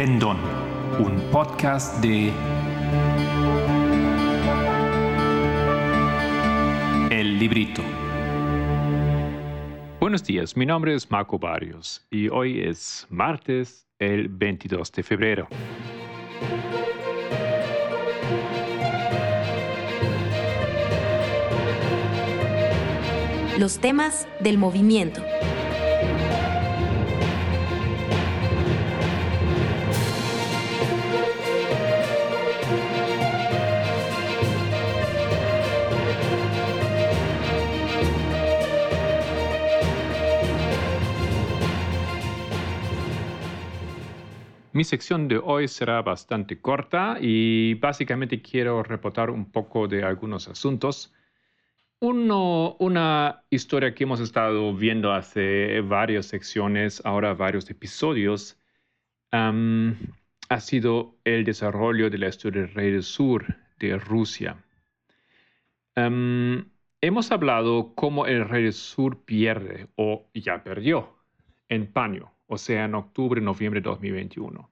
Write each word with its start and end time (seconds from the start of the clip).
Pendón, 0.00 0.38
un 0.98 1.20
podcast 1.30 2.02
de 2.02 2.32
El 7.10 7.38
Librito. 7.38 7.82
Buenos 10.00 10.24
días, 10.24 10.56
mi 10.56 10.64
nombre 10.64 10.94
es 10.94 11.10
Marco 11.10 11.38
Barrios 11.38 12.02
y 12.10 12.30
hoy 12.30 12.62
es 12.62 13.06
martes, 13.10 13.86
el 13.98 14.30
22 14.30 14.90
de 14.90 15.02
febrero. 15.02 15.48
Los 23.58 23.78
temas 23.80 24.26
del 24.40 24.56
movimiento. 24.56 25.22
Mi 44.80 44.84
sección 44.84 45.28
de 45.28 45.36
hoy 45.36 45.68
será 45.68 46.00
bastante 46.00 46.58
corta 46.58 47.18
y 47.20 47.74
básicamente 47.74 48.40
quiero 48.40 48.82
reportar 48.82 49.28
un 49.28 49.52
poco 49.52 49.86
de 49.86 50.02
algunos 50.02 50.48
asuntos. 50.48 51.12
Uno, 51.98 52.76
una 52.78 53.44
historia 53.50 53.94
que 53.94 54.04
hemos 54.04 54.20
estado 54.20 54.74
viendo 54.74 55.12
hace 55.12 55.82
varias 55.82 56.24
secciones, 56.24 57.02
ahora 57.04 57.34
varios 57.34 57.68
episodios, 57.68 58.58
ha 59.32 60.60
sido 60.60 61.18
el 61.24 61.44
desarrollo 61.44 62.08
de 62.08 62.16
la 62.16 62.28
historia 62.28 62.62
del 62.62 62.72
Rey 62.72 62.90
del 62.90 63.02
Sur 63.02 63.54
de 63.78 63.98
Rusia. 63.98 64.64
hemos 65.94 67.30
hablado 67.30 67.94
cómo 67.94 68.24
el 68.24 68.48
Rey 68.48 68.62
del 68.62 68.72
Sur 68.72 69.26
pierde 69.26 69.88
o 69.96 70.30
ya 70.32 70.64
perdió 70.64 71.18
en 71.68 71.86
Paño 71.92 72.32
o 72.52 72.58
sea, 72.58 72.84
en 72.84 72.96
octubre, 72.96 73.40
noviembre 73.40 73.80
de 73.80 73.88
2021. 73.88 74.69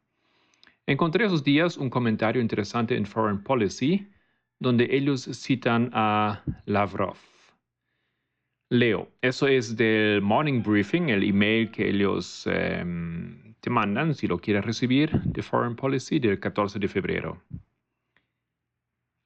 Encontré 0.88 1.26
esos 1.26 1.44
días 1.44 1.76
un 1.76 1.90
comentario 1.90 2.40
interesante 2.40 2.96
en 2.96 3.04
Foreign 3.04 3.42
Policy, 3.42 4.08
donde 4.58 4.88
ellos 4.90 5.28
citan 5.34 5.90
a 5.92 6.42
Lavrov. 6.64 7.18
Leo, 8.70 9.12
eso 9.20 9.46
es 9.48 9.76
del 9.76 10.22
Morning 10.22 10.62
Briefing, 10.62 11.10
el 11.10 11.24
email 11.24 11.70
que 11.70 11.90
ellos 11.90 12.46
em, 12.46 13.54
te 13.60 13.68
mandan 13.68 14.14
si 14.14 14.26
lo 14.26 14.38
quieres 14.38 14.64
recibir 14.64 15.10
de 15.24 15.42
Foreign 15.42 15.76
Policy 15.76 16.20
del 16.20 16.40
14 16.40 16.78
de 16.78 16.88
febrero. 16.88 17.42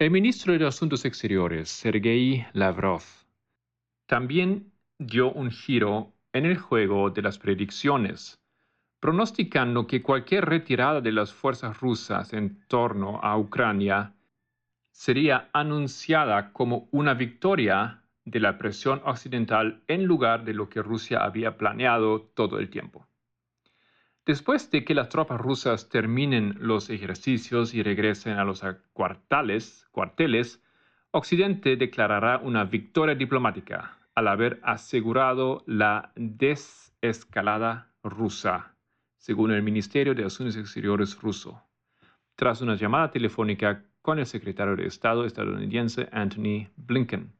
El 0.00 0.10
ministro 0.10 0.58
de 0.58 0.66
Asuntos 0.66 1.04
Exteriores, 1.04 1.68
Sergei 1.68 2.44
Lavrov, 2.54 3.04
también 4.06 4.72
dio 4.98 5.30
un 5.30 5.52
giro 5.52 6.12
en 6.32 6.44
el 6.44 6.56
juego 6.56 7.10
de 7.10 7.22
las 7.22 7.38
predicciones 7.38 8.41
pronosticando 9.02 9.88
que 9.88 10.00
cualquier 10.00 10.44
retirada 10.44 11.00
de 11.00 11.10
las 11.10 11.32
fuerzas 11.32 11.80
rusas 11.80 12.32
en 12.32 12.64
torno 12.68 13.18
a 13.20 13.36
Ucrania 13.36 14.14
sería 14.92 15.50
anunciada 15.52 16.52
como 16.52 16.86
una 16.92 17.12
victoria 17.12 18.04
de 18.24 18.38
la 18.38 18.58
presión 18.58 19.02
occidental 19.04 19.82
en 19.88 20.04
lugar 20.04 20.44
de 20.44 20.54
lo 20.54 20.68
que 20.68 20.82
Rusia 20.82 21.24
había 21.24 21.56
planeado 21.56 22.20
todo 22.20 22.60
el 22.60 22.70
tiempo. 22.70 23.08
Después 24.24 24.70
de 24.70 24.84
que 24.84 24.94
las 24.94 25.08
tropas 25.08 25.40
rusas 25.40 25.88
terminen 25.88 26.54
los 26.60 26.88
ejercicios 26.88 27.74
y 27.74 27.82
regresen 27.82 28.38
a 28.38 28.44
los 28.44 28.64
cuarteles, 28.92 29.84
cuarteles 29.90 30.62
Occidente 31.10 31.74
declarará 31.74 32.38
una 32.38 32.62
victoria 32.62 33.16
diplomática 33.16 33.98
al 34.14 34.28
haber 34.28 34.60
asegurado 34.62 35.64
la 35.66 36.12
desescalada 36.14 37.90
rusa 38.04 38.71
según 39.22 39.52
el 39.52 39.62
Ministerio 39.62 40.14
de 40.16 40.24
Asuntos 40.24 40.56
Exteriores 40.56 41.16
ruso, 41.20 41.62
tras 42.34 42.60
una 42.60 42.74
llamada 42.74 43.08
telefónica 43.12 43.84
con 44.02 44.18
el 44.18 44.26
secretario 44.26 44.74
de 44.74 44.86
Estado 44.86 45.24
estadounidense 45.24 46.08
Anthony 46.10 46.66
Blinken. 46.76 47.32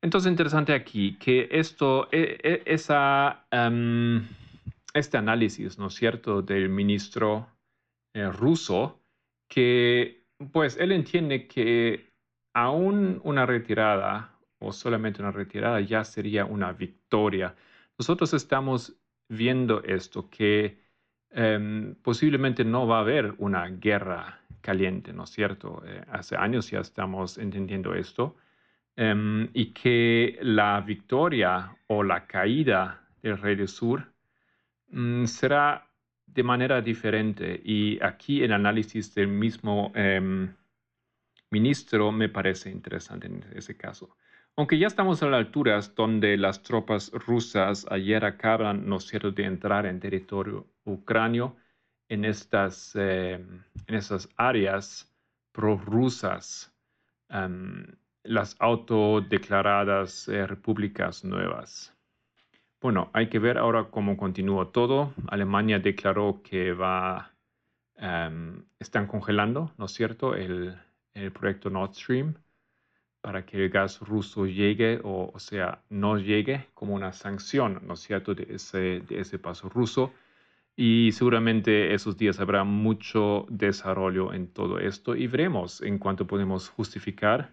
Entonces, 0.00 0.30
interesante 0.30 0.72
aquí 0.72 1.18
que 1.18 1.46
esto, 1.50 2.08
e, 2.10 2.38
e, 2.42 2.62
esa, 2.64 3.46
em, 3.50 4.26
este 4.94 5.18
análisis, 5.18 5.78
¿no 5.78 5.88
es 5.88 5.94
cierto?, 5.94 6.40
del 6.40 6.70
ministro 6.70 7.48
eh, 8.14 8.30
ruso, 8.30 8.98
que 9.48 10.24
pues 10.52 10.78
él 10.78 10.92
entiende 10.92 11.46
que 11.46 12.08
aún 12.54 13.20
una 13.24 13.44
retirada 13.44 14.38
o 14.58 14.72
solamente 14.72 15.20
una 15.20 15.32
retirada 15.32 15.80
ya 15.80 16.02
sería 16.02 16.46
una 16.46 16.72
victoria. 16.72 17.54
Nosotros 17.98 18.32
estamos 18.32 18.96
viendo 19.32 19.82
esto, 19.82 20.28
que 20.28 20.78
em, 21.30 21.94
posiblemente 22.02 22.64
no 22.64 22.86
va 22.86 22.98
a 22.98 23.00
haber 23.00 23.34
una 23.38 23.66
guerra 23.68 24.40
caliente, 24.60 25.12
¿no 25.12 25.24
es 25.24 25.30
cierto? 25.30 25.82
Eh, 25.86 26.04
hace 26.10 26.36
años 26.36 26.70
ya 26.70 26.80
estamos 26.80 27.38
entendiendo 27.38 27.94
esto, 27.94 28.36
em, 28.96 29.48
y 29.54 29.72
que 29.72 30.38
la 30.42 30.80
victoria 30.82 31.74
o 31.88 32.02
la 32.02 32.26
caída 32.26 33.08
del 33.22 33.38
rey 33.38 33.56
del 33.56 33.68
sur 33.68 34.12
mm, 34.90 35.24
será 35.26 35.88
de 36.26 36.42
manera 36.42 36.80
diferente. 36.82 37.60
Y 37.64 37.98
aquí 38.02 38.42
el 38.42 38.52
análisis 38.52 39.14
del 39.14 39.28
mismo 39.28 39.92
em, 39.94 40.54
ministro 41.50 42.12
me 42.12 42.28
parece 42.28 42.70
interesante 42.70 43.26
en 43.28 43.44
ese 43.54 43.76
caso. 43.76 44.16
Aunque 44.56 44.78
ya 44.78 44.86
estamos 44.86 45.22
a 45.22 45.26
las 45.26 45.38
alturas 45.38 45.94
donde 45.94 46.36
las 46.36 46.62
tropas 46.62 47.10
rusas 47.12 47.86
ayer 47.90 48.24
acaban, 48.24 48.86
¿no 48.86 49.00
cierto?, 49.00 49.30
de 49.30 49.44
entrar 49.44 49.86
en 49.86 49.98
territorio 49.98 50.66
ucranio 50.84 51.56
en 52.08 52.26
estas, 52.26 52.94
eh, 52.94 53.34
en 53.86 53.94
esas 53.94 54.28
áreas 54.36 55.10
prorrusas, 55.52 56.70
um, 57.30 57.84
las 58.24 58.54
autodeclaradas 58.58 60.28
eh, 60.28 60.46
repúblicas 60.46 61.24
nuevas. 61.24 61.96
Bueno, 62.80 63.10
hay 63.14 63.28
que 63.28 63.38
ver 63.38 63.56
ahora 63.56 63.84
cómo 63.90 64.16
continúa 64.18 64.70
todo. 64.70 65.14
Alemania 65.28 65.78
declaró 65.78 66.42
que 66.42 66.72
va, 66.74 67.32
em, 67.96 68.64
están 68.78 69.06
congelando, 69.06 69.72
¿no 69.78 69.88
cierto?, 69.88 70.34
el, 70.34 70.76
el 71.14 71.32
proyecto 71.32 71.70
Nord 71.70 71.94
Stream 71.94 72.34
para 73.22 73.46
que 73.46 73.64
el 73.64 73.70
gas 73.70 74.00
ruso 74.00 74.46
llegue 74.46 75.00
o, 75.02 75.30
o 75.32 75.38
sea, 75.38 75.80
no 75.88 76.18
llegue 76.18 76.66
como 76.74 76.94
una 76.94 77.12
sanción, 77.12 77.80
¿no 77.86 77.94
es 77.94 78.00
cierto?, 78.00 78.34
de 78.34 78.48
ese, 78.50 79.02
ese 79.08 79.38
paso 79.38 79.68
ruso. 79.68 80.12
Y 80.76 81.12
seguramente 81.12 81.94
esos 81.94 82.16
días 82.16 82.40
habrá 82.40 82.64
mucho 82.64 83.46
desarrollo 83.48 84.32
en 84.32 84.48
todo 84.48 84.78
esto 84.78 85.14
y 85.14 85.26
veremos 85.28 85.80
en 85.82 85.98
cuanto 85.98 86.26
podemos 86.26 86.68
justificar 86.68 87.52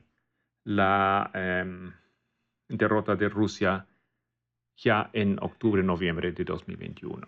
la 0.64 1.30
em, 1.34 1.92
derrota 2.68 3.16
de 3.16 3.30
Rusia 3.30 3.86
ya 4.78 5.10
en 5.14 5.38
octubre-noviembre 5.42 6.32
de 6.32 6.44
2021. 6.46 7.28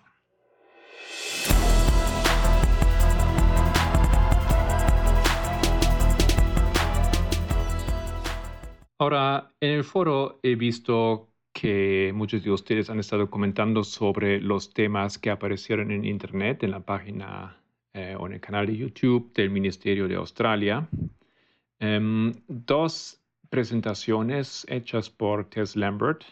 Ahora, 9.01 9.51
en 9.59 9.71
el 9.71 9.83
foro 9.83 10.39
he 10.43 10.53
visto 10.53 11.33
que 11.51 12.11
muchos 12.13 12.43
de 12.43 12.51
ustedes 12.51 12.87
han 12.91 12.99
estado 12.99 13.31
comentando 13.31 13.83
sobre 13.83 14.39
los 14.39 14.75
temas 14.75 15.17
que 15.17 15.31
aparecieron 15.31 15.89
en 15.89 16.05
Internet, 16.05 16.61
en 16.61 16.69
la 16.69 16.81
página 16.81 17.57
eh, 17.93 18.15
o 18.15 18.27
en 18.27 18.33
el 18.33 18.39
canal 18.39 18.67
de 18.67 18.77
YouTube 18.77 19.33
del 19.33 19.49
Ministerio 19.49 20.07
de 20.07 20.17
Australia. 20.17 20.87
Em, 21.79 22.31
dos 22.47 23.19
presentaciones 23.49 24.67
hechas 24.69 25.09
por 25.09 25.49
Tess 25.49 25.75
Lambert, 25.75 26.23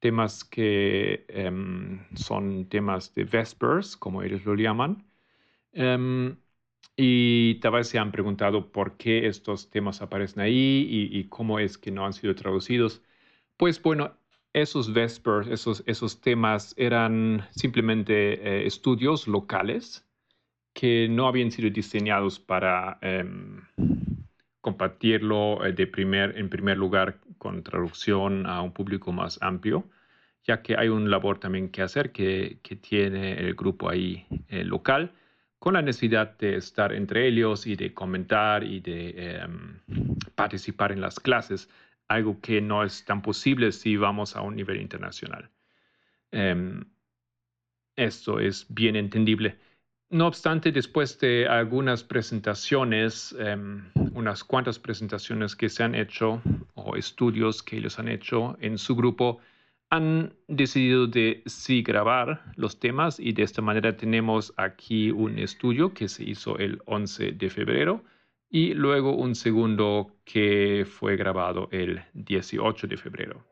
temas 0.00 0.44
que 0.44 1.26
em, 1.28 2.00
son 2.14 2.70
temas 2.70 3.14
de 3.14 3.24
Vespers, 3.24 3.98
como 3.98 4.22
ellos 4.22 4.46
lo 4.46 4.54
llaman. 4.54 5.04
Em, 5.72 6.36
y 6.96 7.56
tal 7.56 7.72
vez 7.72 7.88
se 7.88 7.98
han 7.98 8.12
preguntado 8.12 8.70
por 8.70 8.96
qué 8.96 9.26
estos 9.26 9.70
temas 9.70 10.02
aparecen 10.02 10.42
ahí 10.42 10.86
y, 11.10 11.24
cómo 11.24 11.58
es 11.58 11.76
que 11.78 11.90
no 11.90 12.06
han 12.06 12.12
sido 12.12 12.34
traducidos. 12.34 13.02
Pues 13.56 13.82
bueno, 13.82 14.16
esos 14.52 14.92
Vespers, 14.92 15.48
esos, 15.48 15.82
esos 15.86 16.20
temas 16.20 16.74
eran 16.78 17.46
simplemente 17.50 18.34
eh, 18.34 18.66
estudios 18.66 19.26
locales 19.26 20.06
que 20.72 21.08
no 21.08 21.26
habían 21.28 21.50
sido 21.50 21.70
diseñados 21.70 22.38
para 22.38 22.98
em, 23.00 23.62
compartirlo 24.60 25.64
eh, 25.64 25.72
de 25.72 25.86
primer, 25.86 26.36
en 26.38 26.48
primer 26.48 26.78
lugar 26.78 27.20
con 27.38 27.62
traducción 27.62 28.46
a 28.46 28.62
un 28.62 28.72
público 28.72 29.12
más 29.12 29.38
amplio. 29.42 29.84
ya 30.44 30.62
que 30.62 30.76
hay 30.76 30.88
un 30.88 31.10
labor 31.10 31.38
también 31.38 31.70
que 31.70 31.82
hacer 31.82 32.12
que, 32.12 32.58
tiene 32.82 33.34
el 33.34 33.54
grupo 33.54 33.88
ahí 33.88 34.26
eh, 34.48 34.64
local, 34.64 35.12
con 35.64 35.72
la 35.72 35.80
necesidad 35.80 36.36
de 36.36 36.56
estar 36.56 36.92
entre 36.92 37.26
ellos 37.26 37.66
y 37.66 37.74
de 37.74 37.94
comentar 37.94 38.62
y 38.64 38.80
de 38.80 39.38
em, 39.38 39.80
participar 40.34 40.92
en 40.92 41.00
las 41.00 41.18
clases, 41.18 41.70
algo 42.06 42.38
que 42.42 42.60
no 42.60 42.84
es 42.84 43.02
tan 43.06 43.22
posible 43.22 43.72
si 43.72 43.96
vamos 43.96 44.36
a 44.36 44.42
un 44.42 44.56
nivel 44.56 44.78
internacional. 44.78 45.48
Em, 46.32 46.84
esto 47.96 48.40
es 48.40 48.66
bien 48.68 48.94
entendible. 48.94 49.56
No 50.10 50.26
obstante, 50.26 50.70
después 50.70 51.18
de 51.18 51.48
algunas 51.48 52.04
presentaciones, 52.04 53.34
em, 53.38 53.90
unas 54.12 54.44
cuantas 54.44 54.78
presentaciones 54.78 55.56
que 55.56 55.70
se 55.70 55.82
han 55.82 55.94
hecho 55.94 56.42
o 56.74 56.94
estudios 56.94 57.62
que 57.62 57.78
ellos 57.78 57.98
han 57.98 58.08
hecho 58.08 58.58
en 58.60 58.76
su 58.76 58.94
grupo, 58.94 59.40
han 59.94 60.34
decidido 60.48 61.06
de 61.06 61.44
sí 61.46 61.82
grabar 61.82 62.42
los 62.56 62.80
temas 62.80 63.20
y 63.20 63.32
de 63.32 63.44
esta 63.44 63.62
manera 63.62 63.96
tenemos 63.96 64.52
aquí 64.56 65.12
un 65.12 65.38
estudio 65.38 65.94
que 65.94 66.08
se 66.08 66.24
hizo 66.24 66.58
el 66.58 66.80
11 66.86 67.32
de 67.32 67.48
febrero 67.48 68.02
y 68.50 68.74
luego 68.74 69.14
un 69.14 69.36
segundo 69.36 70.10
que 70.24 70.84
fue 70.84 71.16
grabado 71.16 71.68
el 71.70 72.02
18 72.14 72.88
de 72.88 72.96
febrero. 72.96 73.44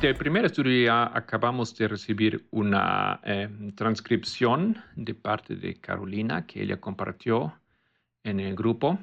Del 0.00 0.14
primer 0.14 0.46
estudio 0.46 0.86
ya 0.86 1.10
acabamos 1.14 1.76
de 1.76 1.88
recibir 1.88 2.46
una 2.52 3.20
em, 3.22 3.70
transcripción 3.72 4.78
de 4.96 5.14
parte 5.14 5.56
de 5.56 5.74
Carolina 5.74 6.46
que 6.46 6.62
ella 6.62 6.80
compartió 6.80 7.59
en 8.24 8.40
el 8.40 8.54
grupo. 8.54 8.98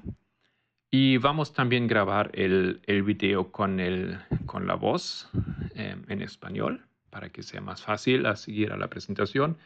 Y 0.90 1.18
vamos 1.18 1.54
también 1.54 1.84
a 1.84 1.88
grabar 1.88 2.31
el, 2.34 2.81
el 2.86 3.04
video 3.04 3.52
con, 3.52 3.80
el, 3.80 4.19
con 4.46 4.68
la 4.68 4.75
voz 4.75 5.30
em, 5.75 6.04
en 6.08 6.22
español 6.22 6.86
para 7.10 7.30
que 7.30 7.44
sea 7.44 7.62
más 7.62 7.81
fácil 7.81 8.25
a 8.25 8.36
seguir 8.36 8.72
a 8.72 8.78
la 8.78 8.90
presentación. 8.90 9.58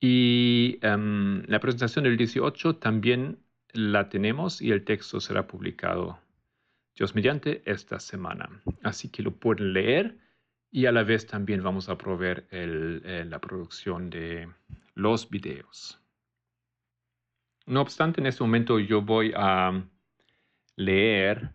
Y 0.00 0.78
em, 0.82 1.42
la 1.46 1.60
presentación 1.60 2.04
del 2.04 2.16
18 2.16 2.76
también 2.76 3.38
la 3.72 4.08
tenemos 4.08 4.60
y 4.60 4.72
el 4.72 4.84
texto 4.84 5.20
será 5.20 5.46
publicado, 5.46 6.18
Dios 6.96 7.14
mediante, 7.14 7.62
esta 7.64 8.00
semana. 8.00 8.50
Así 8.82 9.08
que 9.10 9.22
lo 9.22 9.30
pueden 9.30 9.72
leer 9.72 10.18
y 10.72 10.86
a 10.86 10.92
la 10.92 11.04
vez 11.04 11.26
también 11.26 11.62
vamos 11.62 11.88
a 11.88 11.96
proveer 11.96 12.46
eh, 12.50 13.24
la 13.28 13.38
producción 13.38 14.10
de 14.10 14.48
los 14.94 15.30
videos. 15.30 16.01
No 17.72 17.80
obstante, 17.80 18.20
en 18.20 18.26
este 18.26 18.44
momento 18.44 18.78
yo 18.78 19.00
voy 19.00 19.32
a 19.34 19.82
leer 20.76 21.54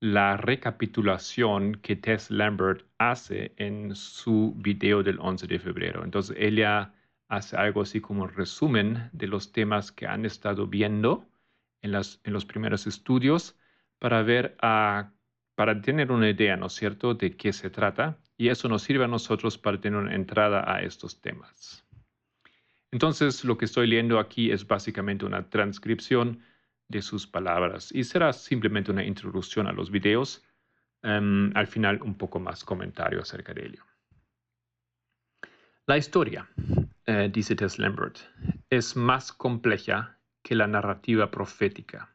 la 0.00 0.36
recapitulación 0.36 1.76
que 1.76 1.94
Tess 1.94 2.32
Lambert 2.32 2.84
hace 2.98 3.54
en 3.56 3.94
su 3.94 4.54
video 4.56 5.04
del 5.04 5.20
11 5.20 5.46
de 5.46 5.60
febrero. 5.60 6.02
Entonces, 6.02 6.36
ella 6.36 6.92
hace 7.28 7.56
algo 7.56 7.82
así 7.82 8.00
como 8.00 8.24
un 8.24 8.30
resumen 8.30 9.08
de 9.12 9.28
los 9.28 9.52
temas 9.52 9.92
que 9.92 10.08
han 10.08 10.26
estado 10.26 10.66
viendo 10.66 11.28
en, 11.80 11.92
los 11.92 12.44
primeros 12.44 12.88
estudios 12.88 13.56
para 14.00 14.22
ver, 14.24 14.56
a, 14.60 15.12
para 15.54 15.80
tener 15.80 16.10
una 16.10 16.28
idea, 16.28 16.56
¿no 16.56 16.66
es 16.66 16.72
cierto?, 16.72 17.14
de 17.14 17.36
qué 17.36 17.52
se 17.52 17.70
trata 17.70 18.18
y 18.36 18.48
eso 18.48 18.68
nos 18.68 18.82
sirve 18.82 19.04
a 19.04 19.08
nosotros 19.08 19.58
para 19.58 19.80
tener 19.80 20.00
una 20.00 20.16
entrada 20.16 20.64
a 20.66 20.82
estos 20.82 21.20
temas. 21.20 21.86
Entonces, 22.92 23.42
lo 23.44 23.56
que 23.56 23.64
estoy 23.64 23.86
leyendo 23.86 24.18
aquí 24.18 24.50
es 24.50 24.66
básicamente 24.66 25.24
una 25.24 25.48
transcripción 25.48 26.42
de 26.88 27.00
sus 27.00 27.26
palabras 27.26 27.90
y 27.92 28.04
será 28.04 28.32
simplemente 28.34 28.90
una 28.90 29.04
introducción 29.04 29.66
a 29.66 29.72
los 29.72 29.90
videos. 29.90 30.44
Em, 31.02 31.50
al 31.56 31.66
final, 31.66 32.00
un 32.02 32.16
poco 32.16 32.38
más 32.38 32.64
comentario 32.64 33.20
acerca 33.20 33.54
de 33.54 33.66
ello. 33.66 33.82
La 35.86 35.96
historia, 35.96 36.48
eh, 37.06 37.30
dice 37.32 37.56
Tess 37.56 37.78
Lambert, 37.78 38.18
es 38.70 38.94
más 38.94 39.32
compleja 39.32 40.18
que 40.42 40.54
la 40.54 40.66
narrativa 40.66 41.30
profética. 41.30 42.14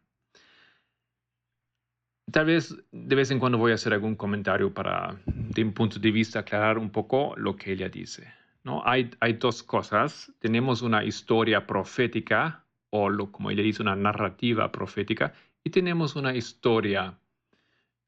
Tal 2.31 2.45
vez 2.45 2.77
de 2.91 3.15
vez 3.15 3.31
en 3.31 3.39
cuando 3.39 3.57
voy 3.57 3.71
a 3.71 3.75
hacer 3.75 3.94
algún 3.94 4.15
comentario 4.15 4.74
para, 4.74 5.18
de 5.25 5.63
un 5.63 5.74
punto 5.74 5.97
de 6.00 6.12
vista, 6.12 6.39
aclarar 6.39 6.77
un 6.77 6.91
poco 6.91 7.33
lo 7.35 7.56
que 7.56 7.71
ella 7.71 7.89
dice. 7.89 8.31
¿No? 8.63 8.83
Hay, 8.86 9.09
dos 9.39 9.63
cosas. 9.63 10.31
Tenemos 10.39 10.81
una 10.81 11.04
historia 11.04 11.65
profética, 11.65 12.65
o 12.89 13.09
lo, 13.09 13.31
como 13.31 13.51
ella 13.51 13.63
dice, 13.63 13.81
una 13.81 13.95
narrativa 13.95 14.71
profética, 14.71 15.33
y 15.63 15.69
tenemos 15.69 16.15
una 16.15 16.36
historia 16.36 17.18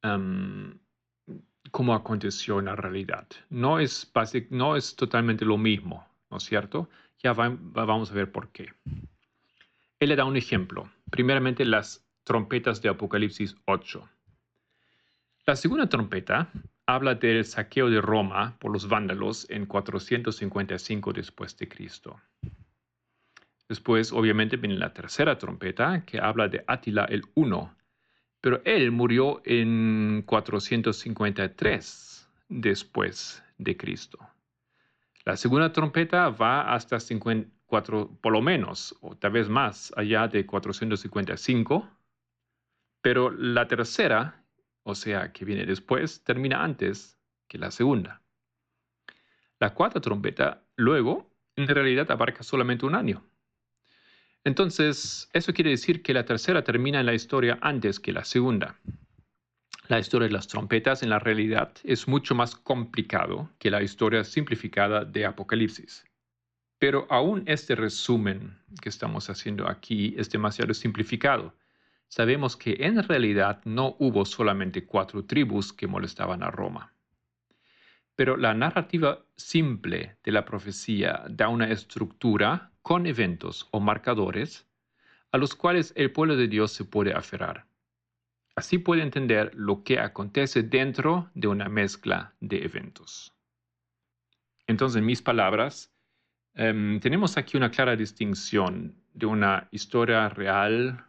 um, 0.04 0.78
como 1.72 1.94
aconteció 1.94 2.60
en 2.60 2.66
la 2.66 2.76
realidad. 2.76 3.28
No 3.50 3.80
es, 3.80 4.12
no 4.50 4.76
es 4.76 4.96
totalmente 4.96 5.46
lo 5.46 5.58
mismo, 5.58 6.08
¿no 6.30 6.38
es 6.38 6.44
cierto? 6.44 6.90
Ya 7.22 7.34
vamos 7.34 8.12
a 8.12 8.14
ver 8.14 8.32
por 8.32 8.50
qué. 8.50 8.74
Él 10.00 10.10
le 10.10 10.16
da 10.16 10.26
un 10.26 10.38
ejemplo. 10.38 10.90
Primeramente, 11.12 11.66
las 11.66 12.06
trompetas 12.24 12.82
de 12.82 12.90
Apocalipsis 12.90 13.56
8. 13.66 14.08
La 15.46 15.56
segunda 15.56 15.90
trompeta 15.90 16.50
habla 16.96 17.16
del 17.16 17.46
saqueo 17.46 17.90
de 17.90 18.02
Roma 18.02 18.58
por 18.60 18.72
los 18.72 18.88
vándalos 18.88 19.50
en 19.50 19.66
455 19.66 21.14
después 21.14 21.58
de 21.58 21.68
Cristo. 21.68 22.20
Después, 23.68 24.12
obviamente, 24.12 24.58
viene 24.58 24.78
la 24.78 24.94
tercera 24.94 25.38
trompeta 25.38 26.04
que 26.06 26.20
habla 26.20 26.48
de 26.48 26.64
Atila 26.68 27.06
el 27.06 27.24
1, 27.36 27.76
pero 28.42 28.62
él 28.66 28.92
murió 28.92 29.42
en 29.46 30.24
453 30.26 32.30
después 32.50 33.44
de 33.58 33.78
Cristo. 33.78 34.20
La 35.26 35.38
segunda 35.38 35.72
trompeta 35.72 36.30
va 36.30 36.74
hasta 36.74 37.00
54, 37.00 38.18
por 38.22 38.34
lo 38.34 38.42
menos, 38.42 38.96
o 39.02 39.16
tal 39.16 39.34
vez 39.34 39.48
más, 39.48 39.94
allá 39.96 40.28
de 40.28 40.46
455 40.46 41.88
pero 43.02 43.32
la 43.32 43.68
tercera, 43.68 44.39
o 44.90 44.96
sea, 44.96 45.32
que 45.32 45.46
viene 45.46 45.66
después, 45.66 46.24
termina 46.24 46.64
antes 46.64 47.18
que 47.48 47.58
la 47.58 47.72
segunda. 47.72 48.22
La 49.60 49.74
cuarta 49.74 50.00
trompeta, 50.00 50.64
luego, 50.76 51.30
en 51.56 51.68
realidad 51.68 52.10
abarca 52.12 52.44
solamente 52.44 52.86
un 52.86 52.96
año. 52.96 53.26
Entonces, 54.44 55.30
eso 55.34 55.54
quiere 55.54 55.72
decir 55.72 56.02
que 56.02 56.14
la 56.14 56.26
tercera 56.26 56.64
termina 56.64 57.00
en 57.00 57.06
la 57.06 57.14
historia 57.14 57.60
antes 57.62 58.00
que 58.00 58.14
la 58.14 58.24
segunda. 58.24 58.80
La 59.88 60.00
historia 60.00 60.28
de 60.28 60.34
las 60.34 60.48
trompetas 60.48 61.04
en 61.04 61.10
la 61.10 61.20
realidad 61.20 61.74
es 61.84 62.08
mucho 62.08 62.36
más 62.36 62.56
complicado 62.56 63.50
que 63.60 63.72
la 63.72 63.82
historia 63.82 64.24
simplificada 64.24 65.04
de 65.04 65.26
Apocalipsis. 65.26 66.06
Pero 66.78 67.06
aún 67.10 67.44
este 67.48 67.76
resumen 67.76 68.58
que 68.82 68.88
estamos 68.88 69.30
haciendo 69.30 69.68
aquí 69.68 70.16
es 70.18 70.30
demasiado 70.30 70.74
simplificado 70.74 71.54
sabemos 72.10 72.58
que 72.58 72.76
en 72.80 73.02
realidad 73.02 73.62
no 73.64 73.96
hubo 74.00 74.26
solamente 74.26 74.86
cuatro 74.86 75.24
tribus 75.24 75.72
que 75.72 75.88
molestaban 75.88 76.44
a 76.44 76.52
Roma. 76.52 76.94
Pero 78.16 78.36
la 78.36 78.54
narrativa 78.54 79.24
simple 79.38 80.18
de 80.24 80.32
la 80.34 80.44
profecía 80.44 81.24
da 81.30 81.48
una 81.48 81.70
estructura 81.70 82.74
con 82.82 83.06
eventos 83.06 83.70
o 83.72 83.80
marcadores 83.80 84.68
a 85.32 85.38
los 85.38 85.56
cuales 85.56 85.94
el 85.96 86.12
pueblo 86.12 86.36
de 86.36 86.48
Dios 86.48 86.72
se 86.72 86.84
puede 86.84 87.14
aferrar. 87.14 87.68
Así 88.56 88.80
puede 88.80 89.04
entender 89.04 89.52
lo 89.54 89.84
que 89.84 90.00
acontece 90.00 90.64
dentro 90.64 91.30
de 91.36 91.48
una 91.48 91.70
mezcla 91.70 92.34
de 92.42 92.66
eventos. 92.66 93.32
Entonces, 94.68 95.00
en 95.00 95.06
mis 95.06 95.22
palabras, 95.22 95.94
em, 96.56 97.00
tenemos 97.00 97.38
aquí 97.38 97.56
una 97.56 97.72
clara 97.72 97.96
distinción 97.96 98.96
de 99.14 99.28
una 99.28 99.68
historia 99.72 100.28
real 100.30 101.06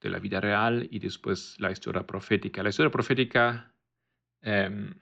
de 0.00 0.10
la 0.10 0.18
vida 0.18 0.40
real 0.40 0.88
y 0.90 0.98
después 0.98 1.56
la 1.58 1.70
historia 1.70 2.06
profética. 2.06 2.62
La 2.62 2.70
historia 2.70 2.90
profética 2.90 3.72
em, 4.42 4.94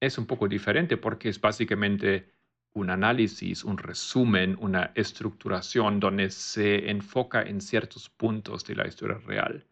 es 0.00 0.18
un 0.18 0.26
poco 0.26 0.48
diferente 0.48 0.96
porque 0.96 1.28
es 1.28 1.40
básicamente 1.40 2.32
un 2.74 2.90
análisis, 2.90 3.64
un 3.64 3.78
resumen, 3.78 4.56
una 4.60 4.92
estructuración 4.94 6.00
donde 6.00 6.30
se 6.30 6.90
enfoca 6.90 7.42
en 7.42 7.60
ciertos 7.60 8.08
puntos 8.08 8.64
de 8.64 8.76
la 8.76 8.86
historia 8.86 9.18
real. 9.18 9.66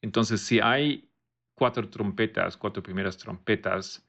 Entonces, 0.00 0.40
si 0.40 0.60
hay 0.60 1.08
cuatro 1.54 1.88
trompetas, 1.88 2.56
cuatro 2.56 2.82
primeras 2.82 3.16
trompetas, 3.16 4.04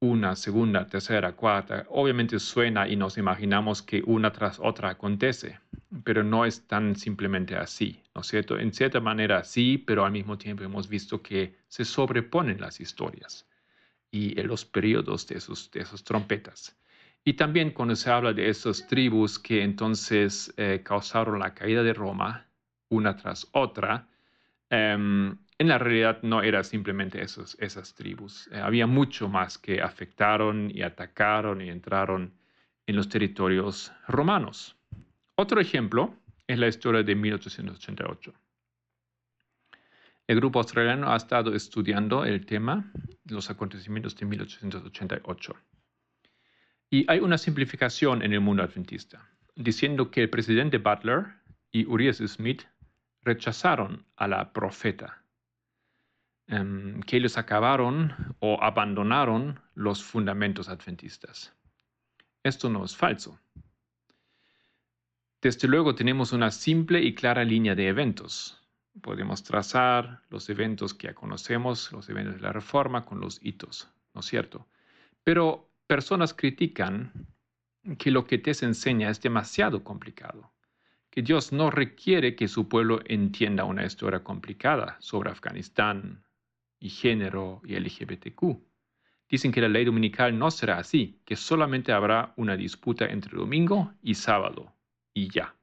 una, 0.00 0.34
segunda, 0.34 0.86
tercera, 0.86 1.32
cuarta, 1.32 1.84
obviamente 1.90 2.38
suena 2.38 2.88
y 2.88 2.96
nos 2.96 3.18
imaginamos 3.18 3.82
que 3.82 4.02
una 4.06 4.32
tras 4.32 4.58
otra 4.58 4.90
acontece, 4.90 5.60
pero 6.04 6.24
no 6.24 6.46
es 6.46 6.66
tan 6.66 6.96
simplemente 6.96 7.54
así, 7.54 8.02
¿no 8.20 8.22
es 8.22 8.28
cierto? 8.28 8.58
En 8.58 8.72
cierta 8.72 9.00
manera 9.00 9.42
sí, 9.44 9.78
pero 9.78 10.04
al 10.04 10.12
mismo 10.12 10.36
tiempo 10.36 10.62
hemos 10.62 10.88
visto 10.88 11.22
que 11.22 11.56
se 11.68 11.84
sobreponen 11.84 12.60
las 12.60 12.80
historias 12.80 13.48
y 14.10 14.34
los 14.42 14.64
periodos 14.64 15.26
de 15.26 15.38
esos, 15.38 15.70
de 15.70 15.80
esos 15.80 16.04
trompetas. 16.04 16.76
Y 17.24 17.34
también 17.34 17.70
cuando 17.70 17.96
se 17.96 18.10
habla 18.10 18.32
de 18.32 18.48
esas 18.48 18.86
tribus 18.86 19.38
que 19.38 19.62
entonces 19.62 20.52
eh, 20.56 20.80
causaron 20.82 21.38
la 21.38 21.54
caída 21.54 21.82
de 21.82 21.92
Roma, 21.92 22.46
una 22.88 23.16
tras 23.16 23.46
otra, 23.52 24.08
Em, 24.70 25.36
en 25.58 25.68
la 25.68 25.78
realidad 25.78 26.22
no 26.22 26.42
era 26.42 26.62
simplemente 26.62 27.20
esos, 27.20 27.56
esas 27.60 27.92
tribus. 27.94 28.48
Eh, 28.52 28.60
había 28.60 28.86
mucho 28.86 29.28
más 29.28 29.58
que 29.58 29.82
afectaron 29.82 30.70
y 30.72 30.82
atacaron 30.82 31.60
y 31.60 31.68
entraron 31.68 32.32
en 32.86 32.96
los 32.96 33.08
territorios 33.08 33.92
romanos. 34.06 34.76
Otro 35.34 35.60
ejemplo 35.60 36.14
es 36.52 36.58
la 36.58 36.66
historia 36.66 37.02
de 37.04 37.14
1888. 37.14 38.34
El 40.26 40.36
grupo 40.36 40.58
australiano 40.58 41.12
ha 41.12 41.16
estado 41.16 41.54
estudiando 41.54 42.24
el 42.24 42.44
tema, 42.44 42.90
los 43.24 43.50
acontecimientos 43.50 44.16
de 44.16 44.26
1888. 44.26 45.54
Y 46.90 47.08
hay 47.08 47.20
una 47.20 47.38
simplificación 47.38 48.22
en 48.22 48.32
el 48.32 48.40
mundo 48.40 48.64
adventista, 48.64 49.28
diciendo 49.54 50.10
que 50.10 50.22
el 50.22 50.30
presidente 50.30 50.78
Butler 50.78 51.26
y 51.70 51.86
Urias 51.86 52.16
Smith 52.18 52.62
rechazaron 53.22 54.04
a 54.16 54.26
la 54.26 54.52
profeta, 54.52 55.22
em, 56.48 57.00
que 57.02 57.18
ellos 57.18 57.38
acabaron 57.38 58.34
o 58.40 58.60
abandonaron 58.60 59.60
los 59.74 60.02
fundamentos 60.02 60.68
adventistas. 60.68 61.54
Esto 62.42 62.68
no 62.68 62.84
es 62.84 62.96
falso. 62.96 63.38
Desde 65.42 65.68
luego 65.68 65.94
tenemos 65.94 66.32
una 66.32 66.50
simple 66.50 67.02
y 67.02 67.14
clara 67.14 67.44
línea 67.44 67.74
de 67.74 67.88
eventos. 67.88 68.62
Podemos 69.00 69.42
trazar 69.42 70.22
los 70.28 70.48
eventos 70.50 70.94
que 70.94 71.08
ya 71.08 71.14
conocemos, 71.14 71.92
los 71.92 72.08
eventos 72.08 72.36
de 72.36 72.40
la 72.42 72.52
reforma, 72.52 73.04
con 73.04 73.20
los 73.20 73.38
hitos, 73.42 73.88
¿no 74.14 74.20
es 74.20 74.26
cierto? 74.26 74.66
Pero 75.24 75.70
personas 75.86 76.34
critican 76.34 77.12
que 77.98 78.10
lo 78.10 78.26
que 78.26 78.38
te 78.38 78.50
enseña 78.50 79.08
es 79.08 79.20
demasiado 79.20 79.82
complicado 79.82 80.52
que 81.10 81.22
Dios 81.22 81.52
no 81.52 81.70
requiere 81.70 82.36
que 82.36 82.46
su 82.46 82.68
pueblo 82.68 83.00
entienda 83.04 83.64
una 83.64 83.84
historia 83.84 84.22
complicada 84.22 84.96
sobre 85.00 85.30
Afganistán 85.30 86.22
y 86.78 86.88
género 86.88 87.60
y 87.64 87.74
LGBTQ. 87.74 88.62
Dicen 89.28 89.52
que 89.52 89.60
la 89.60 89.68
ley 89.68 89.84
dominical 89.84 90.38
no 90.38 90.50
será 90.50 90.78
así, 90.78 91.20
que 91.24 91.36
solamente 91.36 91.92
habrá 91.92 92.32
una 92.36 92.56
disputa 92.56 93.06
entre 93.06 93.36
domingo 93.36 93.92
y 94.02 94.14
sábado, 94.14 94.72
y 95.14 95.30
ya. 95.30 95.54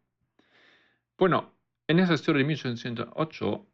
Bueno, 1.17 1.53
en 1.87 1.99
esa 1.99 2.13
historia 2.13 2.39
de 2.39 2.47
1808 2.47 3.67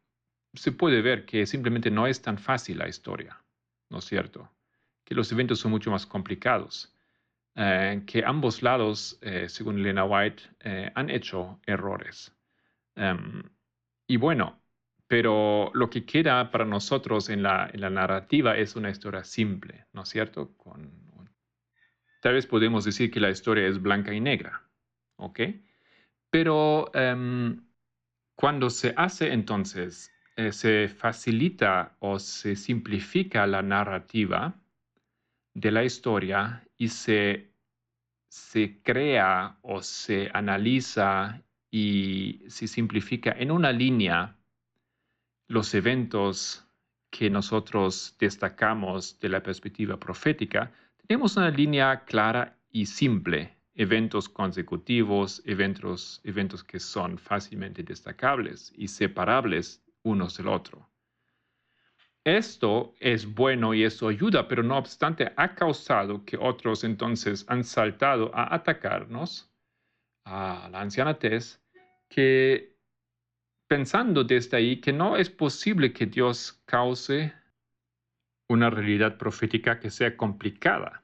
se 0.53 0.71
puede 0.71 1.01
ver 1.01 1.25
que 1.25 1.45
simplemente 1.45 1.89
no 1.89 2.07
es 2.07 2.21
tan 2.21 2.37
fácil 2.37 2.77
la 2.77 2.87
historia, 2.87 3.43
¿no 3.89 3.99
es 3.99 4.05
cierto? 4.05 4.51
Que 5.03 5.15
los 5.15 5.31
eventos 5.31 5.59
son 5.59 5.71
mucho 5.71 5.91
más 5.91 6.05
complicados. 6.05 6.93
Eh, 7.55 8.03
que 8.07 8.23
ambos 8.25 8.63
lados, 8.63 9.19
eh, 9.21 9.47
según 9.47 9.79
Elena 9.79 10.05
White, 10.05 10.43
eh, 10.61 10.91
han 10.95 11.09
hecho 11.09 11.59
errores. 11.65 12.35
Em, 12.95 13.43
y 14.07 14.17
bueno, 14.17 14.61
pero 15.07 15.71
lo 15.73 15.89
que 15.89 16.05
queda 16.05 16.49
para 16.49 16.65
nosotros 16.65 17.29
en 17.29 17.43
la, 17.43 17.69
en 17.71 17.81
la, 17.81 17.89
narrativa 17.89 18.57
es 18.57 18.75
una 18.75 18.89
historia 18.89 19.23
simple, 19.23 19.85
¿no 19.93 20.03
es 20.03 20.09
cierto? 20.09 20.55
Tal 22.21 22.33
vez 22.33 22.47
podemos 22.47 22.85
decir 22.85 23.11
que 23.11 23.19
la 23.19 23.29
historia 23.29 23.67
es 23.67 23.81
blanca 23.81 24.13
y 24.13 24.19
negra, 24.19 24.63
¿ok? 25.17 25.39
Pero 26.29 26.91
em, 26.93 27.61
cuando 28.35 28.69
se 28.69 28.93
hace 28.97 29.33
entonces, 29.33 30.11
se 30.51 30.87
facilita 30.87 31.95
o 31.99 32.17
se 32.17 32.55
simplifica 32.55 33.45
la 33.45 33.61
narrativa, 33.61 34.59
de 35.53 35.71
la 35.71 35.83
historia 35.83 36.67
y 36.77 36.89
se, 36.89 37.51
se 38.29 38.81
crea 38.81 39.57
o 39.61 39.81
se 39.81 40.29
analiza 40.33 41.41
y 41.71 42.41
se 42.47 42.67
simplifica 42.67 43.31
en 43.31 43.51
una 43.51 43.71
línea 43.71 44.35
los 45.47 45.73
eventos 45.73 46.65
que 47.09 47.29
nosotros 47.29 48.15
destacamos 48.19 49.19
de 49.19 49.29
la 49.29 49.43
perspectiva 49.43 49.99
profética, 49.99 50.71
tenemos 51.05 51.37
una 51.37 51.51
línea 51.51 52.05
clara 52.05 52.57
y 52.71 52.87
simple, 52.87 53.55
eventos 53.75 54.29
consecutivos, 54.29 55.41
eventos, 55.45 56.21
eventos 56.23 56.63
que 56.63 56.79
son 56.79 57.17
fácilmente 57.17 57.83
destacables 57.83 58.71
y 58.75 58.87
separables 58.87 59.83
unos 60.03 60.37
del 60.37 60.47
otro. 60.47 60.87
Esto 62.25 62.95
es 62.99 63.25
bueno 63.25 63.73
y 63.73 63.83
eso 63.83 64.07
ayuda, 64.07 64.47
pero 64.47 64.63
no 64.63 64.77
obstante 64.77 65.33
ha 65.35 65.55
causado 65.55 66.23
que 66.23 66.37
otros 66.37 66.83
entonces 66.85 67.45
han 67.49 67.63
saltado 67.63 68.31
a 68.33 68.55
atacarnos, 68.55 69.51
a 70.25 70.69
la 70.71 70.81
anciana 70.81 71.19
Tess, 71.19 71.61
que 72.07 72.77
pensando 73.67 74.23
desde 74.23 74.55
ahí 74.55 74.79
que 74.79 74.93
no 74.93 75.17
es 75.17 75.29
posible 75.29 75.91
que 75.91 76.05
Dios 76.05 76.61
cause 76.65 77.33
una 78.49 78.69
realidad 78.69 79.17
profética 79.17 79.79
que 79.79 79.89
sea 79.89 80.15
complicada. 80.15 81.03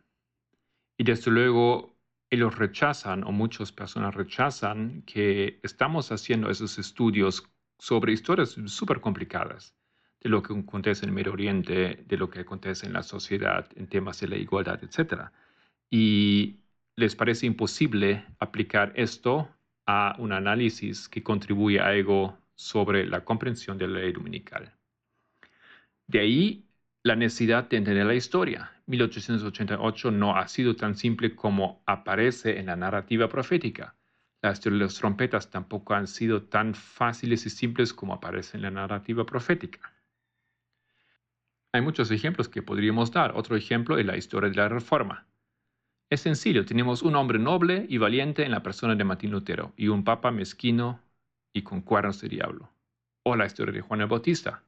Y 0.98 1.04
desde 1.04 1.32
luego 1.32 1.99
ellos 2.30 2.58
rechazan, 2.58 3.24
o 3.24 3.32
muchas 3.32 3.72
personas 3.72 4.14
rechazan, 4.16 5.02
que 5.04 5.60
estamos 5.64 6.12
haciendo 6.12 6.50
esos 6.50 6.78
estudios 6.78 7.44
sobre 7.78 8.14
historias 8.14 8.56
súper 8.66 9.02
complicadas 9.02 9.76
de 10.22 10.30
lo 10.30 10.44
que 10.44 10.54
acontece 10.54 11.06
en 11.06 11.10
el 11.10 11.16
Medio 11.16 11.34
Oriente, 11.34 12.04
de 12.06 12.18
lo 12.18 12.30
que 12.30 12.42
acontece 12.42 12.86
en 12.86 12.94
la 12.94 13.04
sociedad 13.04 13.68
en 13.76 13.88
temas 13.88 14.20
de 14.20 14.28
la 14.28 14.36
igualdad, 14.36 14.80
etc. 14.84 15.32
Y 15.90 16.60
les 16.96 17.16
parece 17.16 17.46
imposible 17.46 18.26
aplicar 18.40 18.92
esto 18.96 19.50
a 19.86 20.16
un 20.20 20.34
análisis 20.34 21.08
que 21.08 21.24
contribuye 21.24 21.80
a 21.80 21.88
algo 21.88 22.38
sobre 22.54 23.06
la 23.06 23.24
comprensión 23.24 23.78
de 23.78 23.88
la 23.88 24.00
ley 24.00 24.12
dominical. 24.12 24.74
De 26.06 26.20
ahí 26.20 26.69
la 27.10 27.16
necesidad 27.16 27.68
de 27.68 27.78
entender 27.78 28.06
la 28.06 28.14
historia. 28.14 28.72
1888 28.86 30.12
no 30.12 30.38
ha 30.38 30.48
sido 30.48 30.76
tan 30.76 30.96
simple 30.96 31.36
como 31.36 31.82
aparece 31.88 32.60
en 32.60 32.68
la 32.68 32.76
narrativa 32.76 33.28
profética. 33.28 33.96
Las 34.44 34.62
de 34.62 34.70
las 34.70 34.94
trompetas 34.94 35.50
tampoco 35.50 35.96
han 35.96 36.06
sido 36.06 36.44
tan 36.44 36.76
fáciles 36.76 37.48
y 37.48 37.50
simples 37.50 37.96
como 37.96 38.14
aparece 38.14 38.58
en 38.58 38.62
la 38.62 38.70
narrativa 38.70 39.26
profética. 39.26 39.92
Hay 41.74 41.82
muchos 41.82 42.12
ejemplos 42.12 42.48
que 42.48 42.62
podríamos 42.62 43.12
dar. 43.12 43.32
Otro 43.36 43.56
ejemplo 43.56 43.98
es 43.98 44.06
la 44.06 44.16
historia 44.16 44.52
de 44.52 44.58
la 44.58 44.70
Reforma. 44.70 45.26
Es 46.12 46.22
sencillo, 46.22 46.64
tenemos 46.64 47.02
un 47.02 47.16
hombre 47.16 47.40
noble 47.40 47.88
y 47.90 47.98
valiente 47.98 48.46
en 48.46 48.52
la 48.52 48.62
persona 48.62 48.94
de 48.96 49.04
Martín 49.04 49.32
Lutero 49.32 49.74
y 49.76 49.88
un 49.88 50.04
papa 50.04 50.30
mezquino 50.30 51.02
y 51.54 51.64
con 51.64 51.82
cuernos 51.82 52.22
de 52.22 52.30
diablo. 52.30 52.70
O 53.24 53.36
la 53.36 53.48
historia 53.48 53.74
de 53.74 53.82
Juan 53.82 54.02
el 54.02 54.08
Bautista. 54.08 54.64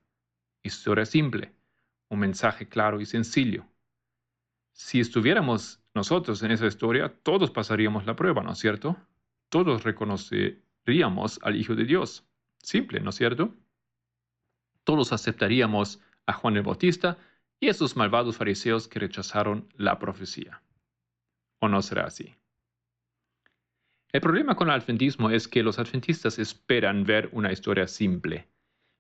Historia 0.63 1.05
simple, 1.05 1.53
un 2.11 2.19
mensaje 2.19 2.67
claro 2.67 2.99
y 2.99 3.05
sencillo. 3.05 3.65
Si 4.73 4.99
estuviéramos 4.99 5.81
nosotros 5.93 6.43
en 6.43 6.51
esa 6.51 6.67
historia, 6.67 7.13
todos 7.23 7.51
pasaríamos 7.51 8.05
la 8.05 8.17
prueba, 8.17 8.43
¿no 8.43 8.51
es 8.51 8.59
cierto? 8.59 8.97
Todos 9.49 9.83
reconoceríamos 9.83 11.39
al 11.41 11.55
Hijo 11.55 11.73
de 11.73 11.85
Dios. 11.85 12.27
Simple, 12.57 12.99
¿no 12.99 13.11
es 13.11 13.15
cierto? 13.15 13.55
Todos 14.83 15.13
aceptaríamos 15.13 16.01
a 16.25 16.33
Juan 16.33 16.57
el 16.57 16.63
Bautista 16.63 17.17
y 17.61 17.67
a 17.67 17.71
esos 17.71 17.95
malvados 17.95 18.35
fariseos 18.35 18.89
que 18.89 18.99
rechazaron 18.99 19.69
la 19.77 19.97
profecía. 19.97 20.61
¿O 21.59 21.69
no 21.69 21.81
será 21.81 22.07
así? 22.07 22.35
El 24.11 24.19
problema 24.19 24.55
con 24.55 24.67
el 24.67 24.75
adventismo 24.75 25.29
es 25.29 25.47
que 25.47 25.63
los 25.63 25.79
adventistas 25.79 26.39
esperan 26.39 27.05
ver 27.05 27.29
una 27.31 27.53
historia 27.53 27.87
simple, 27.87 28.49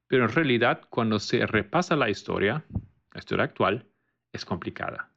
pero 0.07 0.23
en 0.23 0.31
realidad 0.31 0.87
cuando 0.89 1.19
se 1.19 1.45
repasa 1.45 1.97
la 1.97 2.09
historia, 2.09 2.63
la 3.11 3.19
historia 3.19 3.45
actual, 3.45 3.85
es 4.31 4.45
complicada. 4.45 5.11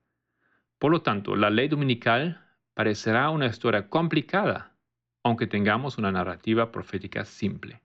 Por 0.79 0.91
lo 0.91 1.03
tanto, 1.03 1.37
la 1.37 1.51
ley 1.51 1.69
dominical 1.69 2.41
parecerá 2.75 3.31
una 3.31 3.47
historia 3.47 3.89
complicada, 3.89 4.77
aunque 5.23 5.47
tengamos 5.47 5.97
una 5.99 6.13
narrativa 6.13 6.71
profética 6.71 7.25
simple. 7.25 7.81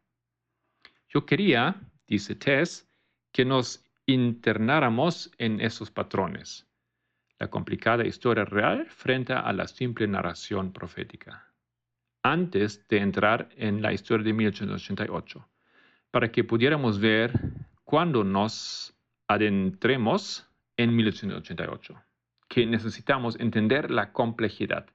Yo 1.08 1.26
quería, 1.26 1.76
dice 2.08 2.36
Tess, 2.36 2.88
que 3.32 3.46
nos 3.46 3.84
internáramos 4.06 5.32
en 5.38 5.62
esos 5.62 5.92
patrones, 5.92 6.68
la 7.38 7.50
complicada 7.50 8.06
historia 8.06 8.44
real 8.44 8.88
frente 8.90 9.34
a 9.34 9.54
la 9.54 9.68
simple 9.68 10.08
narración 10.08 10.74
profética, 10.74 11.54
antes 12.24 12.88
de 12.88 12.98
entrar 12.98 13.50
en 13.56 13.82
la 13.82 13.94
historia 13.94 14.26
de 14.26 14.34
1888, 14.34 15.48
para 16.12 16.32
que 16.32 16.44
pudiéramos 16.44 17.00
ver 17.00 17.32
cuando 17.84 18.24
nos 18.24 18.99
adentremos 19.30 20.50
en 20.76 20.96
1888, 20.96 22.04
que 22.48 22.66
necesitamos 22.66 23.40
entender 23.40 23.92
la 23.92 24.12
complejidad 24.12 24.88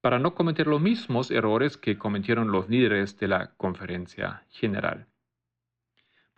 para 0.00 0.20
no 0.20 0.34
cometer 0.34 0.68
los 0.68 0.80
mismos 0.80 1.32
errores 1.32 1.76
que 1.76 1.98
cometieron 1.98 2.52
los 2.52 2.68
líderes 2.68 3.18
de 3.18 3.28
la 3.28 3.54
conferencia 3.56 4.44
general. 4.50 5.06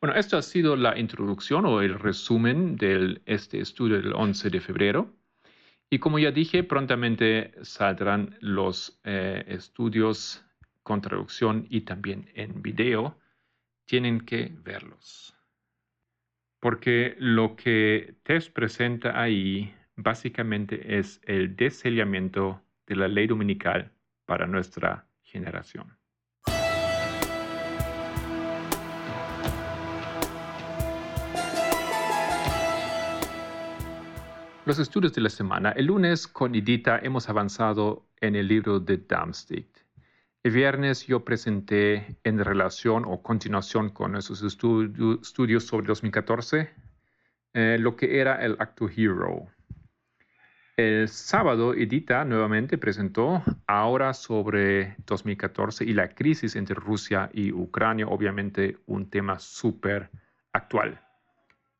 Bueno, 0.01 0.17
esta 0.17 0.39
ha 0.39 0.43
sido 0.43 0.75
la 0.75 0.99
introducción 0.99 1.67
o 1.67 1.83
el 1.83 1.99
resumen 1.99 2.77
de 2.77 3.21
este 3.27 3.61
estudio 3.61 3.97
del 3.97 4.15
11 4.15 4.51
de 4.51 4.61
febrero. 4.61 5.15
Y 5.91 5.99
como 5.99 6.19
ya 6.19 6.31
dije, 6.31 6.65
prontamente 6.65 7.53
saldrán 7.63 8.37
los 8.41 9.01
eh, 9.05 9.45
estudios 9.49 10.43
con 10.83 11.03
traducción 11.03 11.67
y 11.69 11.83
también 11.83 12.31
en 12.35 12.63
video. 12.63 13.19
Tienen 13.87 14.23
que 14.23 14.51
verlos. 14.63 15.34
Porque 16.65 17.15
lo 17.19 17.57
que 17.57 18.15
Tess 18.23 18.49
presenta 18.49 19.21
ahí 19.21 19.75
básicamente 19.97 20.97
es 20.99 21.21
el 21.25 21.57
deseliamiento 21.57 22.63
de 22.87 22.97
la 22.97 23.07
ley 23.07 23.27
dominical 23.27 23.93
para 24.25 24.47
nuestra 24.47 25.07
generación. 25.21 25.95
Los 34.65 34.79
estudios 34.79 35.13
de 35.13 35.21
la 35.21 35.29
semana. 35.29 35.73
El 35.73 35.85
lunes 35.85 36.27
con 36.27 36.55
Edita 36.55 36.99
hemos 37.03 37.29
avanzado 37.29 38.07
en 38.23 38.37
el 38.37 38.49
libro 38.49 38.81
de 38.81 38.97
Darmstadt. 38.97 39.84
El 40.45 40.53
viernes 40.53 41.07
yo 41.07 41.25
presenté 41.25 42.19
en 42.23 42.39
relación 42.39 43.05
o 43.07 43.23
continuación 43.23 43.89
con 43.89 44.13
nuestros 44.13 44.43
estudios 44.43 45.65
sobre 45.65 45.87
2014 45.87 46.71
eh, 47.55 47.79
lo 47.81 47.97
que 47.97 48.21
era 48.21 48.45
el 48.45 48.57
acto 48.59 48.91
Hero. 48.95 49.47
El 50.77 51.09
sábado 51.09 51.73
Edita 51.73 52.27
nuevamente 52.27 52.77
presentó 52.77 53.43
ahora 53.67 54.13
sobre 54.13 54.97
2014 55.07 55.85
y 55.85 55.95
la 55.95 56.09
crisis 56.09 56.57
entre 56.57 56.75
Rusia 56.75 57.31
y 57.33 57.51
Ucrania, 57.51 58.07
obviamente 58.07 58.77
un 58.85 59.09
tema 59.09 59.39
súper 59.39 60.11
actual. 60.53 61.01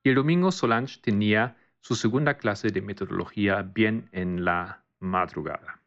Y 0.03 0.09
el 0.09 0.15
domingo 0.15 0.51
Solange 0.51 1.01
tenía 1.03 1.55
su 1.81 1.97
segunda 1.97 2.39
clase 2.39 2.69
de 2.69 2.81
metodología 2.81 3.61
bien 3.61 4.09
en 4.13 4.43
la 4.43 4.85
madrugada. 5.01 5.84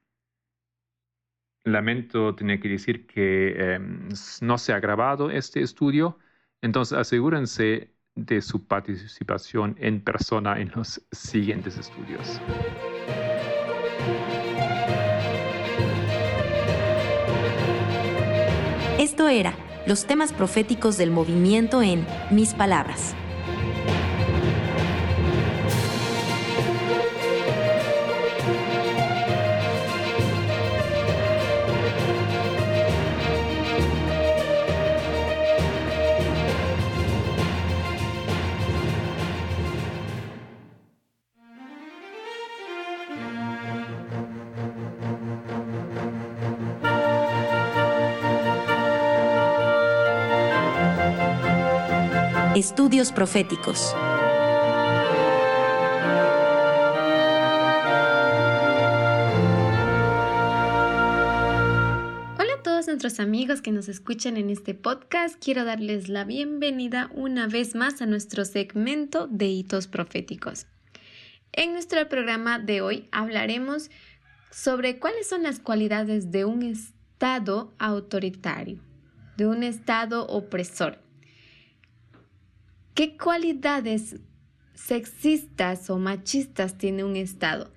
Lamento 1.72 2.36
tener 2.36 2.60
que 2.60 2.70
decir 2.70 3.06
que 3.08 3.74
em, 3.74 4.10
no 4.42 4.58
se 4.58 4.74
ha 4.74 4.80
grabado 4.80 5.30
este 5.30 5.62
estudio, 5.62 6.18
entonces 6.62 6.98
asegúrense 6.98 7.92
de 8.16 8.42
su 8.42 8.66
participación 8.66 9.76
en 9.80 10.02
persona 10.02 10.60
en 10.60 10.72
los 10.76 11.02
siguientes 11.12 11.78
estudios. 11.78 12.42
Esto 18.98 19.28
era 19.28 19.54
los 19.86 20.06
temas 20.06 20.34
proféticos 20.34 20.98
del 20.98 21.12
movimiento 21.12 21.82
en 21.82 22.06
Mis 22.32 22.54
Palabras. 22.54 23.16
Estudios 52.58 53.12
Proféticos. 53.12 53.94
Hola 62.40 62.54
a 62.58 62.64
todos 62.64 62.88
nuestros 62.88 63.20
amigos 63.20 63.62
que 63.62 63.72
nos 63.72 63.88
escuchan 63.90 64.38
en 64.38 64.50
este 64.50 64.74
podcast. 64.74 65.36
Quiero 65.40 65.66
darles 65.66 66.10
la 66.10 66.24
bienvenida 66.24 67.12
una 67.14 67.46
vez 67.46 67.76
más 67.76 68.02
a 68.02 68.08
nuestro 68.08 68.44
segmento 68.44 69.28
de 69.28 69.46
hitos 69.46 69.86
proféticos. 69.86 70.66
En 71.52 71.74
nuestro 71.74 72.10
programa 72.10 72.58
de 72.58 72.82
hoy 72.82 73.08
hablaremos 73.12 73.92
sobre 74.50 74.98
cuáles 74.98 75.30
son 75.30 75.44
las 75.44 75.60
cualidades 75.60 76.32
de 76.32 76.46
un 76.46 76.64
Estado 76.64 77.76
autoritario, 77.78 78.80
de 79.38 79.46
un 79.46 79.62
Estado 79.62 80.26
opresor. 80.26 81.06
¿Qué 82.98 83.16
cualidades 83.16 84.16
sexistas 84.74 85.92
o 85.92 86.00
machistas 86.00 86.80
tiene 86.80 87.04
un 87.04 87.16
Estado? 87.16 87.72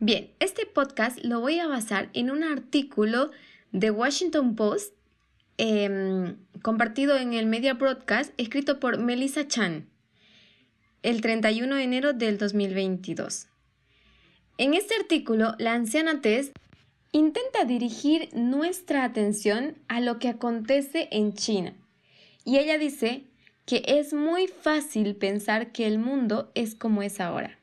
Bien, 0.00 0.32
este 0.40 0.66
podcast 0.66 1.20
lo 1.22 1.38
voy 1.38 1.60
a 1.60 1.68
basar 1.68 2.10
en 2.14 2.32
un 2.32 2.42
artículo 2.42 3.30
de 3.70 3.92
Washington 3.92 4.56
Post 4.56 4.92
em, 5.56 6.36
compartido 6.62 7.16
en 7.16 7.32
el 7.32 7.46
Media 7.46 7.74
Broadcast 7.74 8.32
escrito 8.38 8.80
por 8.80 8.98
Melissa 8.98 9.46
Chan 9.46 9.88
el 11.04 11.20
31 11.20 11.76
de 11.76 11.84
enero 11.84 12.12
del 12.12 12.36
2022. 12.36 13.46
En 14.58 14.74
este 14.74 14.96
artículo, 14.96 15.54
la 15.58 15.74
anciana 15.74 16.20
Tess 16.20 16.50
intenta 17.12 17.64
dirigir 17.66 18.30
nuestra 18.34 19.04
atención 19.04 19.76
a 19.86 20.00
lo 20.00 20.18
que 20.18 20.26
acontece 20.26 21.06
en 21.12 21.34
China. 21.34 21.72
Y 22.44 22.58
ella 22.58 22.78
dice 22.78 23.29
que 23.70 23.84
es 23.86 24.12
muy 24.12 24.48
fácil 24.48 25.14
pensar 25.14 25.70
que 25.70 25.86
el 25.86 26.00
mundo 26.00 26.50
es 26.56 26.74
como 26.74 27.02
es 27.02 27.20
ahora. 27.20 27.60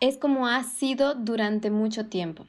Es 0.00 0.18
como 0.18 0.48
ha 0.48 0.64
sido 0.64 1.14
durante 1.14 1.70
mucho 1.70 2.06
tiempo. 2.06 2.46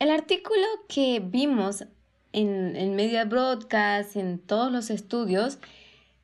El 0.00 0.10
artículo 0.10 0.64
que 0.88 1.22
vimos 1.24 1.84
en 2.32 2.74
el 2.74 2.90
media 2.90 3.26
broadcast, 3.26 4.16
en 4.16 4.40
todos 4.40 4.72
los 4.72 4.90
estudios 4.90 5.60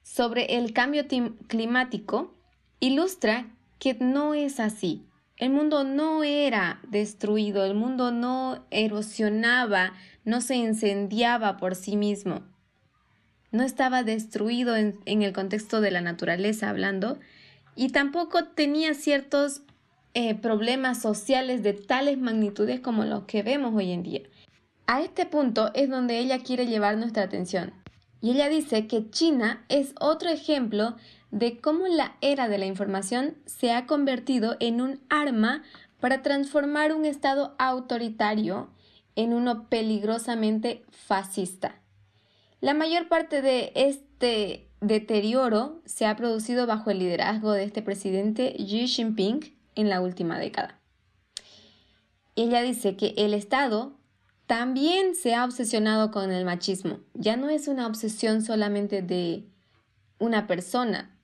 sobre 0.02 0.56
el 0.56 0.72
cambio 0.72 1.04
climático, 1.46 2.34
ilustra 2.80 3.54
que 3.78 3.94
no 4.00 4.34
es 4.34 4.58
así. 4.58 5.06
El 5.36 5.50
mundo 5.50 5.84
no 5.84 6.24
era 6.24 6.80
destruido, 6.88 7.64
el 7.64 7.74
mundo 7.74 8.10
no 8.10 8.66
erosionaba, 8.72 9.92
no 10.24 10.40
se 10.40 10.56
incendiaba 10.56 11.58
por 11.58 11.76
sí 11.76 11.96
mismo 11.96 12.42
no 13.54 13.62
estaba 13.62 14.02
destruido 14.02 14.74
en, 14.74 14.98
el 15.06 15.32
contexto 15.32 15.80
de 15.80 15.92
la 15.92 16.00
naturaleza 16.00 16.68
hablando 16.68 17.20
y 17.76 17.90
tampoco 17.90 18.46
tenía 18.46 18.94
ciertos 18.94 19.62
eh, 20.12 20.34
problemas 20.34 21.00
sociales 21.00 21.62
de 21.62 21.72
tales 21.72 22.18
magnitudes 22.18 22.80
como 22.80 23.04
los 23.04 23.24
que 23.24 23.44
vemos 23.44 23.72
hoy 23.72 23.92
en 23.92 24.02
día. 24.02 24.22
A 24.88 25.02
este 25.02 25.24
punto 25.24 25.70
es 25.74 25.88
donde 25.88 26.18
ella 26.18 26.40
quiere 26.40 26.66
llevar 26.66 26.98
nuestra 26.98 27.22
atención. 27.22 27.72
Y 28.20 28.32
ella 28.32 28.48
dice 28.48 28.88
que 28.88 29.08
China 29.10 29.64
es 29.68 29.94
otro 30.00 30.30
ejemplo 30.30 30.96
de 31.30 31.60
cómo 31.60 31.86
la 31.86 32.16
era 32.20 32.48
de 32.48 32.58
la 32.58 32.66
información 32.66 33.36
se 33.46 33.70
ha 33.70 33.86
convertido 33.86 34.56
en 34.58 34.80
un 34.80 35.00
arma 35.08 35.62
para 36.00 36.22
transformar 36.22 36.92
un 36.92 37.04
estado 37.04 37.54
autoritario 37.58 38.68
en 39.14 39.32
uno 39.32 39.68
peligrosamente 39.68 40.84
fascista. 40.90 41.83
La 42.64 42.72
mayor 42.72 43.08
parte 43.08 43.42
de 43.42 43.72
este 43.74 44.70
deterioro 44.80 45.82
se 45.84 46.06
ha 46.06 46.16
producido 46.16 46.66
bajo 46.66 46.90
el 46.90 46.98
liderazgo 46.98 47.52
de 47.52 47.62
este 47.62 47.82
presidente 47.82 48.56
Xi 48.56 48.86
Jinping 48.86 49.54
en 49.74 49.90
la 49.90 50.00
última 50.00 50.38
década. 50.38 50.80
Ella 52.36 52.62
dice 52.62 52.96
que 52.96 53.12
el 53.18 53.34
Estado 53.34 53.98
también 54.46 55.14
se 55.14 55.34
ha 55.34 55.44
obsesionado 55.44 56.10
con 56.10 56.32
el 56.32 56.46
machismo. 56.46 57.00
Ya 57.12 57.36
no 57.36 57.50
es 57.50 57.68
una 57.68 57.86
obsesión 57.86 58.40
solamente 58.40 59.02
de 59.02 59.44
una 60.18 60.46
persona. 60.46 61.14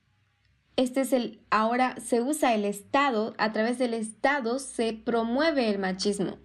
Este 0.75 1.01
es 1.01 1.11
el 1.11 1.41
ahora 1.49 1.95
se 1.99 2.21
usa 2.21 2.53
el 2.53 2.65
Estado, 2.65 3.33
a 3.39 3.51
través 3.51 3.79
del 3.79 3.95
Estado 3.95 4.59
se 4.59 4.93
promueve 4.93 5.71
el 5.71 5.79
machismo. 5.79 6.37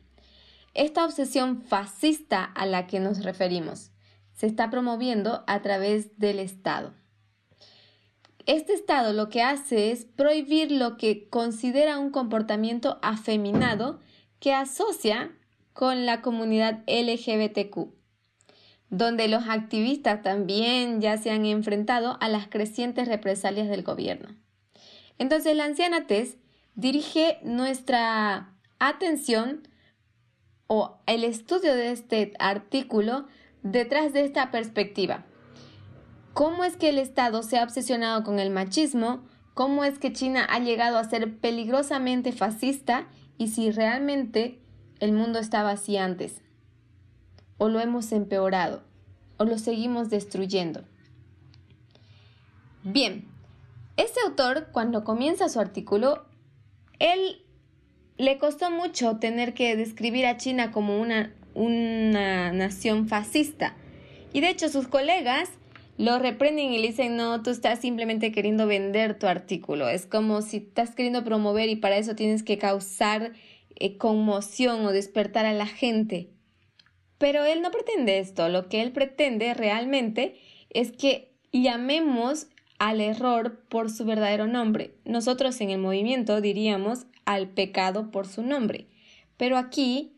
Esta 0.72 1.04
obsesión 1.04 1.60
fascista 1.60 2.44
a 2.44 2.64
la 2.64 2.86
que 2.86 2.98
nos 2.98 3.24
referimos 3.24 3.90
se 4.36 4.46
está 4.46 4.70
promoviendo 4.70 5.42
a 5.46 5.62
través 5.62 6.18
del 6.18 6.38
Estado. 6.38 6.94
Este 8.44 8.74
Estado 8.74 9.12
lo 9.12 9.28
que 9.28 9.42
hace 9.42 9.90
es 9.90 10.04
prohibir 10.04 10.70
lo 10.70 10.96
que 10.96 11.28
considera 11.28 11.98
un 11.98 12.10
comportamiento 12.10 12.98
afeminado 13.02 13.98
que 14.38 14.52
asocia 14.52 15.32
con 15.72 16.06
la 16.06 16.22
comunidad 16.22 16.84
LGBTQ, 16.86 17.92
donde 18.88 19.26
los 19.26 19.48
activistas 19.48 20.22
también 20.22 21.00
ya 21.00 21.16
se 21.16 21.30
han 21.30 21.44
enfrentado 21.44 22.16
a 22.20 22.28
las 22.28 22.46
crecientes 22.46 23.08
represalias 23.08 23.68
del 23.68 23.82
gobierno. 23.82 24.28
Entonces 25.18 25.56
la 25.56 25.64
anciana 25.64 26.06
Tess 26.06 26.36
dirige 26.76 27.38
nuestra 27.42 28.54
atención 28.78 29.66
o 30.66 30.98
el 31.06 31.24
estudio 31.24 31.74
de 31.74 31.90
este 31.90 32.32
artículo 32.38 33.26
detrás 33.72 34.12
de 34.12 34.24
esta 34.24 34.50
perspectiva. 34.50 35.24
¿Cómo 36.32 36.64
es 36.64 36.76
que 36.76 36.90
el 36.90 36.98
Estado 36.98 37.42
se 37.42 37.58
ha 37.58 37.64
obsesionado 37.64 38.22
con 38.22 38.38
el 38.38 38.50
machismo? 38.50 39.24
¿Cómo 39.54 39.84
es 39.84 39.98
que 39.98 40.12
China 40.12 40.46
ha 40.48 40.58
llegado 40.58 40.98
a 40.98 41.04
ser 41.04 41.38
peligrosamente 41.38 42.32
fascista? 42.32 43.06
Y 43.38 43.48
si 43.48 43.70
realmente 43.70 44.60
el 45.00 45.12
mundo 45.12 45.38
estaba 45.38 45.70
así 45.70 45.96
antes. 45.96 46.42
¿O 47.58 47.68
lo 47.68 47.80
hemos 47.80 48.12
empeorado? 48.12 48.82
¿O 49.38 49.44
lo 49.44 49.58
seguimos 49.58 50.10
destruyendo? 50.10 50.84
Bien, 52.82 53.28
Este 53.96 54.20
autor, 54.26 54.68
cuando 54.72 55.04
comienza 55.04 55.48
su 55.48 55.58
artículo, 55.58 56.26
él 56.98 57.42
le 58.18 58.38
costó 58.38 58.70
mucho 58.70 59.16
tener 59.18 59.54
que 59.54 59.74
describir 59.74 60.26
a 60.26 60.36
China 60.36 60.70
como 60.70 61.00
una, 61.00 61.32
una 61.56 62.52
nación 62.52 63.08
fascista. 63.08 63.74
Y 64.32 64.40
de 64.40 64.50
hecho 64.50 64.68
sus 64.68 64.86
colegas 64.86 65.48
lo 65.98 66.18
reprenden 66.18 66.72
y 66.72 66.78
le 66.78 66.88
dicen, 66.88 67.16
no, 67.16 67.42
tú 67.42 67.50
estás 67.50 67.80
simplemente 67.80 68.30
queriendo 68.30 68.66
vender 68.66 69.18
tu 69.18 69.26
artículo. 69.26 69.88
Es 69.88 70.04
como 70.06 70.42
si 70.42 70.58
estás 70.58 70.94
queriendo 70.94 71.24
promover 71.24 71.70
y 71.70 71.76
para 71.76 71.96
eso 71.96 72.14
tienes 72.14 72.42
que 72.42 72.58
causar 72.58 73.32
eh, 73.76 73.96
conmoción 73.96 74.84
o 74.84 74.92
despertar 74.92 75.46
a 75.46 75.54
la 75.54 75.66
gente. 75.66 76.28
Pero 77.16 77.46
él 77.46 77.62
no 77.62 77.70
pretende 77.70 78.18
esto. 78.18 78.50
Lo 78.50 78.68
que 78.68 78.82
él 78.82 78.92
pretende 78.92 79.54
realmente 79.54 80.36
es 80.68 80.92
que 80.92 81.32
llamemos 81.50 82.48
al 82.78 83.00
error 83.00 83.64
por 83.70 83.90
su 83.90 84.04
verdadero 84.04 84.46
nombre. 84.46 84.94
Nosotros 85.06 85.58
en 85.62 85.70
el 85.70 85.78
movimiento 85.78 86.42
diríamos 86.42 87.06
al 87.24 87.48
pecado 87.48 88.10
por 88.10 88.26
su 88.26 88.42
nombre. 88.42 88.86
Pero 89.38 89.56
aquí 89.56 90.15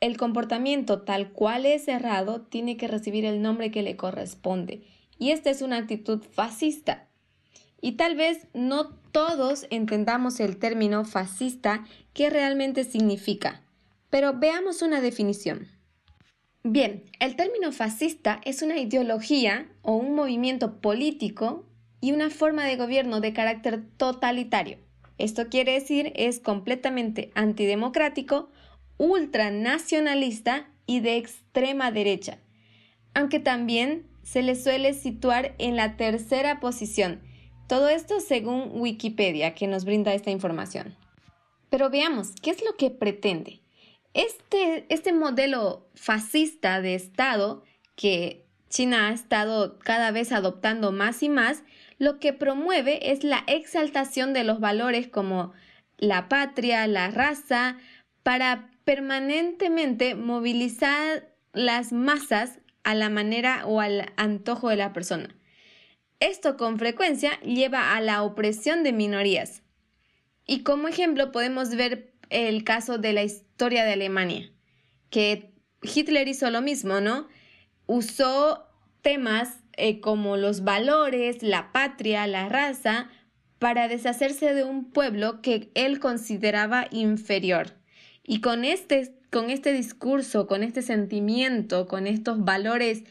el 0.00 0.16
comportamiento 0.16 1.02
tal 1.02 1.32
cual 1.32 1.66
es 1.66 1.88
errado 1.88 2.42
tiene 2.42 2.76
que 2.76 2.88
recibir 2.88 3.24
el 3.24 3.42
nombre 3.42 3.70
que 3.70 3.82
le 3.82 3.96
corresponde. 3.96 4.82
Y 5.18 5.30
esta 5.30 5.50
es 5.50 5.62
una 5.62 5.78
actitud 5.78 6.22
fascista. 6.22 7.06
Y 7.80 7.92
tal 7.92 8.16
vez 8.16 8.46
no 8.54 8.90
todos 9.12 9.66
entendamos 9.70 10.40
el 10.40 10.56
término 10.56 11.04
fascista 11.04 11.84
qué 12.12 12.30
realmente 12.30 12.84
significa. 12.84 13.62
Pero 14.10 14.34
veamos 14.34 14.82
una 14.82 15.00
definición. 15.00 15.68
Bien, 16.62 17.04
el 17.20 17.36
término 17.36 17.72
fascista 17.72 18.40
es 18.44 18.62
una 18.62 18.78
ideología 18.78 19.68
o 19.82 19.96
un 19.96 20.14
movimiento 20.14 20.80
político 20.80 21.66
y 22.00 22.12
una 22.12 22.30
forma 22.30 22.64
de 22.64 22.76
gobierno 22.76 23.20
de 23.20 23.34
carácter 23.34 23.84
totalitario. 23.98 24.78
Esto 25.18 25.48
quiere 25.48 25.72
decir 25.72 26.12
es 26.16 26.40
completamente 26.40 27.30
antidemocrático, 27.34 28.48
ultranacionalista 28.98 30.68
y 30.86 31.00
de 31.00 31.16
extrema 31.16 31.90
derecha, 31.90 32.38
aunque 33.14 33.40
también 33.40 34.06
se 34.22 34.42
le 34.42 34.54
suele 34.56 34.94
situar 34.94 35.54
en 35.58 35.76
la 35.76 35.96
tercera 35.96 36.60
posición. 36.60 37.22
Todo 37.68 37.88
esto 37.88 38.20
según 38.20 38.70
Wikipedia, 38.74 39.54
que 39.54 39.66
nos 39.66 39.84
brinda 39.84 40.14
esta 40.14 40.30
información. 40.30 40.96
Pero 41.70 41.90
veamos, 41.90 42.32
¿qué 42.42 42.50
es 42.50 42.64
lo 42.64 42.76
que 42.76 42.90
pretende? 42.90 43.60
Este, 44.12 44.86
este 44.88 45.12
modelo 45.12 45.88
fascista 45.94 46.80
de 46.80 46.94
Estado 46.94 47.64
que 47.96 48.44
China 48.68 49.08
ha 49.08 49.12
estado 49.12 49.78
cada 49.78 50.10
vez 50.10 50.32
adoptando 50.32 50.92
más 50.92 51.22
y 51.22 51.28
más, 51.28 51.62
lo 51.98 52.18
que 52.18 52.32
promueve 52.32 53.12
es 53.12 53.22
la 53.24 53.44
exaltación 53.46 54.32
de 54.32 54.44
los 54.44 54.60
valores 54.60 55.08
como 55.08 55.52
la 55.96 56.28
patria, 56.28 56.86
la 56.86 57.10
raza, 57.10 57.78
para 58.24 58.70
permanentemente 58.84 60.14
movilizar 60.14 61.28
las 61.52 61.92
masas 61.92 62.60
a 62.82 62.94
la 62.94 63.08
manera 63.08 63.66
o 63.66 63.80
al 63.80 64.12
antojo 64.16 64.68
de 64.68 64.76
la 64.76 64.92
persona. 64.92 65.34
Esto 66.20 66.56
con 66.56 66.78
frecuencia 66.78 67.40
lleva 67.40 67.96
a 67.96 68.00
la 68.00 68.22
opresión 68.22 68.82
de 68.82 68.92
minorías. 68.92 69.62
Y 70.46 70.62
como 70.62 70.88
ejemplo 70.88 71.32
podemos 71.32 71.74
ver 71.74 72.14
el 72.30 72.64
caso 72.64 72.98
de 72.98 73.12
la 73.12 73.22
historia 73.22 73.84
de 73.84 73.94
Alemania, 73.94 74.50
que 75.10 75.52
Hitler 75.82 76.28
hizo 76.28 76.50
lo 76.50 76.60
mismo, 76.60 77.00
¿no? 77.00 77.28
Usó 77.86 78.66
temas 79.02 79.60
eh, 79.76 80.00
como 80.00 80.36
los 80.36 80.64
valores, 80.64 81.42
la 81.42 81.72
patria, 81.72 82.26
la 82.26 82.48
raza, 82.48 83.10
para 83.58 83.88
deshacerse 83.88 84.52
de 84.54 84.64
un 84.64 84.90
pueblo 84.90 85.40
que 85.40 85.70
él 85.74 86.00
consideraba 86.00 86.86
inferior. 86.90 87.83
Y 88.24 88.40
con 88.40 88.64
este, 88.64 89.14
con 89.30 89.50
este 89.50 89.72
discurso, 89.72 90.46
con 90.46 90.62
este 90.62 90.82
sentimiento, 90.82 91.86
con 91.86 92.06
estos 92.06 92.44
valores, 92.44 93.04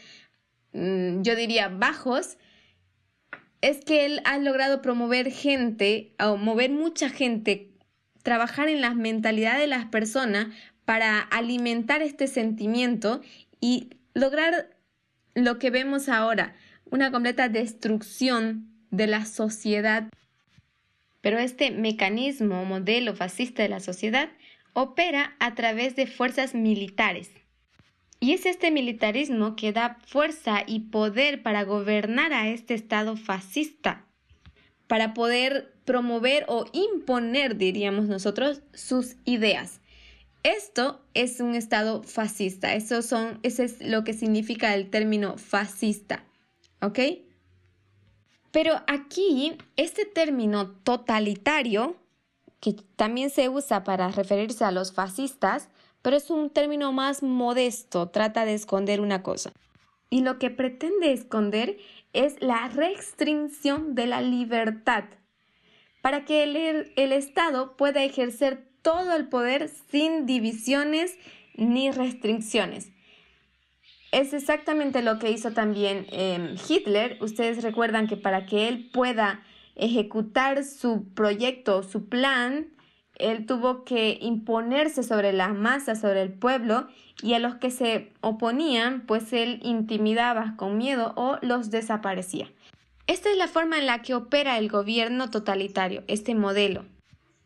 mm, 0.74 1.22
yo 1.22 1.36
diría, 1.36 1.70
bajos, 1.70 2.38
es 3.62 3.86
que 3.86 4.06
él 4.06 4.22
ha 4.26 4.38
logrado 4.40 4.82
promover 4.82 5.32
gente, 5.32 6.14
o 6.20 6.36
mover 6.36 6.72
mucha 6.72 7.10
gente, 7.10 7.70
trabajar 8.24 8.68
en 8.68 8.82
la 8.82 8.94
mentalidad 8.94 9.58
de 9.58 9.68
las 9.68 9.86
personas 9.86 10.48
para 10.86 11.20
alimentar 11.20 12.02
este 12.02 12.28
sentimiento 12.28 13.22
y 13.62 13.92
lograr 14.14 14.76
lo 15.36 15.60
que 15.60 15.70
vemos 15.70 16.10
ahora, 16.10 16.56
una 16.90 17.12
completa 17.12 17.48
destrucción 17.50 18.68
de 18.92 19.08
la 19.08 19.26
sociedad. 19.26 20.10
Pero 21.22 21.40
este 21.40 21.72
mecanismo, 21.72 22.66
modelo 22.66 23.16
fascista 23.16 23.64
de 23.64 23.70
la 23.70 23.80
sociedad, 23.80 24.30
opera 24.74 25.36
a 25.40 25.56
través 25.56 25.96
de 25.96 26.08
fuerzas 26.08 26.54
militares. 26.54 27.30
Y 28.20 28.34
es 28.34 28.46
este 28.46 28.72
militarismo 28.72 29.56
que 29.56 29.74
da 29.74 29.98
fuerza 30.06 30.64
y 30.66 30.82
poder 30.92 31.44
para 31.44 31.64
gobernar 31.64 32.32
a 32.34 32.48
este 32.48 32.74
Estado 32.74 33.18
fascista, 33.18 34.06
para 34.88 35.14
poder 35.14 35.74
promover 35.84 36.46
o 36.48 36.66
imponer, 36.72 37.58
diríamos 37.58 38.06
nosotros, 38.06 38.62
sus 38.74 39.16
ideas. 39.26 39.82
Esto 40.44 41.06
es 41.14 41.40
un 41.40 41.56
Estado 41.56 42.04
fascista, 42.04 42.74
eso, 42.76 43.02
son, 43.02 43.40
eso 43.44 43.64
es 43.64 43.82
lo 43.82 44.04
que 44.04 44.14
significa 44.14 44.74
el 44.74 44.90
término 44.90 45.38
fascista, 45.38 46.26
¿ok? 46.82 47.00
Pero 48.52 48.84
aquí, 48.88 49.58
este 49.78 50.06
término 50.06 50.70
totalitario 50.70 51.98
que 52.64 52.78
también 52.96 53.30
se 53.30 53.50
usa 53.50 53.84
para 53.84 54.08
referirse 54.08 54.64
a 54.64 54.72
los 54.72 54.94
fascistas, 54.94 55.68
pero 56.02 56.16
es 56.16 56.30
un 56.30 56.50
término 56.50 56.94
más 56.94 57.22
modesto, 57.22 58.08
trata 58.08 58.46
de 58.46 58.54
esconder 58.54 59.02
una 59.02 59.22
cosa. 59.22 59.52
Y 60.10 60.22
lo 60.22 60.40
que 60.40 60.50
pretende 60.50 61.12
esconder 61.12 61.76
es 62.14 62.42
la 62.42 62.70
restricción 62.70 63.96
de 63.96 64.08
la 64.08 64.22
libertad, 64.22 65.04
para 66.02 66.24
que 66.24 66.44
el, 66.44 66.94
el 66.96 67.12
Estado 67.12 67.76
pueda 67.76 68.02
ejercer 68.02 68.66
todo 68.82 69.14
el 69.14 69.28
poder 69.28 69.70
sin 69.92 70.26
divisiones 70.26 71.18
ni 71.56 71.92
restricciones. 71.92 72.94
Es 74.14 74.32
exactamente 74.32 75.02
lo 75.02 75.20
que 75.20 75.32
hizo 75.32 75.52
también 75.52 76.06
em, 76.12 76.56
Hitler. 76.70 77.18
Ustedes 77.20 77.62
recuerdan 77.62 78.08
que 78.08 78.16
para 78.16 78.46
que 78.46 78.70
él 78.70 78.90
pueda 78.94 79.44
ejecutar 79.76 80.64
su 80.64 81.06
proyecto, 81.14 81.84
su 81.84 82.08
plan, 82.08 82.68
él 83.16 83.46
tuvo 83.46 83.84
que 83.84 84.18
imponerse 84.22 85.04
sobre 85.04 85.34
las 85.34 85.54
masas, 85.54 86.02
sobre 86.02 86.22
el 86.22 86.34
pueblo, 86.34 86.88
y 87.22 87.34
a 87.34 87.40
los 87.40 87.56
que 87.56 87.72
se 87.72 88.12
oponían, 88.22 89.06
pues 89.06 89.34
él 89.34 89.60
intimidaba 89.64 90.56
con 90.58 90.78
miedo 90.78 91.14
o 91.16 91.38
los 91.42 91.70
desaparecía. 91.70 92.52
Esta 93.06 93.30
es 93.30 93.38
la 93.38 93.48
forma 93.48 93.78
en 93.78 93.86
la 93.86 94.02
que 94.02 94.16
opera 94.16 94.58
el 94.58 94.70
gobierno 94.70 95.30
totalitario, 95.30 96.04
este 96.08 96.36
modelo. 96.36 96.86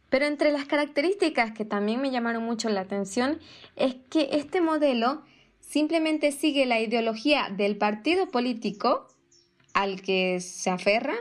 Pero 0.09 0.25
entre 0.25 0.51
las 0.51 0.65
características 0.65 1.51
que 1.51 1.65
también 1.65 2.01
me 2.01 2.11
llamaron 2.11 2.43
mucho 2.43 2.69
la 2.69 2.81
atención 2.81 3.39
es 3.75 3.95
que 4.09 4.29
este 4.31 4.61
modelo 4.61 5.23
simplemente 5.59 6.31
sigue 6.31 6.65
la 6.65 6.79
ideología 6.79 7.49
del 7.49 7.77
partido 7.77 8.29
político 8.29 9.07
al 9.73 10.01
que 10.01 10.39
se 10.39 10.69
aferra 10.69 11.15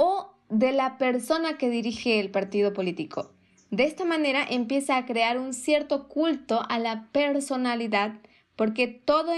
o 0.00 0.32
de 0.48 0.70
la 0.70 0.96
persona 0.96 1.58
que 1.58 1.68
dirige 1.68 2.20
el 2.20 2.30
partido 2.30 2.72
político. 2.72 3.34
De 3.72 3.82
esta 3.82 4.04
manera 4.04 4.46
empieza 4.48 4.96
a 4.96 5.04
crear 5.04 5.40
un 5.40 5.52
cierto 5.52 6.06
culto 6.06 6.62
a 6.68 6.78
la 6.78 7.08
personalidad 7.10 8.14
porque 8.54 8.86
todo, 8.86 9.32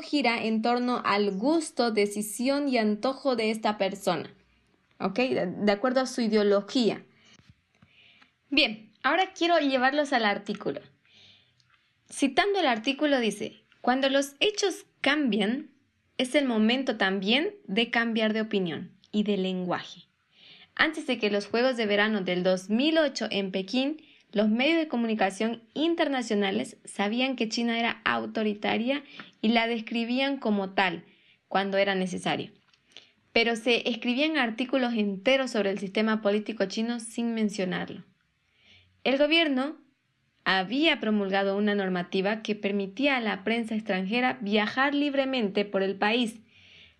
gira 0.00 0.44
en 0.44 0.62
torno 0.62 1.02
al 1.04 1.32
gusto, 1.32 1.90
decisión 1.90 2.68
y 2.68 2.78
antojo 2.78 3.34
de 3.34 3.50
esta 3.50 3.78
persona. 3.78 4.32
¿Ok? 5.00 5.18
De 5.18 5.72
acuerdo 5.72 6.02
a 6.02 6.06
su 6.06 6.20
ideología. 6.20 7.04
Bien, 8.50 8.92
ahora 9.02 9.32
quiero 9.32 9.58
llevarlos 9.58 10.12
al 10.12 10.24
artículo. 10.24 10.80
Citando 12.08 12.60
el 12.60 12.66
artículo 12.68 13.18
dice, 13.18 13.64
cuando 13.80 14.08
los 14.08 14.36
hechos 14.38 14.86
cambian, 15.00 15.70
es 16.16 16.36
el 16.36 16.46
momento 16.46 16.96
también 16.96 17.56
de 17.66 17.90
cambiar 17.90 18.32
de 18.32 18.42
opinión 18.42 18.97
y 19.12 19.22
de 19.22 19.36
lenguaje. 19.36 20.02
Antes 20.74 21.06
de 21.06 21.18
que 21.18 21.30
los 21.30 21.46
Juegos 21.46 21.76
de 21.76 21.86
Verano 21.86 22.20
del 22.20 22.42
2008 22.42 23.28
en 23.30 23.50
Pekín, 23.50 24.02
los 24.30 24.48
medios 24.48 24.78
de 24.78 24.88
comunicación 24.88 25.62
internacionales 25.74 26.76
sabían 26.84 27.34
que 27.34 27.48
China 27.48 27.78
era 27.78 28.00
autoritaria 28.04 29.02
y 29.40 29.48
la 29.48 29.66
describían 29.66 30.36
como 30.36 30.70
tal 30.70 31.04
cuando 31.48 31.78
era 31.78 31.94
necesario. 31.94 32.52
Pero 33.32 33.56
se 33.56 33.88
escribían 33.88 34.36
artículos 34.36 34.94
enteros 34.94 35.50
sobre 35.50 35.70
el 35.70 35.78
sistema 35.78 36.22
político 36.22 36.66
chino 36.66 37.00
sin 37.00 37.34
mencionarlo. 37.34 38.04
El 39.04 39.18
gobierno 39.18 39.76
había 40.44 41.00
promulgado 41.00 41.56
una 41.56 41.74
normativa 41.74 42.42
que 42.42 42.54
permitía 42.54 43.16
a 43.16 43.20
la 43.20 43.44
prensa 43.44 43.74
extranjera 43.74 44.38
viajar 44.40 44.94
libremente 44.94 45.64
por 45.64 45.82
el 45.82 45.96
país, 45.96 46.40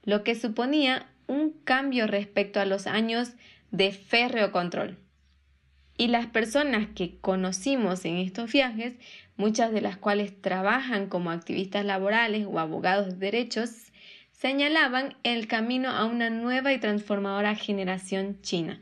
lo 0.04 0.22
que 0.22 0.34
suponía 0.34 1.06
un 1.28 1.52
cambio 1.62 2.08
respecto 2.08 2.58
a 2.58 2.64
los 2.64 2.88
años 2.88 3.30
de 3.70 3.92
férreo 3.92 4.50
control. 4.50 4.98
Y 5.96 6.08
las 6.08 6.26
personas 6.26 6.88
que 6.94 7.18
conocimos 7.20 8.04
en 8.04 8.18
estos 8.18 8.52
viajes, 8.52 8.94
muchas 9.36 9.72
de 9.72 9.80
las 9.80 9.96
cuales 9.96 10.40
trabajan 10.40 11.08
como 11.08 11.30
activistas 11.30 11.84
laborales 11.84 12.46
o 12.48 12.58
abogados 12.58 13.06
de 13.06 13.26
derechos, 13.26 13.70
señalaban 14.32 15.16
el 15.24 15.48
camino 15.48 15.90
a 15.90 16.04
una 16.04 16.30
nueva 16.30 16.72
y 16.72 16.78
transformadora 16.78 17.56
generación 17.56 18.40
china. 18.42 18.80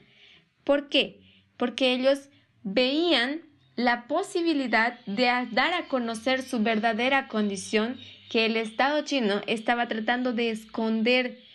¿Por 0.63 0.89
qué? 0.89 1.21
Porque 1.57 1.93
ellos 1.95 2.29
veían 2.63 3.41
la 3.77 4.07
posibilidad 4.07 4.99
de 5.07 5.27
dar 5.53 5.73
a 5.73 5.89
conocer 5.89 6.43
su 6.43 6.63
verdadera 6.63 7.29
condición 7.29 7.99
que 8.31 8.47
el 8.47 8.57
Estado 8.57 9.03
chino 9.05 9.41
estaba 9.47 9.89
tratando 9.89 10.33
de 10.33 10.51
esconder 10.51 11.46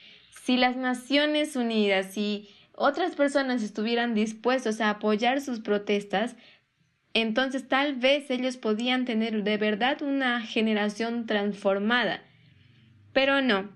si 0.44 0.58
las 0.58 0.76
Naciones 0.76 1.56
Unidas 1.56 2.18
y 2.18 2.50
otras 2.74 3.16
personas 3.16 3.62
estuvieran 3.62 4.16
dispuestos 4.16 4.82
a 4.82 4.90
apoyar 4.90 5.40
sus 5.40 5.60
protestas, 5.60 6.36
entonces 7.14 7.68
tal 7.68 7.96
vez 7.96 8.32
ellos 8.32 8.58
podían 8.58 9.06
tener 9.06 9.44
de 9.44 9.58
verdad 9.58 10.02
una 10.02 10.42
generación 10.42 11.26
transformada. 11.28 12.24
Pero 13.14 13.42
no, 13.42 13.70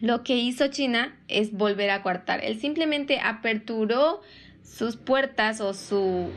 lo 0.00 0.24
que 0.24 0.36
hizo 0.36 0.68
China 0.68 1.16
es 1.28 1.52
volver 1.52 1.90
a 1.90 2.02
coartar. 2.02 2.44
Él 2.44 2.58
simplemente 2.58 3.20
aperturó 3.20 4.22
sus 4.64 4.96
puertas 4.96 5.60
o 5.60 5.74
su 5.74 6.30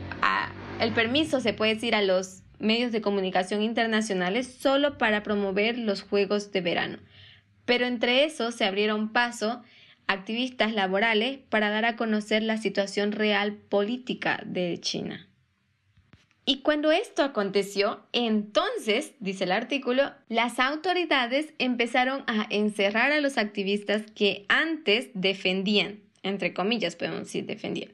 el 0.78 0.92
permiso 0.92 1.40
se 1.40 1.54
puede 1.54 1.74
decir 1.74 1.94
a 1.94 2.02
los 2.02 2.42
medios 2.58 2.92
de 2.92 3.00
comunicación 3.00 3.62
internacionales 3.62 4.46
solo 4.46 4.98
para 4.98 5.22
promover 5.22 5.78
los 5.78 6.02
Juegos 6.02 6.52
de 6.52 6.60
Verano. 6.60 6.98
Pero 7.66 7.84
entre 7.84 8.24
esos 8.24 8.54
se 8.54 8.64
abrieron 8.64 9.12
paso 9.12 9.62
activistas 10.06 10.72
laborales 10.72 11.38
para 11.50 11.68
dar 11.68 11.84
a 11.84 11.96
conocer 11.96 12.42
la 12.42 12.56
situación 12.56 13.12
real 13.12 13.54
política 13.56 14.40
de 14.46 14.78
China. 14.80 15.28
Y 16.48 16.60
cuando 16.60 16.92
esto 16.92 17.24
aconteció, 17.24 18.06
entonces, 18.12 19.14
dice 19.18 19.44
el 19.44 19.52
artículo, 19.52 20.12
las 20.28 20.60
autoridades 20.60 21.52
empezaron 21.58 22.22
a 22.28 22.46
encerrar 22.50 23.10
a 23.10 23.20
los 23.20 23.36
activistas 23.36 24.04
que 24.14 24.46
antes 24.48 25.10
defendían, 25.12 26.02
entre 26.22 26.54
comillas 26.54 26.94
podemos 26.94 27.22
decir 27.22 27.46
defendían. 27.46 27.90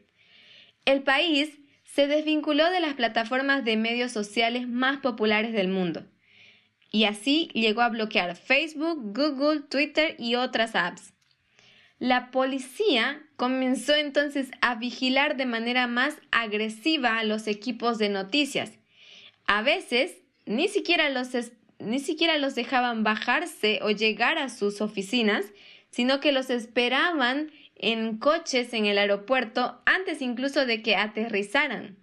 El 0.84 1.02
país 1.02 1.60
se 1.84 2.06
desvinculó 2.06 2.70
de 2.70 2.80
las 2.80 2.92
plataformas 2.92 3.64
de 3.64 3.78
medios 3.78 4.12
sociales 4.12 4.68
más 4.68 4.98
populares 4.98 5.54
del 5.54 5.68
mundo 5.68 6.04
y 6.92 7.04
así 7.04 7.48
llegó 7.54 7.80
a 7.80 7.88
bloquear 7.88 8.36
Facebook, 8.36 9.14
Google, 9.14 9.62
Twitter 9.62 10.14
y 10.18 10.34
otras 10.34 10.76
apps. 10.76 11.14
La 11.98 12.30
policía 12.30 13.22
comenzó 13.36 13.94
entonces 13.94 14.50
a 14.60 14.74
vigilar 14.74 15.36
de 15.36 15.46
manera 15.46 15.86
más 15.86 16.16
agresiva 16.30 17.18
a 17.18 17.24
los 17.24 17.46
equipos 17.46 17.96
de 17.98 18.10
noticias. 18.10 18.72
A 19.46 19.62
veces 19.62 20.18
ni 20.44 20.68
siquiera 20.68 21.08
los, 21.10 21.28
ni 21.78 21.98
siquiera 21.98 22.36
los 22.38 22.54
dejaban 22.54 23.04
bajarse 23.04 23.78
o 23.82 23.90
llegar 23.90 24.36
a 24.36 24.48
sus 24.48 24.80
oficinas, 24.80 25.46
sino 25.90 26.20
que 26.20 26.32
los 26.32 26.50
esperaban 26.50 27.50
en 27.76 28.18
coches 28.18 28.74
en 28.74 28.86
el 28.86 28.98
aeropuerto 28.98 29.80
antes 29.86 30.22
incluso 30.22 30.66
de 30.66 30.82
que 30.82 30.96
aterrizaran. 30.96 31.96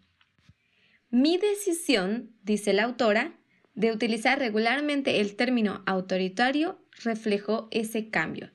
Mi 1.09 1.37
decisión, 1.37 2.31
dice 2.43 2.73
la 2.73 2.83
autora, 2.83 3.38
de 3.75 3.91
utilizar 3.91 4.39
regularmente 4.39 5.19
el 5.21 5.35
término 5.35 5.81
autoritario 5.85 6.79
reflejó 7.03 7.67
ese 7.71 8.09
cambio. 8.09 8.49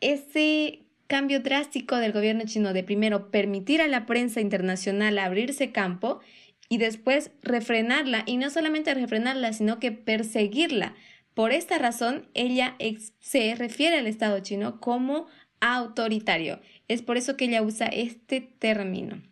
Ese 0.00 0.80
cambio 1.06 1.40
drástico 1.40 1.96
del 1.96 2.12
gobierno 2.12 2.44
chino 2.44 2.72
de 2.72 2.82
primero 2.82 3.30
permitir 3.30 3.80
a 3.80 3.86
la 3.86 4.06
prensa 4.06 4.40
internacional 4.40 5.18
abrirse 5.18 5.72
campo 5.72 6.20
y 6.68 6.78
después 6.78 7.30
refrenarla, 7.42 8.24
y 8.26 8.38
no 8.38 8.50
solamente 8.50 8.92
refrenarla, 8.92 9.52
sino 9.52 9.78
que 9.78 9.92
perseguirla. 9.92 10.94
Por 11.34 11.52
esta 11.52 11.78
razón, 11.78 12.28
ella 12.34 12.76
se 13.20 13.54
refiere 13.54 13.98
al 13.98 14.06
Estado 14.06 14.40
chino 14.40 14.80
como 14.80 15.28
autoritario. 15.60 16.60
Es 16.88 17.02
por 17.02 17.16
eso 17.16 17.36
que 17.36 17.44
ella 17.44 17.62
usa 17.62 17.86
este 17.86 18.40
término. 18.40 19.22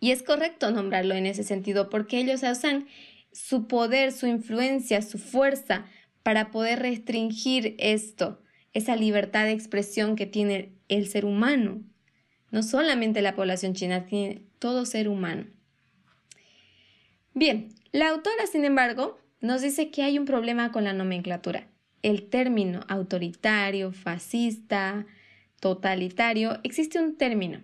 Y 0.00 0.12
es 0.12 0.22
correcto 0.22 0.70
nombrarlo 0.70 1.14
en 1.14 1.26
ese 1.26 1.42
sentido, 1.42 1.90
porque 1.90 2.18
ellos 2.18 2.42
usan 2.42 2.86
su 3.38 3.68
poder, 3.68 4.10
su 4.10 4.26
influencia, 4.26 5.00
su 5.00 5.16
fuerza 5.16 5.86
para 6.24 6.50
poder 6.50 6.80
restringir 6.80 7.76
esto, 7.78 8.42
esa 8.72 8.96
libertad 8.96 9.44
de 9.44 9.52
expresión 9.52 10.16
que 10.16 10.26
tiene 10.26 10.74
el 10.88 11.06
ser 11.06 11.24
humano. 11.24 11.80
No 12.50 12.62
solamente 12.64 13.22
la 13.22 13.36
población 13.36 13.74
china, 13.74 14.06
tiene 14.06 14.42
todo 14.58 14.84
ser 14.84 15.08
humano. 15.08 15.46
Bien, 17.32 17.68
la 17.92 18.08
autora, 18.08 18.46
sin 18.50 18.64
embargo, 18.64 19.18
nos 19.40 19.62
dice 19.62 19.90
que 19.90 20.02
hay 20.02 20.18
un 20.18 20.24
problema 20.24 20.72
con 20.72 20.82
la 20.82 20.92
nomenclatura. 20.92 21.68
El 22.02 22.28
término 22.28 22.80
autoritario, 22.88 23.92
fascista, 23.92 25.06
totalitario, 25.60 26.58
existe 26.64 26.98
un 26.98 27.16
término 27.16 27.62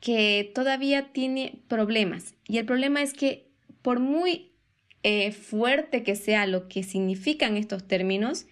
que 0.00 0.52
todavía 0.54 1.10
tiene 1.12 1.62
problemas. 1.68 2.34
Y 2.46 2.58
el 2.58 2.66
problema 2.66 3.02
es 3.02 3.14
que 3.14 3.48
por 3.82 4.00
muy 4.00 4.47
eh, 5.02 5.32
fuerte 5.32 6.02
que 6.02 6.16
sea 6.16 6.46
lo 6.46 6.68
que 6.68 6.82
significan 6.82 7.56
estos 7.56 7.86
términos, 7.86 8.46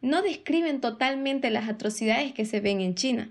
no 0.00 0.22
describen 0.22 0.80
totalmente 0.80 1.50
las 1.50 1.68
atrocidades 1.68 2.32
que 2.32 2.44
se 2.44 2.60
ven 2.60 2.80
en 2.80 2.94
China. 2.94 3.30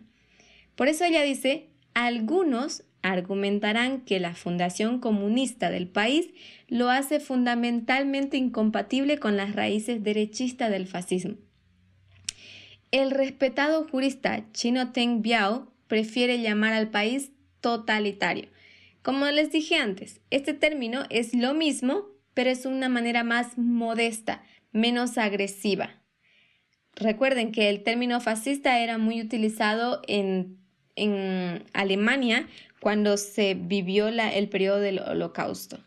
Por 0.76 0.88
eso 0.88 1.04
ella 1.04 1.22
dice, 1.22 1.68
algunos 1.94 2.84
argumentarán 3.02 4.02
que 4.02 4.20
la 4.20 4.34
fundación 4.34 5.00
comunista 5.00 5.70
del 5.70 5.88
país 5.88 6.30
lo 6.68 6.90
hace 6.90 7.20
fundamentalmente 7.20 8.38
incompatible 8.38 9.18
con 9.18 9.38
las 9.38 9.56
raíces 9.56 10.04
derechistas 10.04 10.70
del 10.70 10.88
fascismo. 10.88 11.36
El 12.92 13.12
respetado 13.12 13.88
jurista 13.88 14.46
Chino 14.52 14.92
Teng 14.92 15.22
Biao 15.22 15.72
prefiere 15.88 16.42
llamar 16.42 16.74
al 16.74 16.90
país 16.90 17.32
totalitario. 17.60 18.50
Como 19.02 19.26
les 19.26 19.52
dije 19.52 19.76
antes, 19.76 20.22
este 20.30 20.54
término 20.54 21.06
es 21.10 21.34
lo 21.34 21.54
mismo 21.54 22.11
pero 22.34 22.50
es 22.50 22.66
una 22.66 22.90
manera 22.90 23.24
más 23.24 23.58
modesta, 23.58 24.44
menos 24.72 25.18
agresiva. 25.18 26.02
Recuerden 26.96 27.52
que 27.52 27.70
el 27.70 27.84
término 27.84 28.20
fascista 28.20 28.80
era 28.80 28.98
muy 28.98 29.22
utilizado 29.22 30.02
en, 30.08 30.60
Alemania 31.74 32.48
cuando 32.80 33.18
se 33.18 33.56
vivió 33.56 34.10
el 34.10 34.50
periodo 34.50 34.80
del 34.80 35.00
holocausto. 35.00 35.80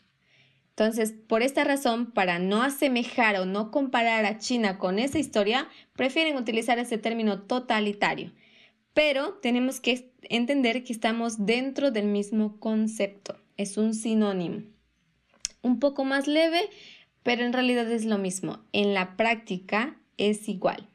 Entonces, 0.70 1.12
por 1.12 1.42
esta 1.42 1.62
razón, 1.62 2.10
para 2.10 2.40
no 2.40 2.62
asemejar 2.62 3.36
o 3.36 3.46
no 3.46 3.70
comparar 3.70 4.24
a 4.24 4.38
China 4.38 4.76
con 4.76 4.98
esa 4.98 5.20
historia, 5.20 5.68
prefieren 5.94 6.36
utilizar 6.36 6.80
ese 6.80 6.98
término 6.98 7.42
totalitario. 7.42 8.32
Pero 8.92 9.34
tenemos 9.34 9.78
que 9.78 10.10
entender 10.22 10.82
que 10.82 10.92
estamos 10.92 11.46
dentro 11.46 11.92
del 11.92 12.06
mismo 12.06 12.58
concepto, 12.58 13.36
es 13.56 13.76
un 13.76 13.94
sinónimo 13.94 14.73
un 15.64 15.80
poco 15.80 16.04
más 16.04 16.28
leve, 16.28 16.70
pero 17.24 17.44
en 17.44 17.52
realidad 17.52 17.90
es 17.90 18.04
lo 18.04 18.18
mismo. 18.18 18.60
En 18.72 18.94
la 18.94 19.16
práctica 19.16 19.96
es 20.16 20.48
igual. 20.48 20.88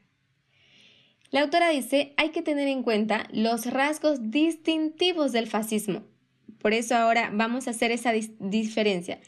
La 1.30 1.42
autora 1.42 1.68
dice, 1.68 2.14
hay 2.16 2.30
que 2.30 2.42
tener 2.42 2.68
en 2.68 2.82
cuenta 2.82 3.28
los 3.32 3.66
rasgos 3.66 4.30
distintivos 4.30 5.32
del 5.32 5.46
fascismo. 5.46 6.02
Por 6.58 6.72
eso 6.72 6.96
ahora 6.96 7.30
vamos 7.32 7.66
a 7.66 7.70
hacer 7.70 7.92
esa 7.92 8.12
diferencia. 8.38 9.20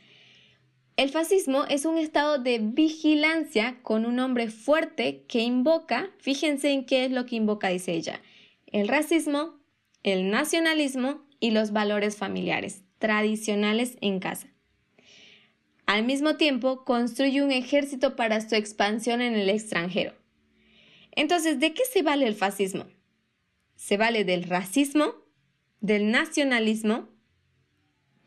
El 0.96 1.08
fascismo 1.08 1.64
es 1.68 1.84
un 1.86 1.96
estado 1.96 2.38
de 2.38 2.58
vigilancia 2.60 3.78
con 3.82 4.04
un 4.04 4.18
hombre 4.18 4.48
fuerte 4.50 5.24
que 5.26 5.40
invoca, 5.40 6.10
fíjense 6.18 6.70
en 6.70 6.84
qué 6.84 7.06
es 7.06 7.12
lo 7.12 7.24
que 7.24 7.36
invoca, 7.36 7.68
dice 7.68 7.92
ella, 7.92 8.20
el 8.66 8.88
racismo, 8.88 9.58
el 10.02 10.30
nacionalismo 10.30 11.24
y 11.40 11.52
los 11.52 11.72
valores 11.72 12.16
familiares 12.16 12.84
tradicionales 12.98 13.96
en 14.00 14.20
casa. 14.20 14.51
Al 15.92 16.04
mismo 16.04 16.36
tiempo, 16.36 16.86
construye 16.86 17.42
un 17.42 17.52
ejército 17.52 18.16
para 18.16 18.40
su 18.40 18.54
expansión 18.54 19.20
en 19.20 19.34
el 19.34 19.50
extranjero. 19.50 20.14
Entonces, 21.10 21.60
¿de 21.60 21.74
qué 21.74 21.82
se 21.84 22.00
vale 22.00 22.26
el 22.26 22.34
fascismo? 22.34 22.86
Se 23.76 23.98
vale 23.98 24.24
del 24.24 24.44
racismo, 24.44 25.12
del 25.80 26.10
nacionalismo. 26.10 27.10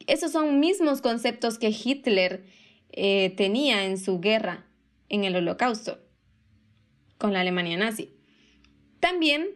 Esos 0.06 0.32
son 0.32 0.60
mismos 0.60 1.02
conceptos 1.02 1.58
que 1.58 1.70
Hitler 1.70 2.46
eh, 2.92 3.34
tenía 3.36 3.86
en 3.86 3.98
su 3.98 4.20
guerra 4.20 4.68
en 5.10 5.24
el 5.24 5.36
holocausto 5.36 5.98
con 7.18 7.34
la 7.34 7.40
Alemania 7.40 7.78
nazi. 7.78 8.14
También 9.00 9.48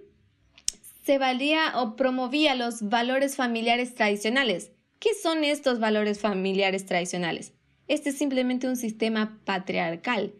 se 1.05 1.19
valía 1.19 1.73
o 1.75 1.95
promovía 1.95 2.55
los 2.55 2.89
valores 2.89 3.35
familiares 3.35 3.93
tradicionales. 3.93 4.71
¿Qué 4.97 5.11
son 5.13 5.43
estos 5.43 5.79
valores 5.79 6.19
familiares 6.19 6.87
tradicionales? 6.87 7.53
Este 7.89 8.11
es 8.11 8.17
simplemente 8.17 8.69
un 8.69 8.77
sistema 8.77 9.39
patriarcal. 9.43 10.33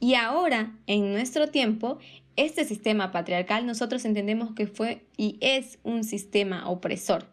Y 0.00 0.14
ahora, 0.14 0.76
en 0.86 1.12
nuestro 1.12 1.48
tiempo, 1.48 1.98
este 2.36 2.64
sistema 2.64 3.12
patriarcal 3.12 3.66
nosotros 3.66 4.04
entendemos 4.04 4.54
que 4.54 4.66
fue 4.66 5.06
y 5.16 5.38
es 5.40 5.78
un 5.82 6.02
sistema 6.02 6.68
opresor 6.68 7.26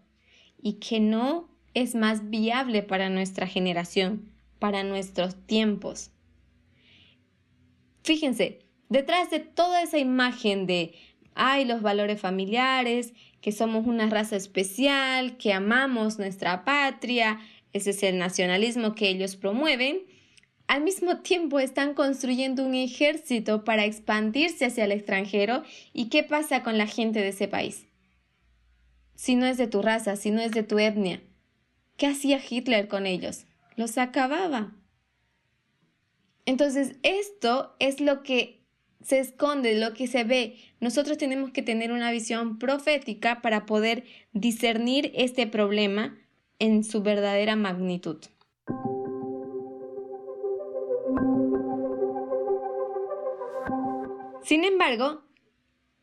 y 0.62 0.74
que 0.74 1.00
no 1.00 1.50
es 1.74 1.96
más 1.96 2.30
viable 2.30 2.84
para 2.84 3.10
nuestra 3.10 3.48
generación, 3.48 4.32
para 4.60 4.84
nuestros 4.84 5.36
tiempos. 5.46 6.12
Fíjense, 8.04 8.60
detrás 8.90 9.30
de 9.30 9.40
toda 9.40 9.82
esa 9.82 9.98
imagen 9.98 10.68
de 10.68 10.96
hay 11.36 11.66
los 11.66 11.82
valores 11.82 12.20
familiares, 12.20 13.14
que 13.42 13.52
somos 13.52 13.86
una 13.86 14.10
raza 14.10 14.38
especial, 14.38 15.38
que 15.38 15.54
amamos 15.54 16.18
nuestra 16.18 16.66
patria, 16.66 17.40
ese 17.76 17.90
es 17.90 18.04
el 18.04 18.18
nacionalismo 18.18 18.96
que 18.96 19.10
ellos 19.10 19.36
promueven, 19.36 20.06
al 20.68 20.82
mismo 20.82 21.18
tiempo 21.18 21.60
están 21.60 21.94
construyendo 21.94 22.66
un 22.66 22.74
ejército 22.74 23.66
para 23.66 23.84
expandirse 23.84 24.66
hacia 24.66 24.86
el 24.86 24.94
extranjero. 24.94 25.62
¿Y 25.92 26.08
qué 26.08 26.24
pasa 26.24 26.64
con 26.64 26.78
la 26.78 26.88
gente 26.88 27.20
de 27.20 27.28
ese 27.28 27.50
país? 27.50 27.86
Si 29.16 29.36
no 29.36 29.46
es 29.46 29.58
de 29.58 29.68
tu 29.68 29.82
raza, 29.82 30.16
si 30.16 30.32
no 30.32 30.42
es 30.42 30.52
de 30.52 30.64
tu 30.64 30.80
etnia, 30.80 31.22
¿qué 31.98 32.08
hacía 32.08 32.40
Hitler 32.50 32.88
con 32.88 33.06
ellos? 33.06 33.46
Los 33.76 33.98
acababa. 33.98 34.74
Entonces, 36.46 36.96
esto 37.04 37.76
es 37.80 38.00
lo 38.00 38.24
que 38.24 38.66
se 39.02 39.20
esconde, 39.20 39.78
lo 39.78 39.94
que 39.94 40.08
se 40.08 40.24
ve. 40.24 40.58
Nosotros 40.80 41.18
tenemos 41.18 41.52
que 41.52 41.62
tener 41.62 41.92
una 41.92 42.10
visión 42.10 42.58
profética 42.58 43.42
para 43.42 43.66
poder 43.66 44.06
discernir 44.32 45.12
este 45.14 45.46
problema 45.46 46.18
en 46.60 46.84
su 46.84 47.02
verdadera 47.02 47.56
magnitud. 47.56 48.18
Sin 54.44 54.64
embargo, 54.64 55.24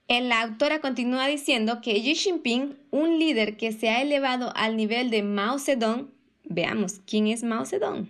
la 0.08 0.42
autora 0.42 0.80
continúa 0.80 1.26
diciendo 1.26 1.80
que 1.80 1.94
Xi 1.94 2.14
Jinping, 2.14 2.76
un 2.90 3.18
líder 3.18 3.56
que 3.56 3.72
se 3.72 3.88
ha 3.88 4.02
elevado 4.02 4.52
al 4.56 4.76
nivel 4.76 5.10
de 5.10 5.22
Mao 5.22 5.58
Zedong, 5.58 6.10
veamos, 6.44 7.00
¿quién 7.06 7.28
es 7.28 7.42
Mao 7.44 7.64
Zedong? 7.64 8.08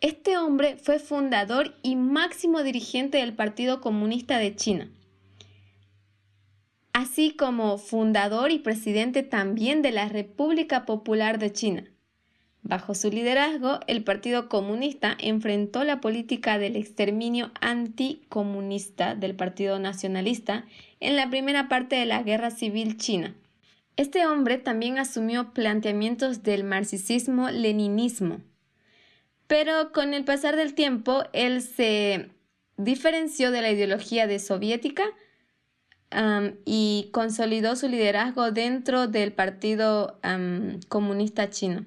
Este 0.00 0.36
hombre 0.36 0.76
fue 0.76 0.98
fundador 0.98 1.76
y 1.82 1.96
máximo 1.96 2.62
dirigente 2.62 3.18
del 3.18 3.34
Partido 3.34 3.80
Comunista 3.80 4.38
de 4.38 4.54
China, 4.54 4.90
así 6.94 7.32
como 7.32 7.76
fundador 7.76 8.52
y 8.52 8.60
presidente 8.60 9.22
también 9.22 9.82
de 9.82 9.90
la 9.92 10.08
República 10.08 10.86
Popular 10.86 11.38
de 11.38 11.52
China. 11.52 11.84
Bajo 12.62 12.94
su 12.94 13.10
liderazgo, 13.10 13.80
el 13.88 14.04
Partido 14.04 14.48
Comunista 14.48 15.14
enfrentó 15.20 15.84
la 15.84 16.00
política 16.00 16.56
del 16.56 16.76
exterminio 16.76 17.50
anticomunista 17.60 19.14
del 19.16 19.34
Partido 19.34 19.78
Nacionalista 19.78 20.64
en 21.00 21.16
la 21.16 21.28
primera 21.28 21.68
parte 21.68 21.96
de 21.96 22.06
la 22.06 22.22
Guerra 22.22 22.50
Civil 22.50 22.96
China. 22.96 23.34
Este 23.96 24.24
hombre 24.26 24.56
también 24.56 24.98
asumió 24.98 25.52
planteamientos 25.52 26.42
del 26.42 26.64
marxismo-leninismo, 26.64 28.40
pero 29.46 29.92
con 29.92 30.14
el 30.14 30.24
pasar 30.24 30.56
del 30.56 30.74
tiempo 30.74 31.24
él 31.32 31.60
se 31.60 32.30
diferenció 32.76 33.50
de 33.50 33.62
la 33.62 33.72
ideología 33.72 34.26
de 34.26 34.38
soviética 34.38 35.04
y 36.64 37.08
consolidó 37.12 37.76
su 37.76 37.88
liderazgo 37.88 38.50
dentro 38.52 39.08
del 39.08 39.32
Partido 39.32 40.18
Comunista 40.88 41.50
Chino 41.50 41.84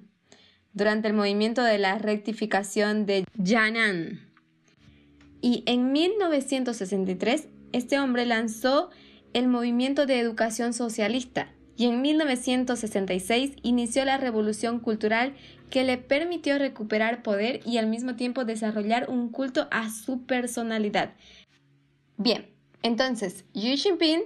durante 0.73 1.07
el 1.07 1.13
movimiento 1.13 1.63
de 1.63 1.79
la 1.79 1.97
rectificación 1.97 3.05
de 3.05 3.25
Yan'an. 3.35 4.21
Y 5.41 5.63
en 5.65 5.91
1963, 5.91 7.47
este 7.71 7.99
hombre 7.99 8.25
lanzó 8.25 8.89
el 9.33 9.47
movimiento 9.47 10.05
de 10.05 10.19
educación 10.19 10.73
socialista 10.73 11.51
y 11.75 11.85
en 11.85 12.01
1966 12.01 13.53
inició 13.61 14.03
la 14.05 14.17
revolución 14.17 14.79
cultural 14.79 15.35
que 15.69 15.83
le 15.83 15.97
permitió 15.97 16.57
recuperar 16.57 17.23
poder 17.23 17.59
y 17.65 17.77
al 17.77 17.87
mismo 17.87 18.15
tiempo 18.15 18.45
desarrollar 18.45 19.09
un 19.09 19.29
culto 19.29 19.67
a 19.69 19.89
su 19.89 20.25
personalidad. 20.25 21.13
Bien, 22.17 22.47
entonces 22.83 23.45
Xi 23.53 23.77
Jinping 23.77 24.23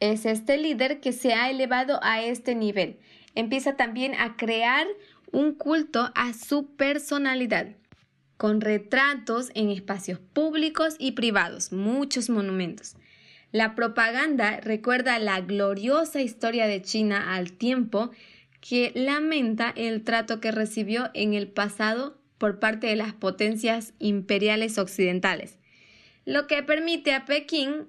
es 0.00 0.24
este 0.24 0.56
líder 0.56 1.00
que 1.00 1.12
se 1.12 1.34
ha 1.34 1.50
elevado 1.50 2.00
a 2.02 2.22
este 2.22 2.54
nivel. 2.54 2.98
Empieza 3.34 3.76
también 3.76 4.14
a 4.14 4.36
crear 4.36 4.86
un 5.32 5.54
culto 5.54 6.10
a 6.14 6.32
su 6.32 6.74
personalidad, 6.74 7.76
con 8.36 8.60
retratos 8.60 9.50
en 9.54 9.70
espacios 9.70 10.18
públicos 10.18 10.96
y 10.98 11.12
privados, 11.12 11.72
muchos 11.72 12.30
monumentos. 12.30 12.96
La 13.52 13.74
propaganda 13.74 14.60
recuerda 14.60 15.18
la 15.18 15.40
gloriosa 15.40 16.20
historia 16.22 16.66
de 16.66 16.82
China 16.82 17.34
al 17.34 17.52
tiempo 17.52 18.10
que 18.60 18.92
lamenta 18.94 19.72
el 19.76 20.04
trato 20.04 20.40
que 20.40 20.52
recibió 20.52 21.10
en 21.14 21.34
el 21.34 21.48
pasado 21.48 22.18
por 22.38 22.58
parte 22.58 22.86
de 22.86 22.96
las 22.96 23.12
potencias 23.12 23.92
imperiales 23.98 24.78
occidentales, 24.78 25.58
lo 26.24 26.46
que 26.46 26.62
permite 26.62 27.12
a 27.12 27.24
Pekín 27.24 27.88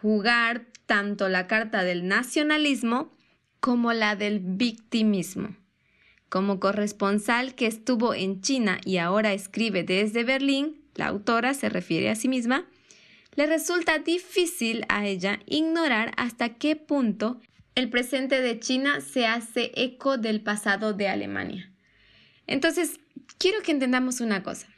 jugar 0.00 0.66
tanto 0.86 1.28
la 1.28 1.46
carta 1.46 1.82
del 1.82 2.06
nacionalismo 2.06 3.12
como 3.60 3.92
la 3.92 4.16
del 4.16 4.40
victimismo. 4.40 5.56
Como 6.28 6.60
corresponsal 6.60 7.54
que 7.54 7.66
estuvo 7.66 8.12
en 8.12 8.40
China 8.40 8.80
y 8.84 8.98
ahora 8.98 9.32
escribe 9.32 9.84
desde 9.84 10.24
Berlín, 10.24 10.82
la 10.94 11.06
autora 11.06 11.54
se 11.54 11.68
refiere 11.68 12.10
a 12.10 12.16
sí 12.16 12.28
misma, 12.28 12.66
le 13.36 13.46
resulta 13.46 13.98
difícil 13.98 14.84
a 14.88 15.06
ella 15.06 15.40
ignorar 15.46 16.12
hasta 16.16 16.50
qué 16.50 16.76
punto 16.76 17.40
el 17.74 17.88
presente 17.88 18.40
de 18.40 18.60
China 18.60 19.00
se 19.00 19.26
hace 19.26 19.72
eco 19.74 20.18
del 20.18 20.40
pasado 20.40 20.92
de 20.92 21.08
Alemania. 21.08 21.72
Entonces, 22.46 23.00
quiero 23.38 23.62
que 23.62 23.72
entendamos 23.72 24.20
una 24.20 24.42
cosa. 24.42 24.68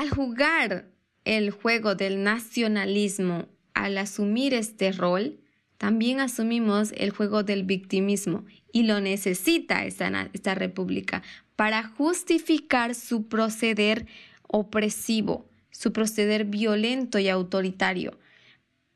Al 0.00 0.08
jugar 0.08 0.86
el 1.26 1.50
juego 1.50 1.94
del 1.94 2.22
nacionalismo, 2.22 3.50
al 3.74 3.98
asumir 3.98 4.54
este 4.54 4.92
rol, 4.92 5.40
también 5.76 6.20
asumimos 6.20 6.94
el 6.96 7.10
juego 7.10 7.42
del 7.42 7.64
victimismo 7.64 8.46
y 8.72 8.84
lo 8.84 9.02
necesita 9.02 9.84
esta, 9.84 10.30
esta 10.32 10.54
república 10.54 11.22
para 11.54 11.82
justificar 11.82 12.94
su 12.94 13.28
proceder 13.28 14.06
opresivo, 14.48 15.50
su 15.70 15.92
proceder 15.92 16.46
violento 16.46 17.18
y 17.18 17.28
autoritario. 17.28 18.18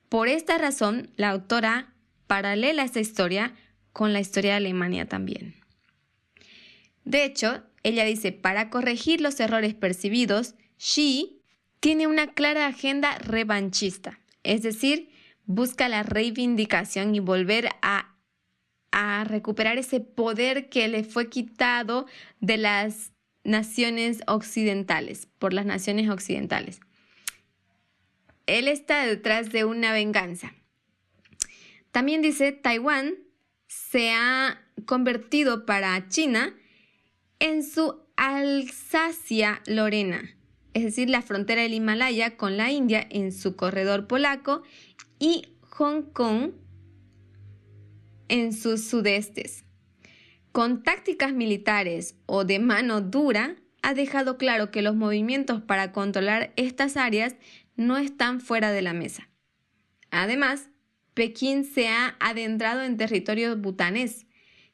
Por 0.08 0.28
esta 0.28 0.56
razón, 0.56 1.10
la 1.16 1.28
autora 1.28 1.92
paralela 2.26 2.82
esta 2.82 3.00
historia 3.00 3.52
con 3.92 4.14
la 4.14 4.20
historia 4.20 4.52
de 4.52 4.56
Alemania 4.56 5.06
también. 5.06 5.54
De 7.04 7.26
hecho, 7.26 7.62
ella 7.82 8.06
dice, 8.06 8.32
para 8.32 8.70
corregir 8.70 9.20
los 9.20 9.38
errores 9.38 9.74
percibidos, 9.74 10.54
Xi 10.84 11.40
tiene 11.80 12.06
una 12.06 12.34
clara 12.34 12.66
agenda 12.66 13.16
revanchista, 13.16 14.20
es 14.42 14.60
decir, 14.60 15.08
busca 15.46 15.88
la 15.88 16.02
reivindicación 16.02 17.14
y 17.14 17.20
volver 17.20 17.70
a 17.80 18.10
recuperar 19.24 19.78
ese 19.78 20.00
poder 20.00 20.68
que 20.68 20.86
le 20.88 21.02
fue 21.02 21.30
quitado 21.30 22.06
de 22.40 22.58
las 22.58 23.12
naciones 23.44 24.20
occidentales, 24.26 25.26
por 25.38 25.54
las 25.54 25.64
naciones 25.64 26.10
occidentales. 26.10 26.80
Él 28.44 28.68
está 28.68 29.06
detrás 29.06 29.50
de 29.52 29.64
una 29.64 29.90
venganza. 29.94 30.52
También 31.92 32.20
dice, 32.20 32.52
Taiwán 32.52 33.14
se 33.68 34.10
ha 34.10 34.62
convertido 34.84 35.64
para 35.64 36.10
China 36.10 36.54
en 37.38 37.62
su 37.62 38.02
Alsacia 38.16 39.62
Lorena, 39.66 40.36
es 40.74 40.82
decir, 40.82 41.08
la 41.08 41.22
frontera 41.22 41.62
del 41.62 41.74
Himalaya 41.74 42.36
con 42.36 42.56
la 42.56 42.70
India 42.70 43.06
en 43.10 43.32
su 43.32 43.56
corredor 43.56 44.06
polaco 44.06 44.62
y 45.18 45.48
Hong 45.60 46.02
Kong 46.12 46.52
en 48.28 48.52
sus 48.52 48.84
sudestes. 48.84 49.64
Con 50.52 50.82
tácticas 50.82 51.32
militares 51.32 52.16
o 52.26 52.44
de 52.44 52.58
mano 52.58 53.00
dura, 53.00 53.56
ha 53.82 53.94
dejado 53.94 54.38
claro 54.38 54.70
que 54.70 54.82
los 54.82 54.96
movimientos 54.96 55.62
para 55.62 55.92
controlar 55.92 56.52
estas 56.56 56.96
áreas 56.96 57.36
no 57.76 57.96
están 57.96 58.40
fuera 58.40 58.70
de 58.70 58.82
la 58.82 58.92
mesa. 58.92 59.28
Además, 60.10 60.70
Pekín 61.12 61.64
se 61.64 61.88
ha 61.88 62.16
adentrado 62.18 62.82
en 62.82 62.96
territorio 62.96 63.56
butanés. 63.56 64.26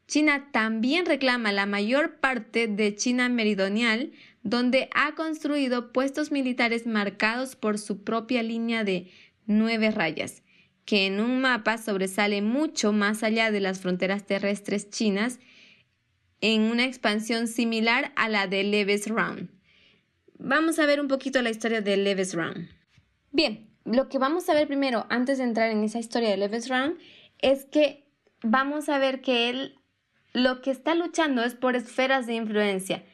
China 0.07 0.51
también 0.53 1.07
reclama 1.07 1.53
la 1.53 1.66
mayor 1.66 2.20
parte 2.20 2.66
de 2.66 2.94
China 2.94 3.28
meridional, 3.28 4.12
donde 4.43 4.88
ha 4.95 5.14
construido 5.14 5.93
puestos 5.93 6.32
militares 6.32 6.86
marcados 6.86 7.57
por 7.57 7.78
su 7.78 8.03
propia 8.05 8.43
línea 8.43 8.84
de 8.84 9.11
nueve 9.47 9.91
rayas 9.91 10.43
que 10.91 11.07
en 11.07 11.20
un 11.20 11.41
mapa 11.41 11.78
sobresale 11.78 12.43
mucho 12.43 12.93
más 12.93 13.22
allá 13.22 13.53
de 13.53 13.61
las 13.61 13.78
fronteras 13.78 14.26
terrestres 14.26 14.91
chinas 14.91 15.38
en 16.41 16.62
una 16.62 16.84
expansión 16.84 17.47
similar 17.47 18.12
a 18.16 18.28
la 18.28 18.49
de 18.49 18.64
Leves 18.64 19.07
Round. 19.07 19.51
Vamos 20.38 20.80
a 20.80 20.86
ver 20.86 21.01
un 21.01 21.07
poquito 21.07 21.43
la 21.43 21.51
historia 21.51 21.80
de 21.80 21.97
Leves 21.97 22.34
Round. 22.34 22.68
Bien, 23.30 23.70
lo 23.84 24.09
que 24.09 24.18
vamos 24.18 24.49
a 24.49 24.55
ver 24.55 24.66
primero, 24.66 25.07
antes 25.11 25.38
de 25.38 25.45
entrar 25.45 25.70
en 25.70 25.84
esa 25.84 26.01
historia 26.01 26.30
de 26.30 26.38
Levis 26.38 26.68
Round, 26.68 26.99
es 27.38 27.66
que 27.66 28.11
vamos 28.43 28.88
a 28.88 28.99
ver 28.99 29.20
que 29.20 29.49
él 29.49 29.78
lo 30.32 30.61
que 30.61 30.70
está 30.70 30.97
luchando 30.97 31.45
es 31.45 31.55
por 31.55 31.76
esferas 31.76 32.26
de 32.26 32.34
influencia. 32.34 33.05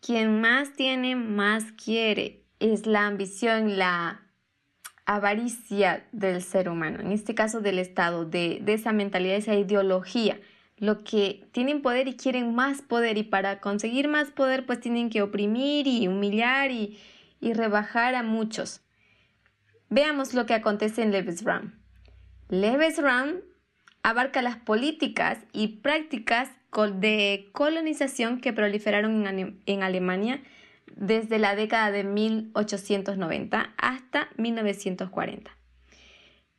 Quien 0.00 0.40
más 0.40 0.72
tiene, 0.72 1.16
más 1.16 1.64
quiere. 1.72 2.44
Es 2.58 2.86
la 2.86 3.06
ambición, 3.06 3.78
la 3.78 4.22
avaricia 5.06 6.06
del 6.12 6.42
ser 6.42 6.68
humano, 6.68 7.00
en 7.00 7.10
este 7.10 7.34
caso 7.34 7.60
del 7.60 7.78
Estado, 7.78 8.24
de, 8.24 8.62
esa 8.66 8.92
mentalidad, 8.92 9.36
esa 9.36 9.54
ideología. 9.54 10.40
Lo 10.76 11.02
que 11.04 11.48
tienen 11.52 11.82
poder 11.82 12.08
y 12.08 12.16
quieren 12.16 12.54
más 12.54 12.80
poder 12.80 13.18
y 13.18 13.24
para 13.24 13.60
conseguir 13.60 14.08
más 14.08 14.30
poder 14.30 14.66
pues 14.66 14.80
tienen 14.80 15.10
que 15.10 15.20
oprimir 15.20 15.86
y 15.86 16.06
humillar 16.06 16.70
y, 16.70 16.98
y 17.40 17.52
rebajar 17.52 18.14
a 18.14 18.22
muchos. 18.22 18.82
Veamos 19.88 20.32
lo 20.32 20.46
que 20.46 20.54
acontece 20.54 21.02
en 21.02 21.10
Levis 21.10 21.42
Round. 21.42 21.74
Levis 22.48 22.98
Round 22.98 23.42
abarca 24.02 24.42
las 24.42 24.56
políticas 24.56 25.38
y 25.52 25.68
prácticas 25.78 26.50
de 26.72 27.48
colonización 27.52 28.40
que 28.40 28.52
proliferaron 28.52 29.26
en, 29.66 29.82
Alemania 29.82 30.42
desde 30.94 31.38
la 31.38 31.56
década 31.56 31.90
de 31.90 32.04
1890 32.04 33.74
hasta 33.76 34.28
1940. 34.36 35.50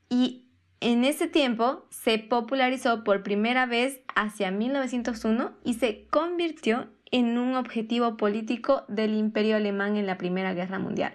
Y 0.09 0.47
en 0.82 1.05
ese 1.05 1.28
tiempo 1.28 1.86
se 1.89 2.18
popularizó 2.20 3.03
por 3.03 3.24
primera 3.24 3.66
vez 3.66 4.01
hacia 4.16 4.51
1901 4.51 5.53
y 5.64 5.76
se 5.76 6.07
convirtió 6.07 6.89
en 7.12 7.38
un 7.38 7.55
objetivo 7.55 8.18
político 8.18 8.84
del 8.88 9.14
imperio 9.14 9.57
alemán 9.57 9.95
en 9.95 10.07
la 10.07 10.18
Primera 10.18 10.53
Guerra 10.53 10.80
Mundial. 10.80 11.14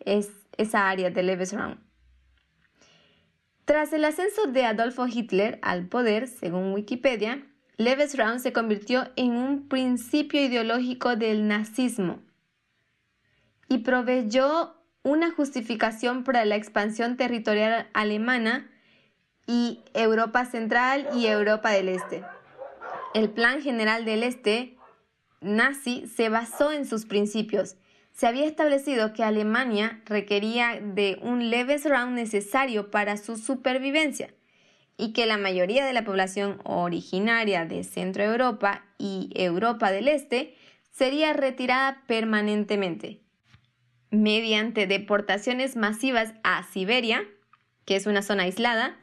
Es 0.00 0.30
esa 0.56 0.88
área 0.88 1.10
de 1.10 1.22
Lebensraum. 1.22 1.76
Tras 3.64 3.92
el 3.94 4.04
ascenso 4.04 4.46
de 4.46 4.64
Adolfo 4.66 5.06
Hitler 5.06 5.58
al 5.62 5.88
poder, 5.88 6.28
según 6.28 6.74
Wikipedia, 6.74 7.46
Lebensraum 7.76 8.38
se 8.38 8.52
convirtió 8.52 9.10
en 9.16 9.32
un 9.32 9.68
principio 9.68 10.40
ideológico 10.40 11.16
del 11.16 11.48
nazismo 11.48 12.20
y 13.68 13.78
proveyó 13.78 14.74
una 15.02 15.30
justificación 15.32 16.24
para 16.24 16.44
la 16.44 16.56
expansión 16.56 17.16
territorial 17.16 17.88
alemana 17.92 18.70
y 19.46 19.80
Europa 19.92 20.44
Central 20.44 21.08
y 21.14 21.26
Europa 21.26 21.70
del 21.70 21.88
Este. 21.88 22.24
El 23.12 23.30
Plan 23.30 23.60
General 23.60 24.04
del 24.04 24.22
Este 24.22 24.76
nazi 25.40 26.06
se 26.06 26.28
basó 26.28 26.72
en 26.72 26.86
sus 26.86 27.04
principios 27.04 27.76
se 28.14 28.28
había 28.28 28.46
establecido 28.46 29.12
que 29.12 29.24
Alemania 29.24 30.00
requería 30.06 30.80
de 30.80 31.18
un 31.20 31.50
Lebensraum 31.50 32.14
necesario 32.14 32.90
para 32.90 33.16
su 33.16 33.36
supervivencia 33.36 34.32
y 34.96 35.12
que 35.12 35.26
la 35.26 35.38
mayoría 35.38 35.84
de 35.84 35.92
la 35.92 36.04
población 36.04 36.60
originaria 36.64 37.64
de 37.64 37.84
Centro 37.84 38.22
Europa 38.22 38.84
y 38.98 39.30
Europa 39.34 39.90
del 39.90 40.08
Este 40.08 40.54
sería 40.90 41.32
retirada 41.32 42.02
permanentemente 42.06 43.20
mediante 44.10 44.86
deportaciones 44.86 45.74
masivas 45.74 46.34
a 46.44 46.62
Siberia, 46.62 47.24
que 47.84 47.96
es 47.96 48.06
una 48.06 48.22
zona 48.22 48.44
aislada, 48.44 48.96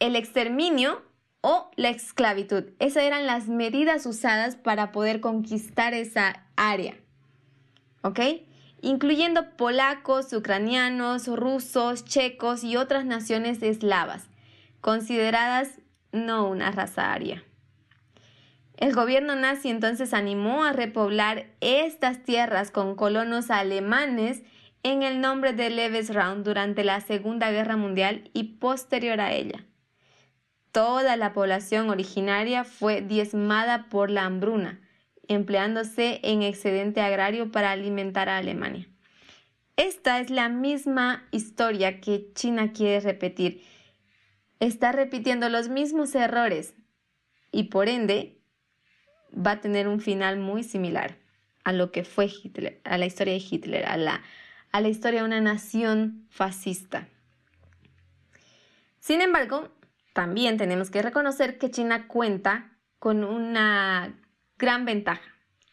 el 0.00 0.16
exterminio 0.16 1.02
o 1.40 1.70
la 1.76 1.90
esclavitud. 1.90 2.64
Esas 2.80 3.04
eran 3.04 3.26
las 3.26 3.48
medidas 3.48 4.06
usadas 4.06 4.56
para 4.56 4.90
poder 4.90 5.20
conquistar 5.20 5.94
esa 5.94 6.44
área. 6.56 6.96
¿ok? 8.02 8.20
Incluyendo 8.82 9.56
polacos, 9.56 10.32
ucranianos, 10.32 11.26
rusos, 11.26 12.04
checos 12.04 12.64
y 12.64 12.76
otras 12.76 13.04
naciones 13.04 13.62
eslavas, 13.62 14.28
consideradas 14.80 15.80
no 16.12 16.48
una 16.48 16.70
raza 16.70 17.12
aria. 17.12 17.42
El 18.76 18.94
gobierno 18.94 19.36
nazi 19.36 19.68
entonces 19.68 20.14
animó 20.14 20.64
a 20.64 20.72
repoblar 20.72 21.46
estas 21.60 22.22
tierras 22.22 22.70
con 22.70 22.96
colonos 22.96 23.50
alemanes 23.50 24.42
en 24.82 25.02
el 25.02 25.20
nombre 25.20 25.52
de 25.52 25.68
Lebensraum 25.68 26.42
durante 26.42 26.84
la 26.84 27.00
Segunda 27.02 27.50
Guerra 27.50 27.76
Mundial 27.76 28.30
y 28.32 28.44
posterior 28.58 29.20
a 29.20 29.32
ella. 29.32 29.66
Toda 30.72 31.16
la 31.16 31.32
población 31.32 31.90
originaria 31.90 32.64
fue 32.64 33.02
diezmada 33.02 33.88
por 33.90 34.10
la 34.10 34.24
hambruna, 34.24 34.80
empleándose 35.28 36.20
en 36.22 36.42
excedente 36.42 37.00
agrario 37.00 37.50
para 37.52 37.72
alimentar 37.72 38.28
a 38.28 38.38
Alemania. 38.38 38.88
Esta 39.76 40.20
es 40.20 40.30
la 40.30 40.48
misma 40.48 41.26
historia 41.32 42.00
que 42.00 42.32
China 42.34 42.72
quiere 42.72 43.00
repetir. 43.00 43.62
Está 44.60 44.92
repitiendo 44.92 45.48
los 45.48 45.68
mismos 45.68 46.14
errores 46.14 46.74
y 47.50 47.64
por 47.64 47.88
ende 47.88 48.38
va 49.34 49.52
a 49.52 49.60
tener 49.60 49.88
un 49.88 50.00
final 50.00 50.38
muy 50.38 50.62
similar 50.62 51.16
a 51.64 51.72
lo 51.72 51.92
que 51.92 52.04
fue 52.04 52.26
Hitler, 52.26 52.80
a 52.84 52.98
la 52.98 53.06
historia 53.06 53.34
de 53.34 53.44
Hitler, 53.48 53.86
a 53.86 53.96
la, 53.96 54.22
a 54.72 54.80
la 54.80 54.88
historia 54.88 55.20
de 55.20 55.26
una 55.26 55.40
nación 55.40 56.26
fascista. 56.30 57.08
Sin 58.98 59.20
embargo, 59.20 59.70
también 60.12 60.56
tenemos 60.56 60.90
que 60.90 61.02
reconocer 61.02 61.58
que 61.58 61.70
China 61.70 62.06
cuenta 62.06 62.70
con 62.98 63.24
una 63.24 64.14
gran 64.58 64.84
ventaja. 64.84 65.22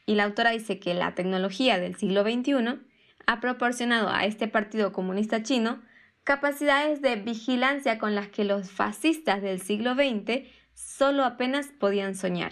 Y 0.06 0.16
la 0.16 0.24
autora 0.24 0.52
dice 0.52 0.80
que 0.80 0.94
la 0.94 1.14
tecnología 1.16 1.78
del 1.78 1.96
siglo 1.96 2.24
XXI 2.24 2.80
ha 3.26 3.40
proporcionado 3.42 4.10
a 4.10 4.26
este 4.26 4.48
Partido 4.48 4.94
Comunista 4.94 5.44
Chino 5.44 5.82
capacidades 6.28 7.02
de 7.02 7.16
vigilancia 7.16 7.98
con 7.98 8.14
las 8.14 8.28
que 8.28 8.44
los 8.44 8.70
fascistas 8.70 9.42
del 9.42 9.62
siglo 9.62 9.94
XX 9.94 10.46
solo 10.74 11.24
apenas 11.24 11.68
podían 11.68 12.16
soñar. 12.16 12.52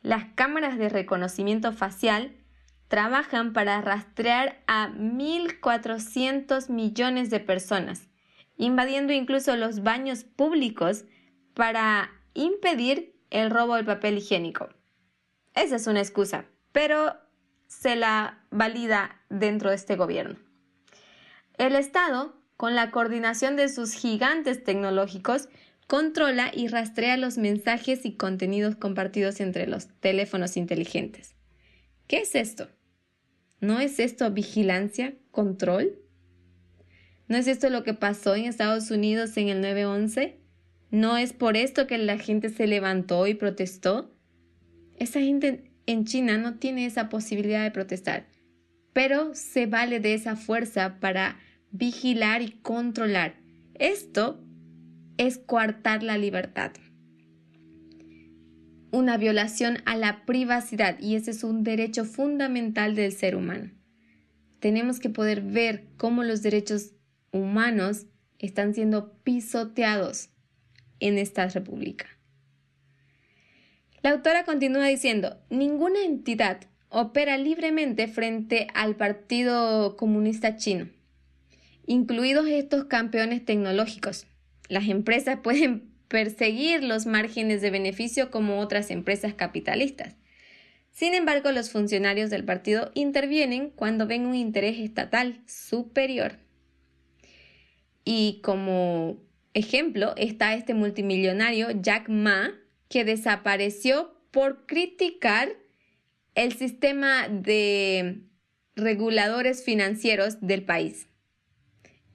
Las 0.00 0.24
cámaras 0.36 0.78
de 0.78 0.88
reconocimiento 0.88 1.74
facial 1.74 2.34
trabajan 2.88 3.52
para 3.52 3.82
rastrear 3.82 4.62
a 4.66 4.88
1.400 4.88 6.70
millones 6.70 7.28
de 7.28 7.40
personas, 7.40 8.08
invadiendo 8.56 9.12
incluso 9.12 9.54
los 9.56 9.82
baños 9.82 10.24
públicos 10.24 11.04
para 11.52 12.10
impedir 12.32 13.20
el 13.28 13.50
robo 13.50 13.76
del 13.76 13.84
papel 13.84 14.16
higiénico. 14.16 14.70
Esa 15.54 15.76
es 15.76 15.86
una 15.86 16.00
excusa, 16.00 16.46
pero 16.72 17.18
se 17.66 17.96
la 17.96 18.46
valida 18.50 19.20
dentro 19.28 19.68
de 19.68 19.76
este 19.76 19.96
gobierno. 19.96 20.38
El 21.58 21.76
Estado, 21.76 22.41
con 22.62 22.76
la 22.76 22.92
coordinación 22.92 23.56
de 23.56 23.68
sus 23.68 23.92
gigantes 23.92 24.62
tecnológicos, 24.62 25.48
controla 25.88 26.52
y 26.54 26.68
rastrea 26.68 27.16
los 27.16 27.36
mensajes 27.36 28.06
y 28.06 28.12
contenidos 28.12 28.76
compartidos 28.76 29.40
entre 29.40 29.66
los 29.66 29.88
teléfonos 29.98 30.56
inteligentes. 30.56 31.34
¿Qué 32.06 32.18
es 32.18 32.36
esto? 32.36 32.68
¿No 33.58 33.80
es 33.80 33.98
esto 33.98 34.30
vigilancia, 34.30 35.14
control? 35.32 35.98
¿No 37.26 37.36
es 37.36 37.48
esto 37.48 37.68
lo 37.68 37.82
que 37.82 37.94
pasó 37.94 38.36
en 38.36 38.44
Estados 38.44 38.92
Unidos 38.92 39.36
en 39.36 39.48
el 39.48 39.60
9-11? 39.60 40.36
¿No 40.92 41.18
es 41.18 41.32
por 41.32 41.56
esto 41.56 41.88
que 41.88 41.98
la 41.98 42.16
gente 42.16 42.48
se 42.48 42.68
levantó 42.68 43.26
y 43.26 43.34
protestó? 43.34 44.14
Esa 45.00 45.18
gente 45.18 45.72
en 45.86 46.04
China 46.04 46.38
no 46.38 46.60
tiene 46.60 46.86
esa 46.86 47.08
posibilidad 47.08 47.64
de 47.64 47.72
protestar, 47.72 48.28
pero 48.92 49.34
se 49.34 49.66
vale 49.66 49.98
de 49.98 50.14
esa 50.14 50.36
fuerza 50.36 51.00
para 51.00 51.40
vigilar 51.72 52.42
y 52.42 52.50
controlar. 52.50 53.34
Esto 53.74 54.44
es 55.16 55.38
coartar 55.38 56.02
la 56.02 56.18
libertad. 56.18 56.72
Una 58.90 59.16
violación 59.16 59.78
a 59.86 59.96
la 59.96 60.26
privacidad 60.26 61.00
y 61.00 61.16
ese 61.16 61.30
es 61.30 61.44
un 61.44 61.64
derecho 61.64 62.04
fundamental 62.04 62.94
del 62.94 63.12
ser 63.12 63.36
humano. 63.36 63.70
Tenemos 64.60 65.00
que 65.00 65.08
poder 65.08 65.40
ver 65.40 65.86
cómo 65.96 66.22
los 66.22 66.42
derechos 66.42 66.92
humanos 67.32 68.06
están 68.38 68.74
siendo 68.74 69.14
pisoteados 69.22 70.28
en 71.00 71.16
esta 71.16 71.48
república. 71.48 72.06
La 74.02 74.10
autora 74.10 74.44
continúa 74.44 74.86
diciendo, 74.88 75.38
ninguna 75.48 76.04
entidad 76.04 76.60
opera 76.88 77.38
libremente 77.38 78.08
frente 78.08 78.66
al 78.74 78.96
Partido 78.96 79.96
Comunista 79.96 80.56
Chino, 80.56 80.88
incluidos 81.86 82.46
estos 82.48 82.84
campeones 82.84 83.44
tecnológicos. 83.44 84.26
Las 84.68 84.88
empresas 84.88 85.38
pueden 85.42 85.92
perseguir 86.08 86.84
los 86.84 87.06
márgenes 87.06 87.62
de 87.62 87.70
beneficio 87.70 88.30
como 88.30 88.60
otras 88.60 88.90
empresas 88.90 89.34
capitalistas. 89.34 90.16
Sin 90.90 91.14
embargo, 91.14 91.52
los 91.52 91.70
funcionarios 91.70 92.28
del 92.28 92.44
partido 92.44 92.90
intervienen 92.94 93.70
cuando 93.70 94.06
ven 94.06 94.26
un 94.26 94.34
interés 94.34 94.78
estatal 94.78 95.40
superior. 95.46 96.38
Y 98.04 98.40
como 98.42 99.16
ejemplo 99.54 100.12
está 100.16 100.54
este 100.54 100.74
multimillonario 100.74 101.68
Jack 101.80 102.08
Ma, 102.10 102.50
que 102.88 103.04
desapareció 103.04 104.14
por 104.30 104.66
criticar 104.66 105.48
el 106.34 106.52
sistema 106.52 107.26
de 107.28 108.20
reguladores 108.76 109.64
financieros 109.64 110.40
del 110.40 110.64
país. 110.64 111.06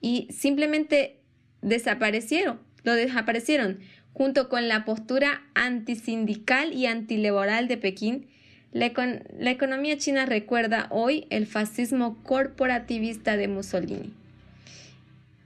Y 0.00 0.28
simplemente 0.30 1.20
desaparecieron, 1.62 2.60
lo 2.84 2.94
desaparecieron. 2.94 3.80
Junto 4.12 4.48
con 4.48 4.68
la 4.68 4.84
postura 4.84 5.42
antisindical 5.54 6.72
y 6.72 6.86
antilaboral 6.86 7.68
de 7.68 7.76
Pekín, 7.76 8.26
la 8.72 8.86
economía 9.50 9.96
china 9.96 10.26
recuerda 10.26 10.88
hoy 10.90 11.26
el 11.30 11.46
fascismo 11.46 12.22
corporativista 12.22 13.36
de 13.36 13.48
Mussolini. 13.48 14.12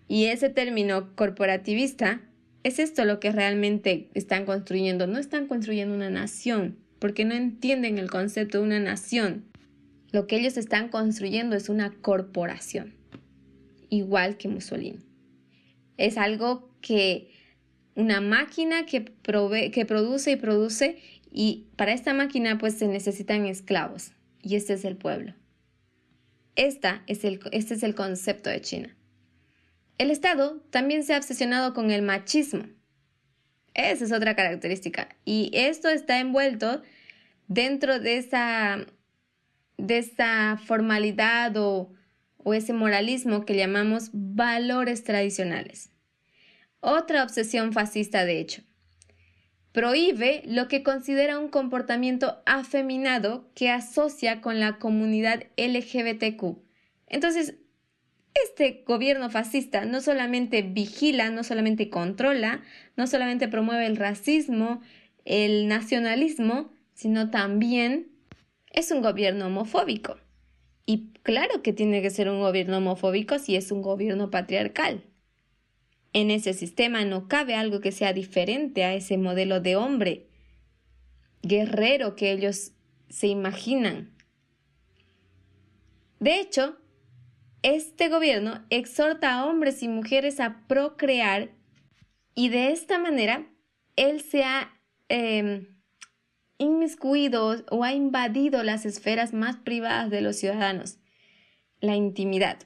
Y 0.08 0.26
ese 0.26 0.48
término 0.48 1.14
corporativista 1.14 2.20
es 2.64 2.78
esto 2.78 3.04
lo 3.04 3.20
que 3.20 3.32
realmente 3.32 4.08
están 4.14 4.44
construyendo. 4.44 5.06
No 5.06 5.18
están 5.18 5.46
construyendo 5.46 5.94
una 5.94 6.10
nación, 6.10 6.76
porque 6.98 7.24
no 7.24 7.34
entienden 7.34 7.98
el 7.98 8.10
concepto 8.10 8.58
de 8.58 8.64
una 8.64 8.80
nación. 8.80 9.44
Lo 10.12 10.26
que 10.26 10.36
ellos 10.36 10.56
están 10.56 10.88
construyendo 10.88 11.56
es 11.56 11.68
una 11.68 11.90
corporación, 11.90 12.94
igual 13.92 14.38
que 14.38 14.48
Mussolini. 14.48 15.00
Es 15.98 16.16
algo 16.16 16.74
que 16.80 17.30
una 17.94 18.22
máquina 18.22 18.86
que, 18.86 19.04
que 19.04 19.86
produce 19.86 20.32
y 20.32 20.36
produce 20.36 20.98
y 21.30 21.66
para 21.76 21.92
esta 21.92 22.14
máquina 22.14 22.56
pues 22.56 22.78
se 22.78 22.88
necesitan 22.88 23.44
esclavos 23.44 24.12
y 24.42 24.56
este 24.56 24.72
es 24.72 24.86
el 24.86 24.96
pueblo. 24.96 25.34
Esta 26.56 27.02
es 27.06 27.24
el, 27.24 27.40
este 27.52 27.74
es 27.74 27.82
el 27.82 27.94
concepto 27.94 28.48
de 28.48 28.62
China. 28.62 28.96
El 29.98 30.10
Estado 30.10 30.62
también 30.70 31.04
se 31.04 31.14
ha 31.14 31.18
obsesionado 31.18 31.74
con 31.74 31.90
el 31.90 32.00
machismo. 32.00 32.64
Esa 33.74 34.04
es 34.06 34.12
otra 34.12 34.34
característica. 34.34 35.08
Y 35.26 35.50
esto 35.52 35.90
está 35.90 36.18
envuelto 36.18 36.82
dentro 37.46 38.00
de 38.00 38.16
esa, 38.16 38.86
de 39.76 39.98
esa 39.98 40.58
formalidad 40.64 41.56
o, 41.58 41.92
o 42.44 42.54
ese 42.54 42.72
moralismo 42.72 43.44
que 43.44 43.56
llamamos 43.56 44.10
valores 44.12 45.04
tradicionales. 45.04 45.90
Otra 46.80 47.22
obsesión 47.22 47.72
fascista, 47.72 48.24
de 48.24 48.40
hecho. 48.40 48.62
Prohíbe 49.72 50.42
lo 50.44 50.68
que 50.68 50.82
considera 50.82 51.38
un 51.38 51.48
comportamiento 51.48 52.42
afeminado 52.44 53.50
que 53.54 53.70
asocia 53.70 54.40
con 54.40 54.60
la 54.60 54.78
comunidad 54.78 55.44
LGBTQ. 55.56 56.58
Entonces, 57.06 57.54
este 58.34 58.82
gobierno 58.86 59.30
fascista 59.30 59.84
no 59.84 60.00
solamente 60.00 60.62
vigila, 60.62 61.30
no 61.30 61.44
solamente 61.44 61.88
controla, 61.88 62.62
no 62.96 63.06
solamente 63.06 63.48
promueve 63.48 63.86
el 63.86 63.96
racismo, 63.96 64.82
el 65.24 65.68
nacionalismo, 65.68 66.72
sino 66.94 67.30
también 67.30 68.10
es 68.70 68.90
un 68.90 69.02
gobierno 69.02 69.46
homofóbico. 69.46 70.18
Y 70.86 71.12
claro 71.22 71.62
que 71.62 71.72
tiene 71.72 72.02
que 72.02 72.10
ser 72.10 72.28
un 72.28 72.40
gobierno 72.40 72.78
homofóbico 72.78 73.38
si 73.38 73.56
es 73.56 73.70
un 73.70 73.82
gobierno 73.82 74.30
patriarcal. 74.30 75.04
En 76.12 76.30
ese 76.30 76.52
sistema 76.52 77.04
no 77.04 77.28
cabe 77.28 77.54
algo 77.54 77.80
que 77.80 77.92
sea 77.92 78.12
diferente 78.12 78.84
a 78.84 78.94
ese 78.94 79.16
modelo 79.16 79.60
de 79.60 79.76
hombre 79.76 80.28
guerrero 81.42 82.14
que 82.16 82.32
ellos 82.32 82.72
se 83.08 83.26
imaginan. 83.26 84.14
De 86.20 86.38
hecho, 86.38 86.78
este 87.62 88.08
gobierno 88.08 88.64
exhorta 88.70 89.34
a 89.34 89.46
hombres 89.46 89.82
y 89.82 89.88
mujeres 89.88 90.40
a 90.40 90.64
procrear 90.68 91.50
y 92.34 92.48
de 92.48 92.72
esta 92.72 92.98
manera 92.98 93.46
él 93.96 94.20
se 94.20 94.44
ha 94.44 94.72
em, 95.08 95.71
inmiscuido 96.62 97.64
o 97.70 97.84
ha 97.84 97.92
invadido 97.92 98.62
las 98.62 98.86
esferas 98.86 99.32
más 99.32 99.56
privadas 99.56 100.10
de 100.10 100.20
los 100.20 100.36
ciudadanos, 100.36 100.98
la 101.80 101.96
intimidad. 101.96 102.58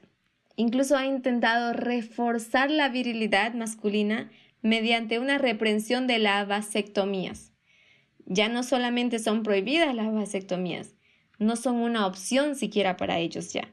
Incluso 0.57 0.97
ha 0.97 1.07
intentado 1.07 1.73
reforzar 1.73 2.71
la 2.71 2.89
virilidad 2.89 3.55
masculina 3.55 4.31
mediante 4.63 5.19
una 5.19 5.39
reprensión 5.39 6.07
de 6.07 6.19
las 6.19 6.47
vasectomías. 6.47 7.53
Ya 8.27 8.49
no 8.49 8.63
solamente 8.63 9.19
son 9.19 9.43
prohibidas 9.43 9.95
las 9.95 10.13
vasectomías, 10.13 10.95
no 11.39 11.57
son 11.57 11.77
una 11.77 12.07
opción 12.07 12.55
siquiera 12.55 12.97
para 12.97 13.19
ellos 13.19 13.53
ya. 13.53 13.69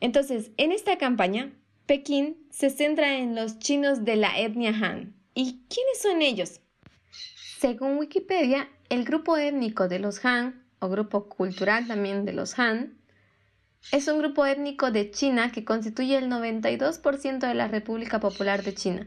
Entonces, 0.00 0.50
en 0.56 0.72
esta 0.72 0.98
campaña, 0.98 1.52
Pekín 1.86 2.38
se 2.50 2.70
centra 2.70 3.18
en 3.18 3.34
los 3.36 3.58
chinos 3.58 4.04
de 4.04 4.16
la 4.16 4.38
etnia 4.38 4.70
Han. 4.70 5.14
¿Y 5.34 5.60
quiénes 5.68 6.00
son 6.02 6.22
ellos? 6.22 6.61
Según 7.62 7.96
Wikipedia, 7.98 8.68
el 8.88 9.04
grupo 9.04 9.36
étnico 9.36 9.86
de 9.86 10.00
los 10.00 10.24
Han, 10.24 10.64
o 10.80 10.88
grupo 10.88 11.28
cultural 11.28 11.86
también 11.86 12.24
de 12.24 12.32
los 12.32 12.58
Han, 12.58 12.98
es 13.92 14.08
un 14.08 14.18
grupo 14.18 14.44
étnico 14.44 14.90
de 14.90 15.12
China 15.12 15.52
que 15.52 15.64
constituye 15.64 16.18
el 16.18 16.28
92% 16.28 17.38
de 17.38 17.54
la 17.54 17.68
República 17.68 18.18
Popular 18.18 18.64
de 18.64 18.74
China, 18.74 19.06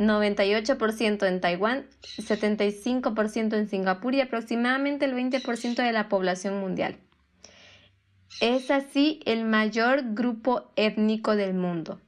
98% 0.00 1.28
en 1.28 1.40
Taiwán, 1.40 1.86
75% 2.18 3.56
en 3.56 3.68
Singapur 3.68 4.16
y 4.16 4.20
aproximadamente 4.20 5.04
el 5.04 5.14
20% 5.14 5.76
de 5.76 5.92
la 5.92 6.08
población 6.08 6.58
mundial. 6.58 6.96
Es 8.40 8.72
así 8.72 9.20
el 9.26 9.44
mayor 9.44 10.12
grupo 10.12 10.72
étnico 10.74 11.36
del 11.36 11.54
mundo. 11.54 12.00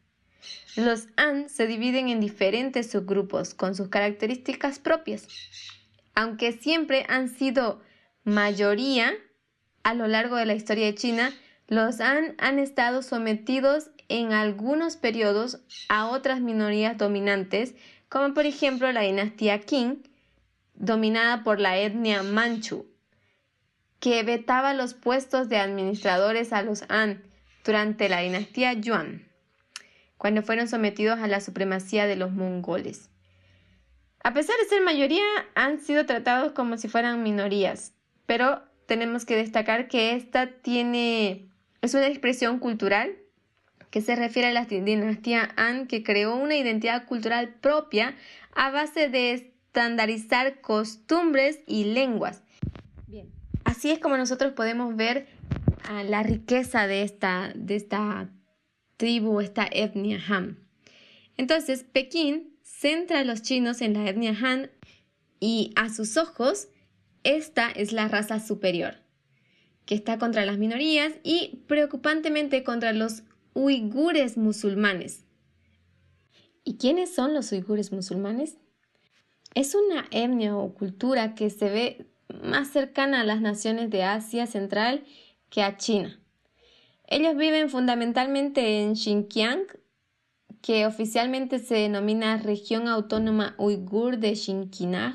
Los 0.75 1.07
Han 1.17 1.49
se 1.49 1.69
dividen 1.69 2.09
en 2.09 2.19
diferentes 2.19 2.91
subgrupos 2.91 3.55
con 3.55 3.77
sus 3.77 3.87
características 3.91 4.81
propias. 4.81 5.29
Aunque 6.15 6.53
siempre 6.53 7.05
han 7.09 7.29
sido 7.29 7.83
mayoría 8.25 9.13
a 9.83 9.95
lo 9.95 10.07
largo 10.07 10.37
de 10.37 10.47
la 10.47 10.55
historia 10.55 10.87
de 10.87 10.95
China, 10.95 11.33
los 11.67 12.01
Han 12.01 12.35
han 12.39 12.59
estado 12.59 13.03
sometidos 13.03 13.91
en 14.09 14.33
algunos 14.33 14.97
periodos 14.97 15.61
a 15.89 16.07
otras 16.09 16.41
minorías 16.41 16.99
dominantes, 16.99 17.75
como 18.09 18.35
por 18.35 18.47
ejemplo 18.47 18.91
la 18.93 19.01
dinastía 19.01 19.61
Qing, 19.61 20.03
dominada 20.75 21.43
por 21.43 21.61
la 21.61 21.79
etnia 21.79 22.23
Manchu, 22.23 22.87
que 23.99 24.23
vetaba 24.23 24.75
los 24.75 24.95
puestos 24.95 25.49
de 25.49 25.57
administradores 25.57 26.53
a 26.53 26.63
los 26.63 26.85
Han 26.89 27.23
durante 27.65 28.09
la 28.09 28.21
dinastía 28.21 28.75
Yuan, 28.75 29.27
cuando 30.19 30.43
fueron 30.43 30.69
sometidos 30.69 31.19
a 31.21 31.29
la 31.29 31.41
supremacía 31.41 32.07
de 32.07 32.17
los 32.17 32.31
mongoles. 32.31 33.09
A 34.25 34.33
pesar 34.33 34.57
de 34.57 34.69
ser 34.69 34.83
mayoría, 34.83 35.23
han 35.55 35.81
sido 35.81 36.07
tratados 36.07 36.53
como 36.53 36.79
si 36.79 36.89
fueran 36.89 37.23
minorías, 37.23 37.93
pero 38.25 38.63
tenemos 38.87 39.27
que 39.27 39.37
destacar 39.37 39.87
que 39.87 40.15
esta 40.15 40.47
tiene 40.47 41.49
es 41.83 41.93
una 41.93 42.07
expresión 42.07 42.59
cultural 42.59 43.15
que 43.91 44.01
se 44.01 44.17
refiere 44.17 44.49
a 44.49 44.53
la 44.53 44.65
dinastía 44.65 45.51
Han 45.57 45.87
que 45.87 46.03
creó 46.03 46.35
una 46.37 46.57
identidad 46.57 47.05
cultural 47.07 47.55
propia 47.61 48.17
a 48.55 48.71
base 48.71 49.11
de 49.11 49.35
estandarizar 49.35 50.63
costumbres 50.63 51.61
y 51.67 51.85
lenguas 51.85 52.43
Así 53.65 53.91
es 53.91 53.99
como 53.99 54.17
nosotros 54.17 54.53
podemos 54.53 54.95
ver 54.95 55.27
ah, 55.89 56.05
la 56.05 56.23
riqueza 56.23 56.87
de 56.87 57.03
esta, 57.03 57.53
de 57.55 57.77
esta 57.77 58.31
tribu, 58.97 59.41
esta 59.41 59.67
etnia 59.71 60.21
Han. 60.29 60.59
Entonces, 61.37 61.83
Pekín 61.83 62.54
centra 62.85 63.21
a 63.21 63.25
los 63.25 63.41
chinos 63.41 63.81
en 63.81 63.95
la 63.95 64.07
etnia 64.11 64.37
Han 64.43 64.71
y 65.41 65.73
a 65.75 65.89
sus 65.89 66.19
ojos, 66.19 66.69
esta 67.23 67.71
es 67.71 67.93
la 67.93 68.09
raza 68.09 68.41
superior, 68.41 68.97
que 69.87 69.95
está 69.95 70.19
contra 70.19 70.45
las 70.45 70.59
minorías 70.59 71.15
y 71.23 71.63
preocupantemente 71.67 72.63
contra 72.63 72.93
los 72.93 73.23
uigures 73.55 74.37
musulmanes. 74.37 75.25
¿Y 76.63 76.77
quiénes 76.77 77.15
son 77.15 77.33
los 77.33 77.53
uigures 77.53 77.91
musulmanes? 77.91 78.59
Es 79.55 79.75
una 79.75 80.05
etnia 80.11 80.55
o 80.55 80.75
cultura 80.75 81.35
que 81.35 81.49
se 81.49 81.71
ve 81.71 82.07
más 82.43 82.69
cercana 82.69 83.23
a 83.23 83.25
las 83.25 83.41
naciones 83.41 83.89
de 83.89 84.03
Asia 84.03 84.47
Central 84.47 85.05
que 85.49 85.63
a 85.63 85.79
China. 85.79 86.21
Ellos 87.07 87.35
viven 87.35 87.71
fundamentalmente 87.71 88.83
en 88.83 88.95
Xinjiang, 88.95 89.63
que 90.65 90.87
oficialmente 90.87 91.59
se 91.59 91.75
denomina 91.75 92.39
Región 92.39 92.89
Autónoma 92.89 93.55
Uigur 93.59 94.17
de 94.17 94.35
Xinjiang, 94.35 95.15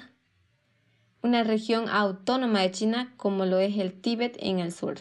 una 1.23 1.43
región 1.43 1.89
autónoma 1.89 2.61
de 2.61 2.69
China 2.69 3.15
como 3.17 3.47
lo 3.47 3.57
es 3.57 3.75
el 3.79 3.99
Tíbet 3.99 4.37
en 4.41 4.59
el 4.59 4.71
sur. 4.71 4.99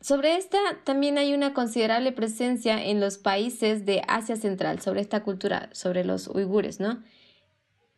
Sobre 0.00 0.38
esta 0.38 0.58
también 0.84 1.18
hay 1.18 1.34
una 1.34 1.52
considerable 1.52 2.10
presencia 2.12 2.82
en 2.82 3.00
los 3.00 3.18
países 3.18 3.84
de 3.84 4.00
Asia 4.08 4.36
Central, 4.36 4.80
sobre 4.80 5.02
esta 5.02 5.22
cultura, 5.22 5.68
sobre 5.72 6.02
los 6.02 6.26
uigures, 6.28 6.80
¿no? 6.80 7.02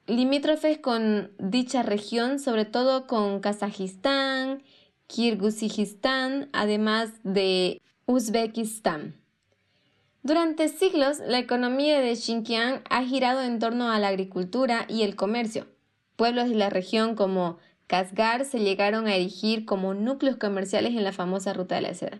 limítrofes 0.08 0.78
con 0.78 1.30
dicha 1.38 1.84
región, 1.84 2.40
sobre 2.40 2.64
todo 2.64 3.06
con 3.06 3.38
Kazajistán, 3.38 4.64
Kirguistán, 5.06 6.48
además 6.52 7.10
de 7.22 7.80
Uzbekistán. 8.06 9.25
Durante 10.26 10.66
siglos, 10.68 11.20
la 11.24 11.38
economía 11.38 12.00
de 12.00 12.16
Xinjiang 12.16 12.82
ha 12.90 13.04
girado 13.04 13.42
en 13.42 13.60
torno 13.60 13.92
a 13.92 14.00
la 14.00 14.08
agricultura 14.08 14.84
y 14.88 15.02
el 15.02 15.14
comercio. 15.14 15.68
Pueblos 16.16 16.48
de 16.48 16.56
la 16.56 16.68
región 16.68 17.14
como 17.14 17.58
Kashgar 17.86 18.44
se 18.44 18.58
llegaron 18.58 19.06
a 19.06 19.14
erigir 19.14 19.64
como 19.64 19.94
núcleos 19.94 20.36
comerciales 20.36 20.96
en 20.96 21.04
la 21.04 21.12
famosa 21.12 21.52
ruta 21.52 21.76
de 21.76 21.82
la 21.82 21.94
seda. 21.94 22.18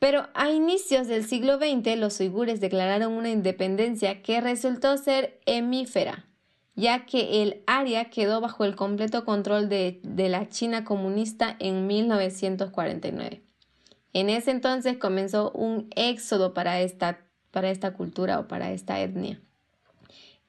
Pero 0.00 0.26
a 0.34 0.50
inicios 0.50 1.06
del 1.06 1.24
siglo 1.24 1.58
XX 1.58 1.96
los 1.98 2.18
uigures 2.18 2.60
declararon 2.60 3.12
una 3.12 3.30
independencia 3.30 4.20
que 4.20 4.40
resultó 4.40 4.98
ser 4.98 5.38
hemífera, 5.46 6.26
ya 6.74 7.06
que 7.06 7.44
el 7.44 7.62
área 7.68 8.10
quedó 8.10 8.40
bajo 8.40 8.64
el 8.64 8.74
completo 8.74 9.24
control 9.24 9.68
de, 9.68 10.00
de 10.02 10.28
la 10.28 10.48
China 10.48 10.84
comunista 10.84 11.54
en 11.60 11.86
1949. 11.86 13.51
En 14.12 14.28
ese 14.28 14.50
entonces 14.50 14.98
comenzó 14.98 15.50
un 15.52 15.88
éxodo 15.96 16.54
para 16.54 16.80
esta, 16.80 17.20
para 17.50 17.70
esta 17.70 17.94
cultura 17.94 18.40
o 18.40 18.48
para 18.48 18.72
esta 18.72 19.00
etnia, 19.00 19.40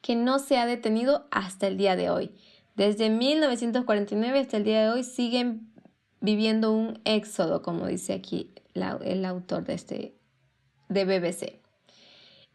que 0.01 0.15
no 0.15 0.39
se 0.39 0.57
ha 0.57 0.65
detenido 0.65 1.27
hasta 1.31 1.67
el 1.67 1.77
día 1.77 1.95
de 1.95 2.09
hoy. 2.09 2.35
Desde 2.75 3.09
1949 3.09 4.39
hasta 4.39 4.57
el 4.57 4.63
día 4.63 4.81
de 4.81 4.89
hoy 4.89 5.03
siguen 5.03 5.71
viviendo 6.19 6.71
un 6.71 6.99
éxodo, 7.05 7.61
como 7.61 7.87
dice 7.87 8.13
aquí 8.13 8.53
el 8.73 9.25
autor 9.25 9.65
de, 9.65 9.73
este, 9.73 10.15
de 10.89 11.05
BBC. 11.05 11.61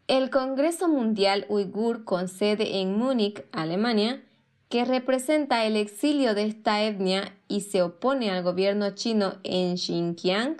El 0.07 0.29
Congreso 0.31 0.87
Mundial 0.87 1.45
Uigur 1.49 2.03
con 2.03 2.27
sede 2.27 2.81
en 2.81 2.97
Múnich, 2.97 3.43
Alemania, 3.51 4.23
que 4.67 4.85
representa 4.85 5.65
el 5.65 5.75
exilio 5.75 6.33
de 6.35 6.45
esta 6.45 6.83
etnia 6.83 7.35
y 7.47 7.61
se 7.61 7.81
opone 7.81 8.31
al 8.31 8.43
gobierno 8.43 8.91
chino 8.91 9.35
en 9.43 9.77
Xinjiang, 9.77 10.57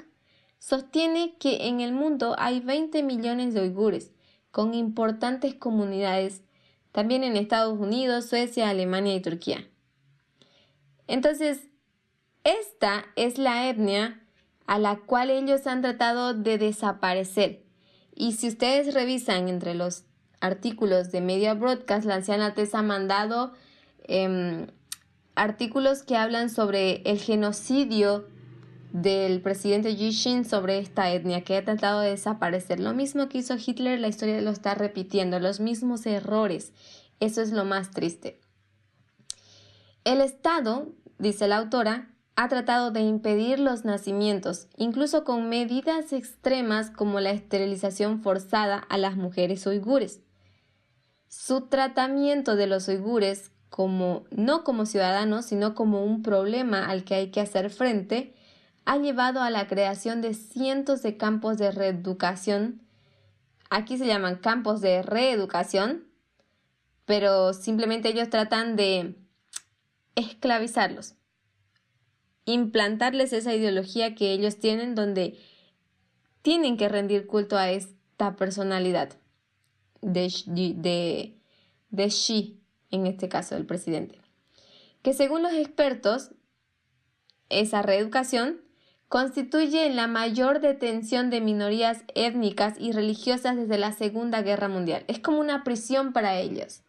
sostiene 0.60 1.36
que 1.40 1.68
en 1.68 1.80
el 1.80 1.94
mundo 1.94 2.36
hay 2.38 2.60
20 2.60 3.02
millones 3.04 3.54
de 3.54 3.62
uigures, 3.62 4.12
con 4.52 4.74
importantes 4.74 5.56
comunidades, 5.56 6.44
también 6.92 7.24
en 7.24 7.36
Estados 7.36 7.80
Unidos, 7.80 8.26
Suecia, 8.26 8.70
Alemania 8.70 9.16
y 9.16 9.22
Turquía. 9.22 9.68
Entonces, 11.08 11.70
esta 12.44 13.06
es 13.16 13.38
la 13.38 13.70
etnia 13.70 14.22
a 14.66 14.78
la 14.78 14.98
cual 14.98 15.30
ellos 15.30 15.66
han 15.66 15.82
tratado 15.82 16.34
de 16.34 16.58
desaparecer. 16.58 17.64
Y 18.16 18.34
si 18.34 18.48
ustedes 18.48 18.94
revisan 18.94 19.50
entre 19.50 19.74
los 19.74 20.04
artículos 20.42 21.12
de 21.12 21.22
Media 21.22 21.54
Broadcast, 21.54 22.06
la 22.06 22.16
anciana 22.16 22.54
Tessa 22.54 22.80
ha 22.80 22.84
mandado 22.84 23.54
em, 24.04 24.68
artículos 25.36 26.04
que 26.04 26.18
hablan 26.18 26.50
sobre 26.50 27.02
el 27.10 27.20
genocidio 27.20 28.28
del 28.92 29.42
presidente 29.42 29.96
Yishin 29.96 30.46
sobre 30.46 30.80
esta 30.80 31.12
etnia 31.12 31.44
que 31.44 31.58
ha 31.58 31.64
tratado 31.64 32.02
de 32.02 32.12
desaparecer. 32.12 32.80
Lo 32.80 32.94
mismo 32.94 33.30
que 33.30 33.40
hizo 33.40 33.56
Hitler, 33.56 34.00
la 34.00 34.08
historia 34.08 34.42
lo 34.42 34.50
está 34.50 34.76
repitiendo, 34.76 35.40
los 35.40 35.60
mismos 35.60 36.06
errores. 36.06 36.74
Eso 37.20 37.42
es 37.42 37.52
lo 37.52 37.66
más 37.66 37.92
triste. 37.92 38.40
El 40.04 40.22
Estado, 40.22 40.88
dice 41.18 41.48
la 41.48 41.58
autora, 41.58 42.16
ha 42.36 42.48
tratado 42.48 42.92
de 42.92 43.02
impedir 43.02 43.60
los 43.60 43.84
nacimientos, 43.84 44.68
incluso 44.78 45.26
con 45.26 45.50
medidas 45.50 46.14
extremas 46.14 46.90
como 46.90 47.20
la 47.20 47.32
esterilización 47.32 48.22
forzada 48.22 48.78
a 48.78 48.98
las 48.98 49.18
mujeres 49.18 49.66
uigures. 49.68 50.22
Su 51.28 51.68
tratamiento 51.68 52.56
de 52.56 52.68
los 52.68 52.88
uigures 52.88 53.52
como 53.70 54.24
no 54.32 54.64
como 54.64 54.86
ciudadanos, 54.86 55.46
sino 55.46 55.76
como 55.76 56.04
un 56.04 56.24
problema 56.24 56.90
al 56.90 57.04
que 57.04 57.16
hay 57.16 57.30
que 57.30 57.42
hacer 57.42 57.70
frente, 57.70 58.34
ha 58.86 58.98
llevado 58.98 59.42
a 59.42 59.50
la 59.50 59.68
creación 59.68 60.22
de 60.22 60.34
cientos 60.34 61.02
de 61.02 61.18
campos 61.18 61.58
de 61.58 61.72
reeducación. 61.72 62.82
Aquí 63.70 63.98
se 63.98 64.08
llaman 64.08 64.38
campos 64.38 64.82
de 64.82 65.04
reeducación, 65.04 66.08
pero 67.06 67.54
simplemente 67.54 68.10
ellos 68.10 68.30
tratan 68.30 68.76
de 68.76 69.16
esclavizarlos 70.16 71.16
implantarles 72.52 73.34
esa 73.34 73.54
ideología 73.54 74.16
que 74.16 74.32
ellos 74.32 74.58
tienen 74.58 74.96
donde 74.96 75.38
tienen 76.42 76.78
que 76.78 76.90
rendir 76.90 77.28
culto 77.28 77.58
a 77.58 77.70
esta 77.70 78.36
personalidad 78.36 79.18
de, 80.02 80.34
de, 80.48 81.38
de 81.90 82.08
Xi, 82.08 82.60
en 82.92 83.08
este 83.08 83.30
caso 83.30 83.56
el 83.56 83.66
presidente. 83.66 84.20
Que 85.02 85.14
según 85.14 85.44
los 85.44 85.54
expertos, 85.54 86.32
esa 87.50 87.82
reeducación 87.82 88.62
constituye 89.10 89.90
la 89.90 90.06
mayor 90.06 90.62
detención 90.62 91.32
de 91.32 91.42
minorías 91.42 92.04
étnicas 92.14 92.76
y 92.80 92.92
religiosas 92.92 93.58
desde 93.58 93.80
la 93.80 93.92
Segunda 93.92 94.44
Guerra 94.44 94.70
Mundial. 94.70 95.04
Es 95.08 95.20
como 95.20 95.40
una 95.40 95.64
prisión 95.64 96.14
para 96.14 96.38
ellos. 96.38 96.84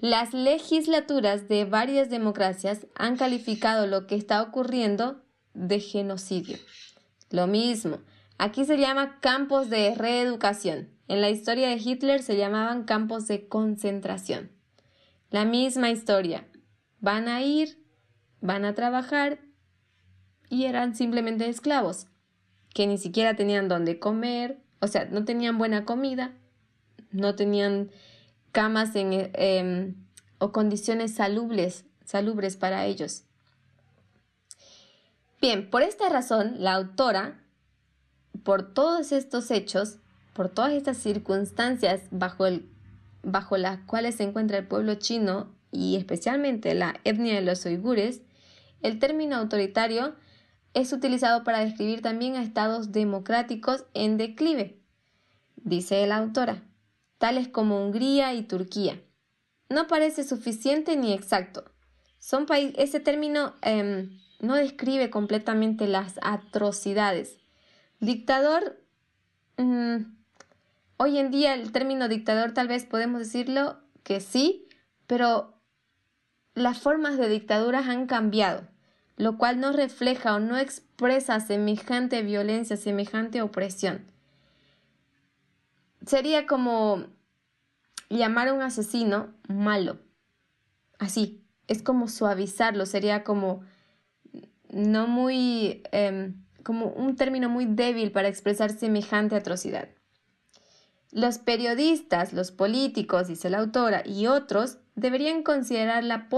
Las 0.00 0.32
legislaturas 0.32 1.46
de 1.46 1.66
varias 1.66 2.08
democracias 2.08 2.86
han 2.94 3.16
calificado 3.16 3.86
lo 3.86 4.06
que 4.06 4.16
está 4.16 4.42
ocurriendo 4.42 5.22
de 5.52 5.80
genocidio. 5.80 6.56
Lo 7.30 7.46
mismo, 7.46 7.98
aquí 8.38 8.64
se 8.64 8.78
llama 8.78 9.20
campos 9.20 9.68
de 9.68 9.94
reeducación. 9.94 10.88
En 11.08 11.20
la 11.20 11.28
historia 11.28 11.68
de 11.68 11.76
Hitler 11.76 12.22
se 12.22 12.38
llamaban 12.38 12.84
campos 12.84 13.28
de 13.28 13.46
concentración. 13.48 14.50
La 15.30 15.44
misma 15.44 15.90
historia. 15.90 16.48
Van 17.00 17.28
a 17.28 17.42
ir, 17.42 17.78
van 18.40 18.64
a 18.64 18.74
trabajar 18.74 19.40
y 20.48 20.64
eran 20.64 20.94
simplemente 20.94 21.48
esclavos, 21.48 22.06
que 22.72 22.86
ni 22.86 22.98
siquiera 22.98 23.36
tenían 23.36 23.68
dónde 23.68 23.98
comer, 23.98 24.58
o 24.80 24.86
sea, 24.86 25.06
no 25.06 25.24
tenían 25.24 25.58
buena 25.58 25.84
comida, 25.84 26.32
no 27.10 27.34
tenían 27.34 27.90
camas 28.52 28.94
en, 28.96 29.30
em, 29.34 29.94
o 30.38 30.52
condiciones 30.52 31.14
salubres, 31.14 31.84
salubres 32.04 32.56
para 32.56 32.86
ellos. 32.86 33.24
Bien, 35.40 35.68
por 35.68 35.82
esta 35.82 36.08
razón, 36.08 36.56
la 36.58 36.74
autora, 36.74 37.40
por 38.44 38.74
todos 38.74 39.12
estos 39.12 39.50
hechos, 39.50 39.98
por 40.32 40.48
todas 40.48 40.72
estas 40.72 40.96
circunstancias 40.98 42.02
bajo, 42.10 42.46
el, 42.46 42.68
bajo 43.22 43.56
las 43.56 43.78
cuales 43.80 44.16
se 44.16 44.24
encuentra 44.24 44.58
el 44.58 44.66
pueblo 44.66 44.94
chino 44.96 45.54
y 45.70 45.96
especialmente 45.96 46.74
la 46.74 47.00
etnia 47.04 47.34
de 47.34 47.42
los 47.42 47.64
uigures, 47.66 48.22
el 48.82 48.98
término 48.98 49.36
autoritario 49.36 50.14
es 50.74 50.92
utilizado 50.92 51.44
para 51.44 51.60
describir 51.60 52.02
también 52.02 52.36
a 52.36 52.42
estados 52.42 52.92
democráticos 52.92 53.84
en 53.94 54.18
declive, 54.18 54.80
dice 55.56 56.06
la 56.06 56.18
autora 56.18 56.62
tales 57.24 57.48
como 57.48 57.82
Hungría 57.82 58.34
y 58.34 58.42
Turquía. 58.42 59.00
No 59.70 59.86
parece 59.86 60.24
suficiente 60.24 60.94
ni 60.94 61.14
exacto. 61.14 61.64
Son 62.18 62.46
ese 62.50 63.00
término 63.00 63.54
em, 63.62 64.20
no 64.40 64.56
describe 64.56 65.08
completamente 65.08 65.86
las 65.86 66.18
atrocidades. 66.20 67.38
Dictador, 67.98 68.78
mm, 69.56 69.96
hoy 70.98 71.16
en 71.18 71.30
día 71.30 71.54
el 71.54 71.72
término 71.72 72.08
dictador 72.08 72.52
tal 72.52 72.68
vez 72.68 72.84
podemos 72.84 73.20
decirlo 73.20 73.78
que 74.02 74.20
sí, 74.20 74.68
pero 75.06 75.54
las 76.54 76.78
formas 76.78 77.16
de 77.16 77.30
dictaduras 77.30 77.88
han 77.88 78.06
cambiado, 78.06 78.68
lo 79.16 79.38
cual 79.38 79.60
no 79.60 79.72
refleja 79.72 80.34
o 80.34 80.40
no 80.40 80.58
expresa 80.58 81.40
semejante 81.40 82.22
violencia, 82.22 82.76
semejante 82.76 83.42
opresión 83.42 84.14
sería 86.06 86.46
como 86.46 87.04
llamar 88.10 88.48
a 88.48 88.52
un 88.52 88.62
asesino 88.62 89.34
malo. 89.48 89.98
Así, 90.98 91.44
es 91.66 91.82
como 91.82 92.08
suavizarlo, 92.08 92.86
sería 92.86 93.24
como 93.24 93.62
no 94.70 95.06
muy, 95.06 95.82
em, 95.92 96.44
como 96.62 96.86
un 96.86 97.16
término 97.16 97.48
muy 97.48 97.66
débil 97.66 98.12
para 98.12 98.28
expresar 98.28 98.70
semejante 98.70 99.36
atrocidad. 99.36 99.88
Los 101.10 101.38
periodistas, 101.38 102.32
los 102.32 102.50
políticos, 102.50 103.28
dice 103.28 103.48
la 103.48 103.58
autora, 103.58 104.02
y 104.04 104.26
otros 104.26 104.78
deberían 104.96 105.42
considerar 105.42 106.02
la, 106.02 106.28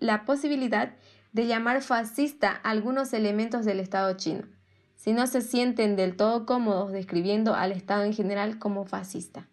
la 0.00 0.24
posibilidad 0.24 0.88
de 0.88 0.96
llamar 1.32 1.82
fascista 1.82 2.50
algunos 2.50 3.12
elementos 3.12 3.64
del 3.64 3.80
Estado 3.80 4.14
chino 4.16 4.44
si 5.02 5.12
no 5.12 5.26
se 5.26 5.40
sienten 5.40 5.96
del 5.96 6.14
todo 6.14 6.46
cómodos 6.46 6.92
describiendo 6.92 7.56
al 7.56 7.72
Estado 7.72 8.04
en 8.04 8.12
general 8.12 8.60
como 8.60 8.84
fascista. 8.84 9.48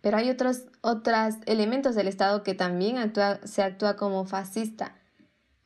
Pero 0.00 0.16
hay 0.16 0.30
otros, 0.30 0.66
otros 0.80 1.34
elementos 1.46 1.96
del 1.96 2.06
Estado 2.06 2.44
que 2.44 2.54
también 2.54 3.12
se 3.42 3.62
actúa 3.64 3.96
como 3.96 4.24
fascista. 4.24 4.94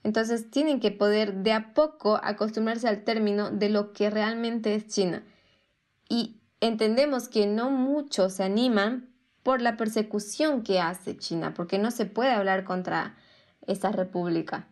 Entonces 0.04 0.50
tienen 0.50 0.80
que 0.80 0.90
poder 0.90 1.42
de 1.42 1.52
a 1.52 1.74
poco 1.74 2.18
acostumbrarse 2.22 2.88
al 2.88 3.04
término 3.04 3.50
de 3.50 3.68
lo 3.68 3.92
que 3.92 4.08
realmente 4.08 4.74
es 4.74 4.86
China. 4.86 5.22
Y 6.08 6.40
entendemos 6.60 7.28
que 7.28 7.46
no 7.46 7.68
muchos 7.68 8.32
se 8.32 8.44
animan 8.44 9.10
por 9.42 9.60
la 9.60 9.76
persecución 9.76 10.62
que 10.62 10.80
hace 10.80 11.18
China, 11.18 11.52
porque 11.52 11.78
no 11.78 11.90
se 11.90 12.06
puede 12.06 12.30
hablar 12.30 12.64
contra 12.64 13.16
esa 13.66 13.92
república 13.92 14.66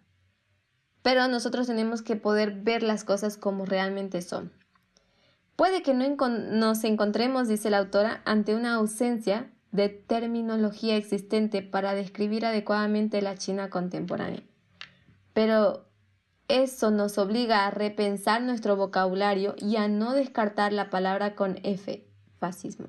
pero 1.05 1.29
nosotros 1.29 1.67
tenemos 1.67 2.01
que 2.01 2.17
poder 2.17 2.63
ver 2.63 2.83
las 2.83 3.05
cosas 3.05 3.37
como 3.37 3.67
realmente 3.67 4.23
son. 4.23 4.51
Puede 5.55 5.83
que 5.83 5.93
no 5.93 6.17
nos 6.17 6.83
encontremos, 6.83 7.47
dice 7.47 7.69
la 7.69 7.77
autora, 7.77 8.23
ante 8.25 8.55
una 8.55 8.73
ausencia 8.75 9.53
de 9.71 9.91
terminología 9.91 10.97
existente 10.97 11.61
para 11.61 11.95
describir 11.95 12.47
adecuadamente 12.47 13.21
la 13.21 13.37
China 13.37 13.69
contemporánea. 13.69 14.45
Pero 15.35 15.85
Eso 16.49 16.91
nos 16.91 17.17
obliga 17.17 17.67
a 17.67 17.71
repensar 17.71 18.43
nuestro 18.43 18.77
vocabulario 18.77 19.55
y 19.59 19.77
a 19.77 19.89
no 19.89 20.13
descartar 20.13 20.73
la 20.73 20.91
palabra 20.91 21.35
con 21.35 21.59
F, 21.63 22.07
fascismo. 22.39 22.89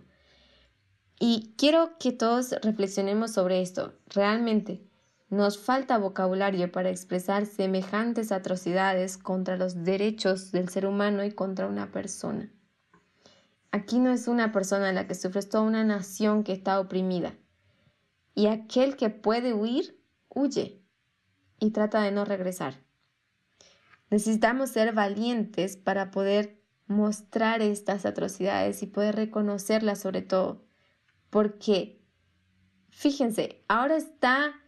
Y 1.20 1.54
quiero 1.58 1.98
que 1.98 2.12
todos 2.12 2.52
reflexionemos 2.62 3.32
sobre 3.32 3.62
esto. 3.62 3.94
Realmente, 4.08 4.86
nos 5.36 5.58
falta 5.58 5.98
vocabulario 5.98 6.72
para 6.72 6.90
expresar 6.90 7.46
semejantes 7.46 8.32
atrocidades 8.32 9.18
contra 9.18 9.58
los 9.58 9.84
derechos 9.84 10.52
del 10.52 10.70
ser 10.70 10.86
humano 10.86 11.24
y 11.24 11.32
contra 11.32 11.68
una 11.68 11.92
persona. 11.92 12.52
Aquí 13.72 14.00
no 14.00 14.12
es 14.12 14.30
una 14.30 14.54
persona 14.54 14.94
la 14.94 15.08
que 15.08 15.16
sufre, 15.16 15.40
es 15.40 15.50
toda 15.50 15.64
una 15.64 15.84
nación 15.84 16.44
que 16.44 16.54
está 16.54 16.80
oprimida. 16.80 17.36
Y 18.34 18.48
aquel 18.48 18.96
que 18.96 19.10
puede 19.10 19.54
huir, 19.54 20.02
huye 20.30 20.82
y 21.60 21.72
trata 21.72 22.02
de 22.02 22.12
no 22.12 22.24
regresar. 22.24 22.76
Necesitamos 24.10 24.70
ser 24.70 24.94
valientes 24.94 25.76
para 25.76 26.12
poder 26.12 26.62
mostrar 26.88 27.62
estas 27.62 28.06
atrocidades 28.06 28.82
y 28.84 28.88
poder 28.88 29.16
reconocerlas 29.16 30.00
sobre 30.00 30.22
todo. 30.22 30.64
Porque, 31.30 32.02
fíjense, 32.90 33.64
ahora 33.68 33.98
está 33.98 34.62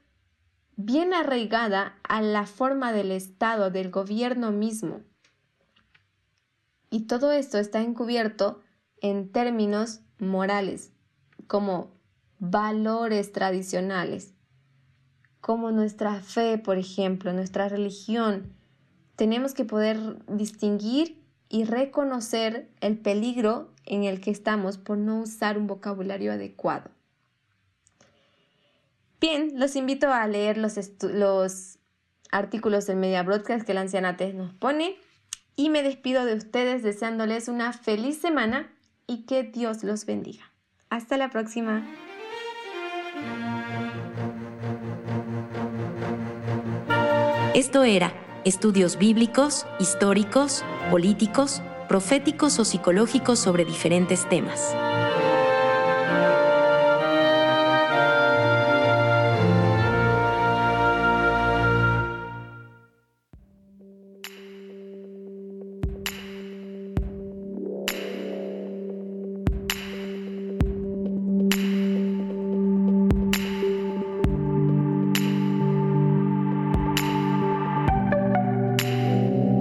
bien 0.78 1.14
arraigada 1.14 1.98
a 2.04 2.22
la 2.22 2.46
forma 2.46 2.94
del 2.94 3.12
Estado, 3.12 3.72
del 3.72 3.90
gobierno 3.90 4.52
mismo. 4.52 5.02
Y 6.90 7.08
todo 7.08 7.32
esto 7.32 7.58
está 7.58 7.82
encubierto 7.82 8.62
en 9.02 9.32
términos 9.32 10.02
morales, 10.20 10.94
como 11.48 11.92
valores 12.40 13.32
tradicionales, 13.32 14.34
como 15.42 15.72
nuestra 15.72 16.22
fe, 16.22 16.60
por 16.60 16.78
ejemplo, 16.78 17.34
nuestra 17.34 17.68
religión. 17.68 18.54
Tenemos 19.16 19.54
que 19.56 19.66
poder 19.66 20.24
distinguir 20.28 21.24
y 21.50 21.64
reconocer 21.64 22.70
el 22.82 23.00
peligro 23.00 23.74
en 23.86 24.04
el 24.04 24.22
que 24.22 24.30
estamos 24.30 24.78
por 24.78 24.98
no 24.98 25.22
usar 25.22 25.58
un 25.58 25.66
vocabulario 25.66 26.32
adecuado. 26.32 26.92
Bien, 29.20 29.52
los 29.56 29.76
invito 29.76 30.12
a 30.12 30.28
leer 30.28 30.58
los, 30.58 30.78
los 31.02 31.80
artículos 32.32 32.86
del 32.86 32.98
Media 32.98 33.24
Broadcast 33.24 33.66
que 33.66 33.74
la 33.74 33.82
ancianate 33.82 34.34
nos 34.34 34.54
pone 34.54 34.98
y 35.56 35.70
me 35.70 35.82
despido 35.82 36.24
de 36.26 36.36
ustedes 36.36 36.84
deseándoles 36.84 37.48
una 37.48 37.74
feliz 37.74 38.20
semana 38.20 38.72
y 39.08 39.26
que 39.26 39.44
Dios 39.44 39.84
los 39.84 40.06
bendiga. 40.06 40.52
Hasta 40.90 41.18
la 41.18 41.30
próxima. 41.30 41.84
Esto 47.56 47.84
era 47.84 48.14
Estudios 48.46 49.00
Bíblicos, 49.00 49.66
Históricos, 49.80 50.64
Políticos, 50.92 51.64
Proféticos 51.90 52.60
o 52.60 52.66
Psicológicos 52.66 53.40
sobre 53.40 53.66
diferentes 53.66 54.30
temas. 54.30 54.76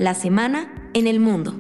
La 0.07 0.15
semana 0.15 0.73
en 0.95 1.09
el 1.09 1.19
mundo. 1.19 1.53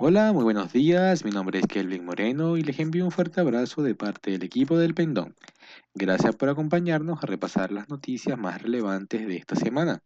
Hola, 0.00 0.32
muy 0.32 0.42
buenos 0.42 0.72
días. 0.72 1.24
Mi 1.24 1.30
nombre 1.30 1.60
es 1.60 1.66
Kelvin 1.68 2.04
Moreno 2.04 2.56
y 2.56 2.62
les 2.62 2.80
envío 2.80 3.04
un 3.04 3.12
fuerte 3.12 3.40
abrazo 3.40 3.84
de 3.84 3.94
parte 3.94 4.32
del 4.32 4.42
equipo 4.42 4.76
del 4.76 4.94
Pendón. 4.94 5.36
Gracias 5.98 6.36
por 6.36 6.50
acompañarnos 6.50 7.22
a 7.22 7.26
repasar 7.26 7.72
las 7.72 7.88
noticias 7.88 8.38
más 8.38 8.60
relevantes 8.60 9.26
de 9.26 9.38
esta 9.38 9.56
semana. 9.56 10.02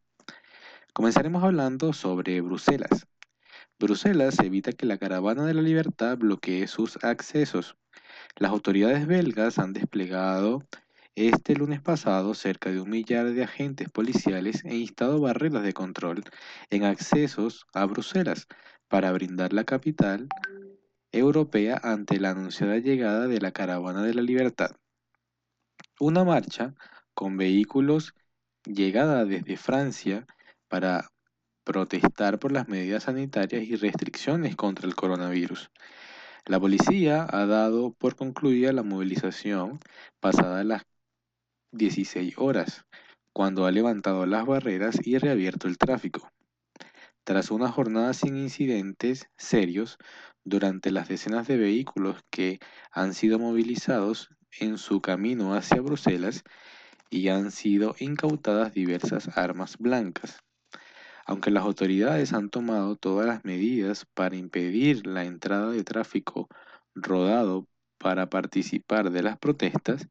Comenzaremos 0.92 1.42
hablando 1.42 1.92
sobre 1.92 2.40
Bruselas. 2.40 3.08
Bruselas 3.76 4.38
evita 4.38 4.70
que 4.70 4.86
la 4.86 4.98
caravana 4.98 5.44
de 5.44 5.52
la 5.52 5.62
libertad 5.62 6.16
bloquee 6.16 6.68
sus 6.68 6.96
accesos. 7.02 7.76
Las 8.36 8.52
autoridades 8.52 9.08
belgas 9.08 9.58
han 9.58 9.72
desplegado 9.72 10.64
este 11.16 11.56
lunes 11.56 11.80
pasado 11.80 12.34
cerca 12.34 12.70
de 12.70 12.80
un 12.80 12.88
millar 12.88 13.32
de 13.32 13.42
agentes 13.42 13.90
policiales 13.90 14.64
e 14.64 14.76
instado 14.76 15.20
barreras 15.20 15.64
de 15.64 15.72
control 15.72 16.22
en 16.70 16.84
accesos 16.84 17.66
a 17.74 17.84
Bruselas 17.86 18.46
para 18.86 19.10
brindar 19.10 19.52
la 19.52 19.64
capital 19.64 20.28
europea 21.10 21.80
ante 21.82 22.20
la 22.20 22.30
anunciada 22.30 22.78
llegada 22.78 23.26
de 23.26 23.40
la 23.40 23.50
caravana 23.50 24.04
de 24.04 24.14
la 24.14 24.22
libertad. 24.22 24.76
Una 26.02 26.24
marcha 26.24 26.74
con 27.12 27.36
vehículos 27.36 28.14
llegada 28.64 29.26
desde 29.26 29.58
Francia 29.58 30.26
para 30.66 31.10
protestar 31.62 32.38
por 32.38 32.52
las 32.52 32.68
medidas 32.68 33.02
sanitarias 33.02 33.64
y 33.64 33.76
restricciones 33.76 34.56
contra 34.56 34.88
el 34.88 34.94
coronavirus. 34.94 35.70
La 36.46 36.58
policía 36.58 37.26
ha 37.30 37.44
dado 37.44 37.92
por 37.92 38.16
concluida 38.16 38.72
la 38.72 38.82
movilización 38.82 39.78
pasada 40.20 40.64
las 40.64 40.84
16 41.72 42.32
horas, 42.38 42.86
cuando 43.34 43.66
ha 43.66 43.70
levantado 43.70 44.24
las 44.24 44.46
barreras 44.46 44.96
y 45.04 45.18
reabierto 45.18 45.68
el 45.68 45.76
tráfico. 45.76 46.30
Tras 47.24 47.50
una 47.50 47.70
jornada 47.70 48.14
sin 48.14 48.38
incidentes 48.38 49.28
serios, 49.36 49.98
durante 50.44 50.92
las 50.92 51.08
decenas 51.08 51.46
de 51.46 51.58
vehículos 51.58 52.22
que 52.30 52.58
han 52.90 53.12
sido 53.12 53.38
movilizados 53.38 54.30
en 54.58 54.78
su 54.78 55.00
camino 55.00 55.54
hacia 55.54 55.80
Bruselas 55.80 56.44
y 57.10 57.28
han 57.28 57.50
sido 57.50 57.94
incautadas 57.98 58.72
diversas 58.72 59.36
armas 59.36 59.76
blancas. 59.78 60.42
Aunque 61.26 61.50
las 61.50 61.64
autoridades 61.64 62.32
han 62.32 62.50
tomado 62.50 62.96
todas 62.96 63.26
las 63.26 63.44
medidas 63.44 64.06
para 64.14 64.36
impedir 64.36 65.06
la 65.06 65.24
entrada 65.24 65.70
de 65.70 65.84
tráfico 65.84 66.48
rodado 66.94 67.66
para 67.98 68.30
participar 68.30 69.10
de 69.10 69.22
las 69.22 69.38
protestas, 69.38 70.08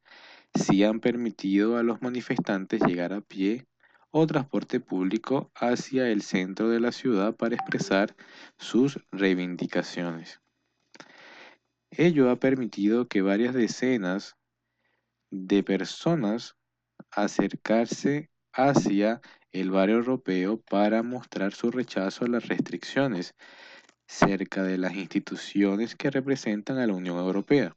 sí 0.53 0.83
han 0.83 0.99
permitido 0.99 1.77
a 1.77 1.83
los 1.83 2.01
manifestantes 2.01 2.81
llegar 2.85 3.13
a 3.13 3.21
pie 3.21 3.67
o 4.11 4.25
transporte 4.27 4.79
público 4.79 5.51
hacia 5.55 6.09
el 6.09 6.21
centro 6.21 6.69
de 6.69 6.79
la 6.79 6.91
ciudad 6.91 7.35
para 7.35 7.55
expresar 7.55 8.15
sus 8.57 8.99
reivindicaciones. 9.11 10.41
Ello 11.91 12.29
ha 12.29 12.39
permitido 12.39 13.07
que 13.07 13.21
varias 13.21 13.53
decenas 13.53 14.37
de 15.31 15.63
personas 15.63 16.55
acercarse 17.11 18.29
hacia 18.53 19.21
el 19.51 19.71
barrio 19.71 19.97
europeo 19.97 20.61
para 20.61 21.01
mostrar 21.03 21.53
su 21.53 21.71
rechazo 21.71 22.25
a 22.25 22.27
las 22.27 22.47
restricciones 22.47 23.35
cerca 24.07 24.63
de 24.63 24.77
las 24.77 24.95
instituciones 24.95 25.95
que 25.95 26.11
representan 26.11 26.77
a 26.77 26.87
la 26.87 26.93
Unión 26.93 27.17
Europea 27.17 27.75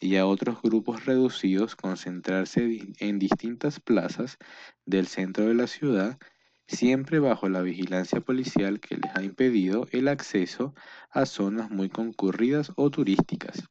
y 0.00 0.16
a 0.16 0.26
otros 0.26 0.60
grupos 0.62 1.04
reducidos 1.04 1.76
concentrarse 1.76 2.94
en 2.98 3.18
distintas 3.18 3.80
plazas 3.80 4.38
del 4.84 5.06
centro 5.06 5.46
de 5.46 5.54
la 5.54 5.66
ciudad, 5.66 6.18
siempre 6.66 7.18
bajo 7.18 7.48
la 7.48 7.60
vigilancia 7.62 8.20
policial 8.20 8.80
que 8.80 8.96
les 8.96 9.14
ha 9.14 9.22
impedido 9.22 9.86
el 9.92 10.08
acceso 10.08 10.74
a 11.10 11.26
zonas 11.26 11.70
muy 11.70 11.88
concurridas 11.88 12.72
o 12.76 12.90
turísticas. 12.90 13.68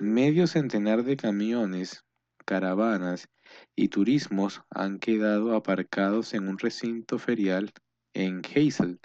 Medio 0.00 0.46
centenar 0.46 1.04
de 1.04 1.16
camiones, 1.16 2.04
caravanas 2.44 3.28
y 3.76 3.88
turismos 3.88 4.62
han 4.70 4.98
quedado 4.98 5.54
aparcados 5.54 6.34
en 6.34 6.48
un 6.48 6.58
recinto 6.58 7.18
ferial 7.18 7.72
en 8.14 8.42
Heysel, 8.54 9.00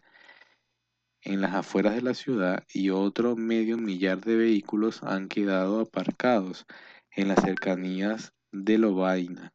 en 1.21 1.41
las 1.41 1.53
afueras 1.55 1.95
de 1.95 2.01
la 2.01 2.13
ciudad 2.13 2.63
y 2.73 2.89
otro 2.89 3.35
medio 3.35 3.77
millar 3.77 4.21
de 4.21 4.37
vehículos 4.37 5.03
han 5.03 5.27
quedado 5.27 5.81
aparcados 5.81 6.65
en 7.11 7.27
las 7.27 7.41
cercanías 7.41 8.33
de 8.51 8.77
Lovaina. 8.77 9.53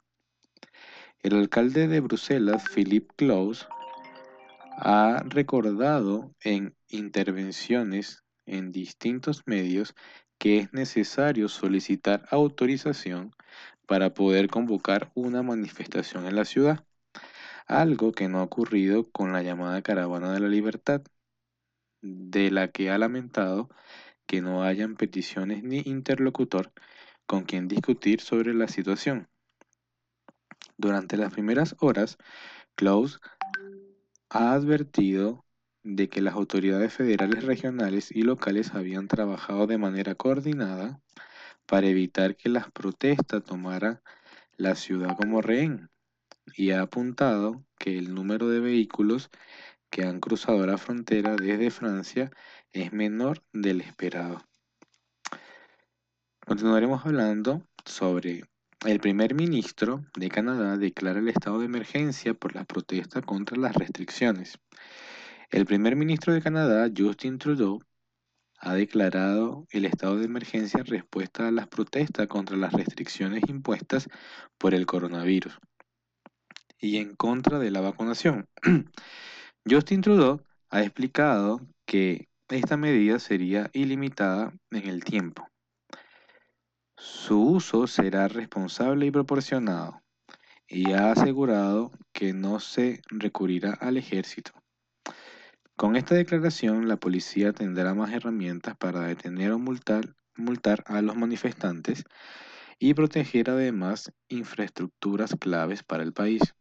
El 1.23 1.37
alcalde 1.37 1.87
de 1.87 2.01
Bruselas, 2.01 2.65
Philippe 2.69 3.15
Claus, 3.15 3.69
ha 4.77 5.23
recordado 5.25 6.35
en 6.43 6.75
intervenciones 6.89 8.25
en 8.45 8.73
distintos 8.73 9.43
medios 9.47 9.95
que 10.39 10.59
es 10.59 10.73
necesario 10.73 11.49
solicitar 11.49 12.27
autorización 12.33 13.31
para 13.87 14.15
poder 14.15 14.49
convocar 14.49 15.13
una 15.15 15.45
manifestación 15.45 16.27
en 16.27 16.35
la 16.35 16.45
ciudad, 16.45 16.85
algo 17.69 18.11
que 18.11 18.27
no 18.27 18.41
ha 18.41 18.43
ocurrido 18.43 19.09
con 19.13 19.33
la 19.33 19.43
llamada 19.45 19.81
Caravana 19.81 20.33
de 20.33 20.41
la 20.41 20.49
Libertad, 20.49 21.03
de 22.01 22.51
la 22.51 22.73
que 22.73 22.91
ha 22.91 22.99
lamentado 22.99 23.71
que 24.27 24.41
no 24.41 24.65
hayan 24.65 24.97
peticiones 24.97 25.63
ni 25.63 25.83
interlocutor 25.85 26.73
con 27.27 27.45
quien 27.45 27.69
discutir 27.69 28.21
sobre 28.21 28.55
la 28.55 28.67
situación. 28.67 29.29
Durante 30.83 31.17
las 31.17 31.33
primeras 31.33 31.77
horas, 31.79 32.19
Klaus 32.75 33.21
ha 34.31 34.53
advertido 34.53 35.45
de 35.85 36.09
que 36.09 36.21
las 36.21 36.35
autoridades 36.35 36.93
federales, 36.93 37.45
regionales 37.45 38.11
y 38.11 38.23
locales 38.23 38.75
habían 38.75 39.07
trabajado 39.07 39.69
de 39.69 39.79
manera 39.79 40.17
coordinada 40.17 41.01
para 41.67 41.87
evitar 41.87 42.35
que 42.35 42.49
las 42.49 42.69
protestas 42.73 43.45
tomaran 43.45 44.01
la 44.57 44.75
ciudad 44.75 45.17
como 45.17 45.41
rehén 45.41 45.89
y 46.57 46.73
ha 46.73 46.83
apuntado 46.83 47.65
que 47.79 47.97
el 47.97 48.13
número 48.13 48.49
de 48.49 48.59
vehículos 48.59 49.31
que 49.89 50.03
han 50.03 50.19
cruzado 50.19 50.67
la 50.67 50.79
frontera 50.79 51.37
desde 51.37 51.71
Francia 51.71 52.33
es 52.73 52.93
menor 52.93 53.45
del 53.53 53.83
esperado. 53.83 54.43
Continuaremos 56.45 57.07
hablando 57.07 57.63
sobre 57.85 58.43
el 58.85 58.99
primer 58.99 59.35
ministro 59.35 60.05
de 60.17 60.29
Canadá 60.29 60.77
declara 60.77 61.21
el 61.21 61.29
estado 61.29 61.61
de 61.61 61.67
emergencia 61.67 62.35
por 62.35 62.55
las 62.55 62.67
protestas 62.67 63.23
contra 63.25 63.57
las 63.57 63.75
restricciones. 63.75 64.59
El 65.51 65.67
primer 65.67 65.95
ministro 65.95 66.33
de 66.33 66.43
Canadá, 66.43 66.91
Justin 66.97 67.39
Trudeau, 67.39 67.81
ha 68.59 68.75
declarado 68.75 69.67
el 69.71 69.85
estado 69.85 70.17
de 70.17 70.25
emergencia 70.25 70.81
en 70.81 70.87
respuesta 70.87 71.49
a 71.49 71.53
las 71.53 71.69
protestas 71.69 72.27
contra 72.27 72.57
las 72.57 72.73
restricciones 72.73 73.43
impuestas 73.49 74.09
por 74.59 74.75
el 74.75 74.87
coronavirus 74.87 75.59
y 76.79 76.97
en 76.97 77.15
contra 77.15 77.61
de 77.61 77.71
la 77.71 77.81
vacunación. 77.81 78.49
Justin 79.69 80.01
Trudeau 80.01 80.43
ha 80.71 80.83
explicado 80.83 81.61
que 81.87 82.29
esta 82.49 82.77
medida 82.77 83.21
sería 83.21 83.71
ilimitada 83.73 84.53
en 84.71 84.89
el 84.89 85.05
tiempo. 85.05 85.52
Su 87.05 87.43
uso 87.43 87.89
será 87.89 88.29
responsable 88.29 89.07
y 89.07 89.11
proporcionado, 89.11 90.05
y 90.69 90.93
ha 90.93 91.11
asegurado 91.11 91.91
que 92.13 92.33
no 92.33 92.61
se 92.61 93.03
recurrirá 93.09 93.73
al 93.73 93.97
ejército. 93.97 94.53
Con 95.75 95.97
esta 95.97 96.15
declaración, 96.15 96.87
la 96.87 96.99
policía 96.99 97.53
tendrá 97.53 97.93
más 97.95 98.13
herramientas 98.13 98.77
para 98.77 99.01
detener 99.01 99.51
o 99.51 99.59
multar, 99.59 100.15
a 100.87 101.03
los 101.03 101.17
manifestantes 101.17 102.05
y 102.79 102.95
proteger 102.95 103.51
además 103.51 104.13
infraestructuras 104.29 105.35
claves 105.41 105.83
para 105.83 106.05
el 106.05 106.13
país. 106.13 106.55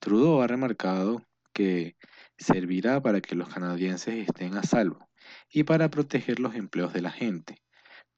Trudeau 0.00 0.42
ha 0.42 0.48
remarcado 0.48 1.22
que 1.52 1.96
servirá 2.36 3.00
para 3.00 3.20
que 3.20 3.36
los 3.36 3.48
canadienses 3.48 4.28
estén 4.28 4.56
a 4.56 4.64
salvo 4.64 5.08
y 5.48 5.62
para 5.62 5.88
proteger 5.88 6.40
los 6.40 6.56
empleos 6.56 6.92
de 6.92 7.02
la 7.02 7.12
gente. 7.12 7.62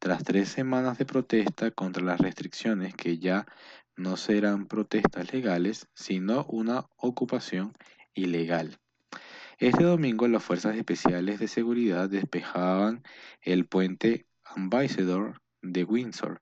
Tras 0.01 0.25
tres 0.25 0.49
semanas 0.49 0.97
de 0.97 1.05
protesta 1.05 1.71
contra 1.73 2.03
las 2.03 2.19
restricciones 2.19 2.95
que 2.95 3.19
ya 3.19 3.45
no 3.97 4.17
serán 4.17 4.65
protestas 4.65 5.31
legales, 5.35 5.89
sino 5.93 6.47
una 6.47 6.87
ocupación 6.97 7.77
ilegal. 8.15 8.79
Este 9.59 9.85
domingo 9.85 10.27
las 10.27 10.43
fuerzas 10.43 10.75
especiales 10.77 11.39
de 11.39 11.49
seguridad 11.49 12.09
despejaban 12.09 13.03
el 13.43 13.67
puente 13.67 14.25
Ambassador 14.43 15.43
de 15.61 15.85
Windsor, 15.85 16.41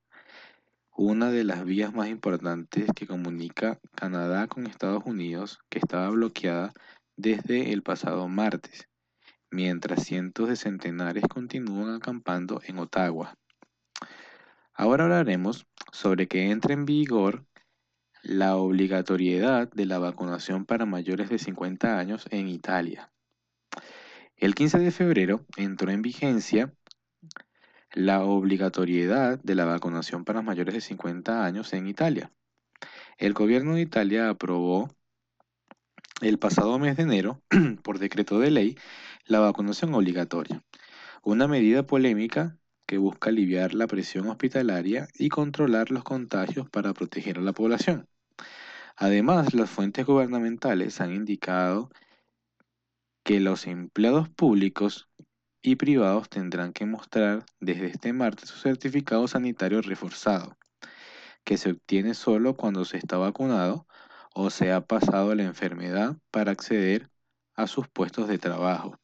una 0.97 1.33
de 1.33 1.43
las 1.43 1.65
vías 1.65 1.93
más 1.93 2.07
importantes 2.11 2.87
que 2.95 3.09
comunica 3.09 3.81
Canadá 3.97 4.47
con 4.47 4.69
Estados 4.69 5.03
Unidos, 5.05 5.59
que 5.69 5.81
estaba 5.81 6.09
bloqueada 6.11 6.73
desde 7.17 7.73
el 7.73 7.83
pasado 7.83 8.29
martes, 8.29 8.89
mientras 9.51 10.05
cientos 10.05 10.49
de 10.49 10.55
centenares 10.55 11.25
continúan 11.29 11.97
acampando 11.97 12.61
en 12.65 12.79
Ottawa. 12.79 13.37
Ahora 14.79 15.07
hablaremos 15.07 15.67
sobre 15.91 16.29
que 16.29 16.53
entre 16.53 16.73
en 16.73 16.85
vigor 16.85 17.45
la 18.23 18.55
obligatoriedad 18.55 19.69
de 19.73 19.87
la 19.87 19.99
vacunación 19.99 20.67
para 20.67 20.87
mayores 20.87 21.29
de 21.31 21.41
50 21.41 21.99
años 21.99 22.29
en 22.31 22.47
Italia. 22.47 23.11
El 24.37 24.55
15 24.55 24.79
de 24.79 24.93
febrero 24.93 25.45
entró 25.57 25.91
en 25.91 26.01
vigencia 26.01 26.73
la 27.93 28.23
obligatoriedad 28.23 29.41
de 29.43 29.57
la 29.57 29.65
vacunación 29.65 30.25
para 30.25 30.43
mayores 30.43 30.75
de 30.75 30.81
50 30.81 31.45
años 31.45 31.73
en 31.73 31.89
Italia. 31.89 32.31
El 33.17 33.33
gobierno 33.33 33.75
de 33.75 33.81
Italia 33.81 34.31
aprobó 34.31 34.95
el 36.21 36.39
pasado 36.39 36.79
mes 36.79 36.97
de 36.97 37.03
enero, 37.03 37.43
por 37.83 37.99
decreto 37.99 38.39
de 38.39 38.53
ley, 38.53 38.79
la 39.25 39.41
vacunación 39.41 39.93
obligatoria, 39.93 40.63
una 41.25 41.49
medida 41.49 41.85
polémica 41.85 42.57
que 42.89 42.97
busca 42.97 43.29
aliviar 43.29 43.75
la 43.75 43.87
presión 43.87 44.29
hospitalaria 44.29 45.09
y 45.19 45.29
controlar 45.29 45.91
los 45.91 46.05
contagios 46.05 46.71
para 46.71 46.95
proteger 46.95 47.37
a 47.37 47.43
la 47.43 47.53
población. 47.53 48.09
Además, 48.97 49.53
las 49.53 49.69
fuentes 49.69 50.07
gubernamentales 50.07 51.03
han 51.03 51.13
indicado 51.13 51.91
que 53.25 53.41
los 53.41 53.67
empleados 53.67 54.31
públicos 54.31 55.07
y 55.61 55.77
privados 55.77 56.31
tendrán 56.31 56.73
que 56.73 56.87
mostrar 56.87 57.45
desde 57.61 57.89
este 57.89 58.15
martes 58.15 58.49
su 58.49 58.59
certificado 58.59 59.29
sanitario 59.29 59.83
reforzado, 59.83 60.57
que 61.45 61.59
se 61.59 61.73
obtiene 61.73 62.15
solo 62.15 62.57
cuando 62.57 62.87
se 62.87 62.97
está 62.97 63.19
vacunado 63.19 63.87
o 64.35 64.49
se 64.49 64.73
ha 64.73 64.81
pasado 64.81 65.35
la 65.35 65.43
enfermedad 65.43 66.17
para 66.31 66.53
acceder 66.53 67.11
a 67.55 67.67
sus 67.67 67.87
puestos 67.87 68.29
de 68.29 68.39
trabajo. 68.39 68.99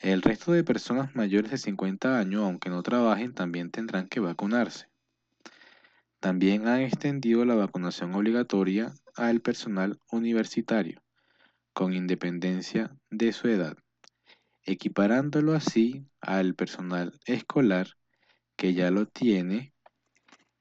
El 0.00 0.22
resto 0.22 0.52
de 0.52 0.64
personas 0.64 1.14
mayores 1.14 1.50
de 1.50 1.58
50 1.58 2.18
años, 2.18 2.42
aunque 2.42 2.70
no 2.70 2.82
trabajen, 2.82 3.34
también 3.34 3.70
tendrán 3.70 4.08
que 4.08 4.18
vacunarse. 4.18 4.88
También 6.20 6.68
han 6.68 6.80
extendido 6.80 7.44
la 7.44 7.54
vacunación 7.54 8.14
obligatoria 8.14 8.94
al 9.14 9.42
personal 9.42 10.00
universitario, 10.10 11.02
con 11.74 11.92
independencia 11.92 12.96
de 13.10 13.32
su 13.32 13.48
edad, 13.48 13.76
equiparándolo 14.62 15.52
así 15.52 16.06
al 16.22 16.54
personal 16.54 17.12
escolar 17.26 17.88
que 18.56 18.72
ya 18.72 18.90
lo 18.90 19.04
tiene 19.04 19.74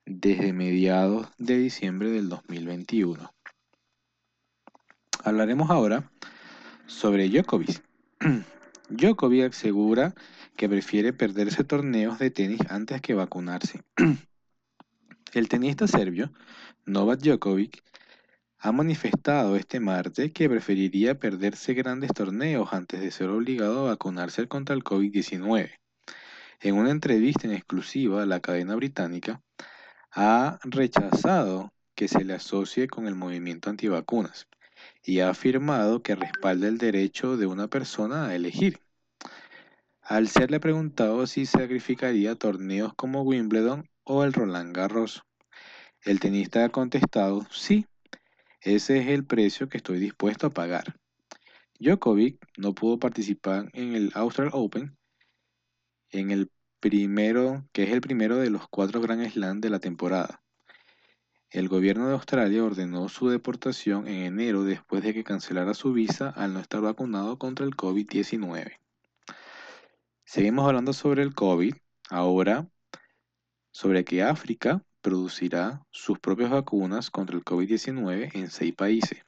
desde 0.06 0.52
mediados 0.52 1.30
de 1.38 1.60
diciembre 1.60 2.10
del 2.12 2.28
2021. 2.28 3.34
Hablaremos 5.24 5.70
ahora 5.70 6.12
sobre 6.88 7.30
Djokovic. 7.30 7.82
Djokovic 8.90 9.52
asegura 9.52 10.16
que 10.58 10.68
prefiere 10.68 11.14
perderse 11.14 11.64
torneos 11.64 12.18
de 12.18 12.32
tenis 12.32 12.60
antes 12.70 13.02
que 13.02 13.14
vacunarse. 13.14 13.84
El 15.34 15.48
tenista 15.48 15.88
serbio 15.88 16.34
Novak 16.88 17.20
Djokovic 17.20 17.84
ha 18.58 18.72
manifestado 18.72 19.56
este 19.56 19.80
martes 19.80 20.34
que 20.34 20.50
preferiría 20.50 21.20
perderse 21.20 21.76
grandes 21.76 22.12
torneos 22.14 22.74
antes 22.74 23.00
de 23.00 23.12
ser 23.12 23.30
obligado 23.30 23.86
a 23.86 23.92
vacunarse 23.92 24.48
contra 24.48 24.76
el 24.76 24.84
COVID-19. 24.84 25.70
En 26.62 26.76
una 26.76 26.90
entrevista 26.90 27.48
en 27.48 27.54
exclusiva, 27.54 28.26
la 28.26 28.40
cadena 28.40 28.76
británica 28.76 29.42
ha 30.12 30.60
rechazado 30.64 31.72
que 31.94 32.08
se 32.08 32.26
le 32.26 32.34
asocie 32.34 32.88
con 32.88 33.06
el 33.06 33.16
movimiento 33.16 33.70
antivacunas 33.70 34.49
y 35.10 35.22
ha 35.22 35.32
afirmado 35.32 36.03
que 36.03 36.14
respalda 36.14 36.68
el 36.68 36.78
derecho 36.78 37.36
de 37.36 37.47
una 37.47 37.68
persona 37.68 38.28
a 38.28 38.36
elegir. 38.36 38.80
Al 40.03 40.28
serle 40.28 40.60
preguntado 40.60 41.26
si 41.26 41.47
sacrificaría 41.47 42.36
torneos 42.36 42.93
como 42.93 43.24
Wimbledon 43.24 43.89
o 44.03 44.24
el 44.24 44.34
Roland 44.34 44.72
Garros, 44.72 45.24
el 46.03 46.20
tenista 46.20 46.64
ha 46.64 46.70
contestado, 46.70 47.47
sí, 47.49 47.88
ese 48.62 48.99
es 48.99 49.07
el 49.07 49.26
precio 49.26 49.68
que 49.68 49.78
estoy 49.78 49.97
dispuesto 49.97 50.45
a 50.45 50.51
pagar. 50.51 50.99
Djokovic 51.80 52.38
no 52.57 52.76
pudo 52.76 52.99
participar 52.99 53.72
en 53.74 53.95
el 53.95 54.12
Australian 54.14 54.53
Open, 54.53 54.97
en 56.12 56.30
el 56.30 56.51
primero, 56.80 57.68
que 57.74 57.82
es 57.82 57.89
el 57.89 58.01
primero 58.01 58.38
de 58.38 58.51
los 58.51 58.68
cuatro 58.68 59.01
Grand 59.01 59.28
Slam 59.28 59.60
de 59.60 59.72
la 59.72 59.80
temporada. 59.80 60.43
El 61.52 61.68
gobierno 61.68 62.08
de 62.08 62.14
Australia 62.14 62.64
ordenó 62.64 63.10
su 63.10 63.28
deportación 63.28 64.08
en 64.08 64.22
enero 64.22 64.64
después 64.64 65.02
de 65.02 65.16
que 65.16 65.24
cancelara 65.24 65.74
su 65.74 65.93
visa 65.93 66.30
al 66.30 66.54
no 66.54 66.60
estar 66.60 66.80
vacunado 66.80 67.39
contra 67.39 67.66
el 67.66 67.76
COVID-19. 67.76 68.78
Seguimos 70.26 70.68
hablando 70.68 70.93
sobre 70.93 71.24
el 71.24 71.34
COVID, 71.34 71.74
ahora 72.12 72.70
sobre 73.72 74.06
que 74.06 74.22
África 74.22 74.84
producirá 75.02 75.84
sus 75.89 76.20
propias 76.20 76.52
vacunas 76.52 77.10
contra 77.10 77.36
el 77.36 77.43
COVID-19 77.43 78.30
en 78.36 78.52
seis 78.52 78.76
países. 78.76 79.26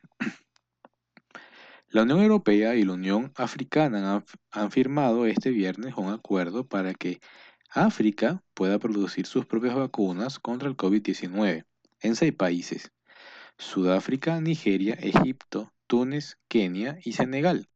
La 1.87 2.03
Unión 2.03 2.21
Europea 2.21 2.75
y 2.75 2.83
la 2.83 2.93
Unión 2.93 3.31
Africana 3.35 4.13
han, 4.13 4.25
han, 4.51 4.69
firmado 4.69 5.25
este 5.25 5.49
viernes 5.49 5.95
un 5.97 6.13
acuerdo 6.13 6.67
para 6.67 6.93
que 6.93 7.19
África 7.71 8.43
pueda 8.53 8.77
producir 8.77 9.25
sus 9.25 9.47
propias 9.47 9.73
vacunas 9.73 10.37
contra 10.37 10.69
el 10.69 10.77
COVID-19 10.77 11.65
en 12.01 12.15
seis 12.15 12.33
países, 12.33 12.91
Sudáfrica, 13.57 14.41
Nigeria, 14.41 14.95
Egipto, 14.95 15.71
Túnez, 15.87 16.37
Kenia 16.47 16.99
y 17.03 17.13
Senegal. 17.13 17.67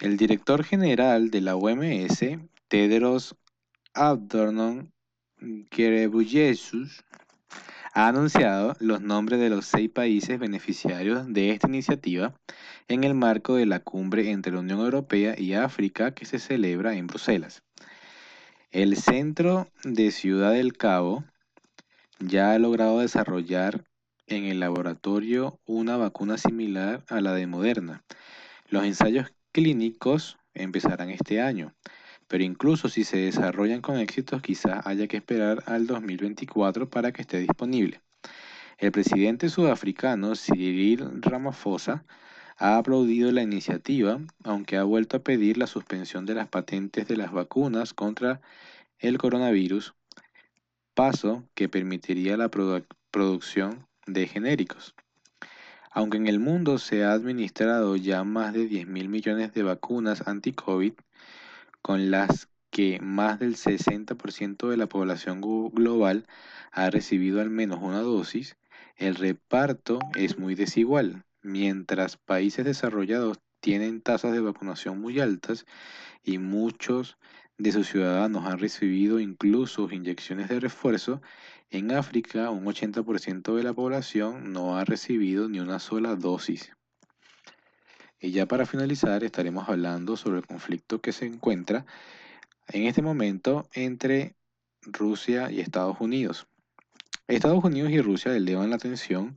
El 0.00 0.16
director 0.16 0.64
general 0.64 1.30
de 1.30 1.40
la 1.40 1.56
OMS, 1.56 2.20
Tedros 2.68 3.36
Adhanom 3.94 4.90
Ghebreyesus, 5.38 7.04
ha 7.92 8.08
anunciado 8.08 8.76
los 8.78 9.00
nombres 9.00 9.40
de 9.40 9.50
los 9.50 9.66
seis 9.66 9.90
países 9.90 10.38
beneficiarios 10.38 11.32
de 11.32 11.50
esta 11.50 11.68
iniciativa 11.68 12.34
en 12.88 13.04
el 13.04 13.14
marco 13.14 13.56
de 13.56 13.66
la 13.66 13.80
cumbre 13.80 14.30
entre 14.30 14.52
la 14.52 14.60
Unión 14.60 14.80
Europea 14.80 15.34
y 15.36 15.54
África 15.54 16.14
que 16.14 16.24
se 16.24 16.38
celebra 16.38 16.94
en 16.94 17.06
Bruselas. 17.06 17.62
El 18.70 18.96
Centro 18.96 19.68
de 19.82 20.12
Ciudad 20.12 20.52
del 20.52 20.76
Cabo 20.76 21.24
ya 22.20 22.52
ha 22.52 22.58
logrado 22.58 23.00
desarrollar 23.00 23.84
en 24.26 24.44
el 24.44 24.60
laboratorio 24.60 25.60
una 25.64 25.96
vacuna 25.96 26.38
similar 26.38 27.04
a 27.08 27.20
la 27.20 27.34
de 27.34 27.46
Moderna. 27.46 28.04
Los 28.68 28.84
ensayos 28.84 29.32
clínicos 29.52 30.38
empezarán 30.54 31.10
este 31.10 31.40
año 31.40 31.74
pero 32.30 32.44
incluso 32.44 32.88
si 32.88 33.02
se 33.02 33.16
desarrollan 33.16 33.80
con 33.80 33.98
éxito, 33.98 34.40
quizás 34.40 34.86
haya 34.86 35.08
que 35.08 35.16
esperar 35.16 35.64
al 35.66 35.88
2024 35.88 36.88
para 36.88 37.10
que 37.10 37.22
esté 37.22 37.40
disponible. 37.40 38.02
El 38.78 38.92
presidente 38.92 39.48
sudafricano 39.48 40.36
Cyril 40.36 41.20
Ramaphosa 41.22 42.04
ha 42.56 42.76
aplaudido 42.76 43.32
la 43.32 43.42
iniciativa, 43.42 44.20
aunque 44.44 44.76
ha 44.76 44.84
vuelto 44.84 45.16
a 45.16 45.24
pedir 45.24 45.58
la 45.58 45.66
suspensión 45.66 46.24
de 46.24 46.34
las 46.34 46.46
patentes 46.46 47.08
de 47.08 47.16
las 47.16 47.32
vacunas 47.32 47.94
contra 47.94 48.40
el 49.00 49.18
coronavirus, 49.18 49.96
paso 50.94 51.44
que 51.54 51.68
permitiría 51.68 52.36
la 52.36 52.50
producción 53.10 53.86
de 54.06 54.26
genéricos. 54.26 54.94
Aunque 55.92 56.18
en 56.18 56.28
el 56.28 56.38
mundo 56.38 56.78
se 56.78 57.04
ha 57.04 57.12
administrado 57.12 57.96
ya 57.96 58.22
más 58.22 58.52
de 58.52 58.66
10 58.66 58.86
mil 58.86 59.08
millones 59.08 59.52
de 59.52 59.62
vacunas 59.62 60.26
anti-COVID, 60.26 60.92
con 61.82 62.10
las 62.10 62.48
que 62.70 63.00
más 63.00 63.40
del 63.40 63.56
60% 63.56 64.68
de 64.68 64.76
la 64.76 64.86
población 64.86 65.40
global 65.40 66.26
ha 66.70 66.90
recibido 66.90 67.40
al 67.40 67.50
menos 67.50 67.80
una 67.82 68.00
dosis, 68.00 68.56
el 68.96 69.16
reparto 69.16 69.98
es 70.14 70.38
muy 70.38 70.54
desigual. 70.54 71.24
Mientras 71.42 72.16
países 72.16 72.64
desarrollados 72.64 73.38
tienen 73.60 74.00
tasas 74.00 74.32
de 74.32 74.40
vacunación 74.40 75.00
muy 75.00 75.20
altas 75.20 75.66
y 76.22 76.38
muchos 76.38 77.18
de 77.60 77.72
sus 77.72 77.88
ciudadanos 77.88 78.46
han 78.46 78.58
recibido 78.58 79.20
incluso 79.20 79.90
inyecciones 79.90 80.48
de 80.48 80.60
refuerzo, 80.60 81.20
en 81.70 81.92
África 81.92 82.48
un 82.48 82.64
80% 82.64 83.54
de 83.54 83.62
la 83.62 83.74
población 83.74 84.54
no 84.54 84.78
ha 84.78 84.84
recibido 84.86 85.46
ni 85.46 85.60
una 85.60 85.78
sola 85.78 86.16
dosis. 86.16 86.72
Y 88.18 88.30
ya 88.30 88.46
para 88.46 88.64
finalizar 88.64 89.24
estaremos 89.24 89.68
hablando 89.68 90.16
sobre 90.16 90.38
el 90.38 90.46
conflicto 90.46 91.02
que 91.02 91.12
se 91.12 91.26
encuentra 91.26 91.84
en 92.68 92.84
este 92.84 93.02
momento 93.02 93.68
entre 93.74 94.36
Rusia 94.80 95.50
y 95.50 95.60
Estados 95.60 96.00
Unidos. 96.00 96.46
Estados 97.28 97.62
Unidos 97.62 97.92
y 97.92 98.00
Rusia 98.00 98.34
elevan 98.34 98.70
la 98.70 98.78
tensión 98.78 99.36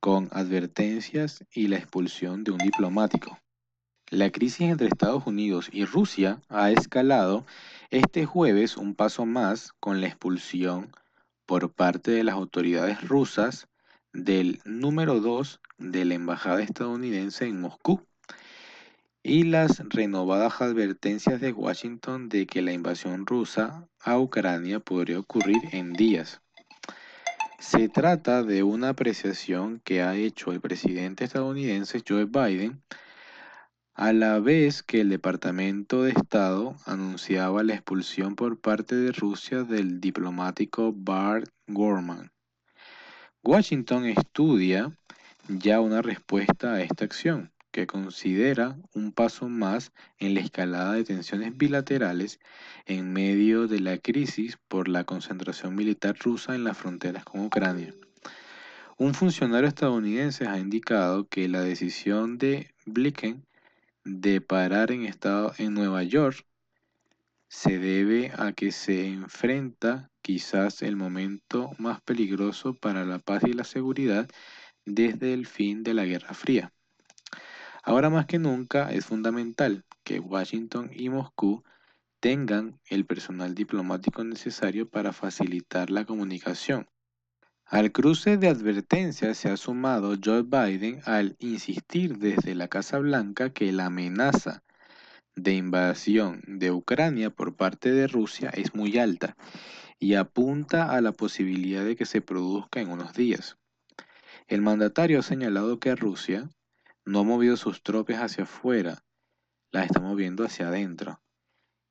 con 0.00 0.28
advertencias 0.32 1.44
y 1.52 1.68
la 1.68 1.76
expulsión 1.76 2.44
de 2.44 2.52
un 2.52 2.58
diplomático. 2.58 3.38
La 4.10 4.30
crisis 4.30 4.70
entre 4.70 4.86
Estados 4.86 5.26
Unidos 5.26 5.68
y 5.70 5.84
Rusia 5.84 6.40
ha 6.48 6.70
escalado 6.70 7.44
este 7.90 8.24
jueves 8.24 8.78
un 8.78 8.94
paso 8.94 9.26
más 9.26 9.74
con 9.80 10.00
la 10.00 10.06
expulsión 10.06 10.96
por 11.44 11.70
parte 11.70 12.12
de 12.12 12.24
las 12.24 12.34
autoridades 12.34 13.06
rusas 13.06 13.68
del 14.14 14.62
número 14.64 15.20
2 15.20 15.60
de 15.76 16.06
la 16.06 16.14
embajada 16.14 16.62
estadounidense 16.62 17.44
en 17.44 17.60
Moscú 17.60 18.00
y 19.22 19.42
las 19.42 19.82
renovadas 19.90 20.62
advertencias 20.62 21.42
de 21.42 21.52
Washington 21.52 22.30
de 22.30 22.46
que 22.46 22.62
la 22.62 22.72
invasión 22.72 23.26
rusa 23.26 23.86
a 24.00 24.18
Ucrania 24.18 24.80
podría 24.80 25.18
ocurrir 25.18 25.60
en 25.72 25.92
días. 25.92 26.40
Se 27.58 27.90
trata 27.90 28.42
de 28.42 28.62
una 28.62 28.88
apreciación 28.88 29.82
que 29.84 30.00
ha 30.00 30.16
hecho 30.16 30.50
el 30.50 30.62
presidente 30.62 31.24
estadounidense 31.24 32.02
Joe 32.08 32.24
Biden 32.24 32.80
a 33.98 34.12
la 34.12 34.38
vez 34.38 34.84
que 34.84 35.00
el 35.00 35.08
Departamento 35.08 36.04
de 36.04 36.12
Estado 36.12 36.76
anunciaba 36.86 37.64
la 37.64 37.74
expulsión 37.74 38.36
por 38.36 38.60
parte 38.60 38.94
de 38.94 39.10
Rusia 39.10 39.64
del 39.64 40.00
diplomático 40.00 40.92
Bart 40.96 41.50
Gorman. 41.66 42.30
Washington 43.42 44.04
estudia 44.06 44.96
ya 45.48 45.80
una 45.80 46.00
respuesta 46.00 46.74
a 46.74 46.80
esta 46.80 47.06
acción 47.06 47.50
que 47.72 47.88
considera 47.88 48.78
un 48.94 49.10
paso 49.10 49.48
más 49.48 49.90
en 50.20 50.34
la 50.34 50.40
escalada 50.42 50.92
de 50.92 51.02
tensiones 51.02 51.56
bilaterales 51.56 52.38
en 52.86 53.12
medio 53.12 53.66
de 53.66 53.80
la 53.80 53.98
crisis 53.98 54.58
por 54.68 54.86
la 54.86 55.02
concentración 55.02 55.74
militar 55.74 56.16
rusa 56.20 56.54
en 56.54 56.62
las 56.62 56.78
fronteras 56.78 57.24
con 57.24 57.44
Ucrania. 57.44 57.92
Un 58.96 59.14
funcionario 59.14 59.66
estadounidense 59.66 60.46
ha 60.46 60.56
indicado 60.56 61.26
que 61.26 61.48
la 61.48 61.62
decisión 61.62 62.38
de 62.38 62.70
Blinken 62.86 63.47
de 64.08 64.40
parar 64.40 64.90
en, 64.90 65.04
estado, 65.04 65.52
en 65.58 65.74
Nueva 65.74 66.02
York 66.02 66.46
se 67.48 67.78
debe 67.78 68.32
a 68.36 68.52
que 68.52 68.72
se 68.72 69.06
enfrenta 69.06 70.10
quizás 70.22 70.82
el 70.82 70.96
momento 70.96 71.70
más 71.78 72.00
peligroso 72.00 72.74
para 72.74 73.04
la 73.04 73.18
paz 73.18 73.42
y 73.46 73.52
la 73.52 73.64
seguridad 73.64 74.28
desde 74.84 75.34
el 75.34 75.46
fin 75.46 75.82
de 75.82 75.94
la 75.94 76.04
Guerra 76.04 76.34
Fría. 76.34 76.72
Ahora 77.82 78.10
más 78.10 78.26
que 78.26 78.38
nunca 78.38 78.90
es 78.92 79.06
fundamental 79.06 79.84
que 80.04 80.20
Washington 80.20 80.90
y 80.92 81.10
Moscú 81.10 81.62
tengan 82.20 82.80
el 82.86 83.06
personal 83.06 83.54
diplomático 83.54 84.24
necesario 84.24 84.88
para 84.88 85.12
facilitar 85.12 85.90
la 85.90 86.04
comunicación. 86.04 86.88
Al 87.70 87.92
cruce 87.92 88.38
de 88.38 88.48
advertencias 88.48 89.36
se 89.36 89.50
ha 89.50 89.56
sumado 89.58 90.16
Joe 90.24 90.42
Biden 90.42 91.02
al 91.04 91.36
insistir 91.38 92.16
desde 92.16 92.54
la 92.54 92.68
Casa 92.68 92.98
Blanca 92.98 93.50
que 93.50 93.72
la 93.72 93.86
amenaza 93.86 94.62
de 95.36 95.52
invasión 95.52 96.40
de 96.46 96.70
Ucrania 96.70 97.28
por 97.28 97.56
parte 97.56 97.92
de 97.92 98.06
Rusia 98.06 98.48
es 98.54 98.74
muy 98.74 98.96
alta 98.96 99.36
y 99.98 100.14
apunta 100.14 100.92
a 100.92 101.02
la 101.02 101.12
posibilidad 101.12 101.84
de 101.84 101.94
que 101.94 102.06
se 102.06 102.22
produzca 102.22 102.80
en 102.80 102.88
unos 102.88 103.12
días. 103.12 103.58
El 104.46 104.62
mandatario 104.62 105.18
ha 105.18 105.22
señalado 105.22 105.78
que 105.78 105.94
Rusia 105.94 106.48
no 107.04 107.20
ha 107.20 107.24
movido 107.24 107.58
sus 107.58 107.82
tropas 107.82 108.16
hacia 108.16 108.44
afuera, 108.44 109.04
las 109.72 109.84
está 109.84 110.00
moviendo 110.00 110.42
hacia 110.42 110.68
adentro. 110.68 111.20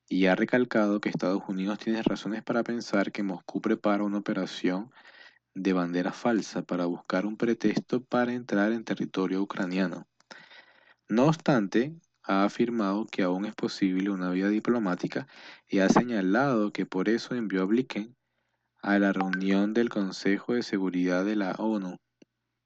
Y 0.10 0.26
ha 0.26 0.34
recalcado 0.34 1.02
que 1.02 1.10
Estados 1.10 1.44
Unidos 1.48 1.78
tiene 1.78 2.02
razones 2.02 2.42
para 2.42 2.64
pensar 2.64 3.12
que 3.12 3.22
Moscú 3.22 3.62
prepara 3.62 4.04
una 4.04 4.18
operación 4.18 4.90
de 5.58 5.74
bandera 5.74 6.12
falsa 6.12 6.62
para 6.62 6.86
buscar 6.86 7.26
un 7.26 7.36
pretexto 7.36 8.04
para 8.04 8.34
entrar 8.34 8.72
en 8.72 8.84
territorio 8.84 9.42
ucraniano. 9.42 10.08
No 11.10 11.26
obstante, 11.26 11.96
ha 12.24 12.44
afirmado 12.44 13.08
que 13.08 13.24
aún 13.24 13.46
es 13.46 13.56
posible 13.56 14.10
una 14.10 14.30
vía 14.30 14.50
diplomática 14.50 15.28
y 15.68 15.80
ha 15.80 15.90
señalado 15.90 16.72
que 16.72 16.86
por 16.86 17.10
eso 17.10 17.34
envió 17.34 17.64
a 17.64 17.66
Blinken 17.66 18.16
a 18.82 19.00
la 19.00 19.14
reunión 19.14 19.74
del 19.74 19.90
Consejo 19.90 20.54
de 20.54 20.62
Seguridad 20.62 21.26
de 21.26 21.36
la 21.36 21.54
ONU 21.54 21.98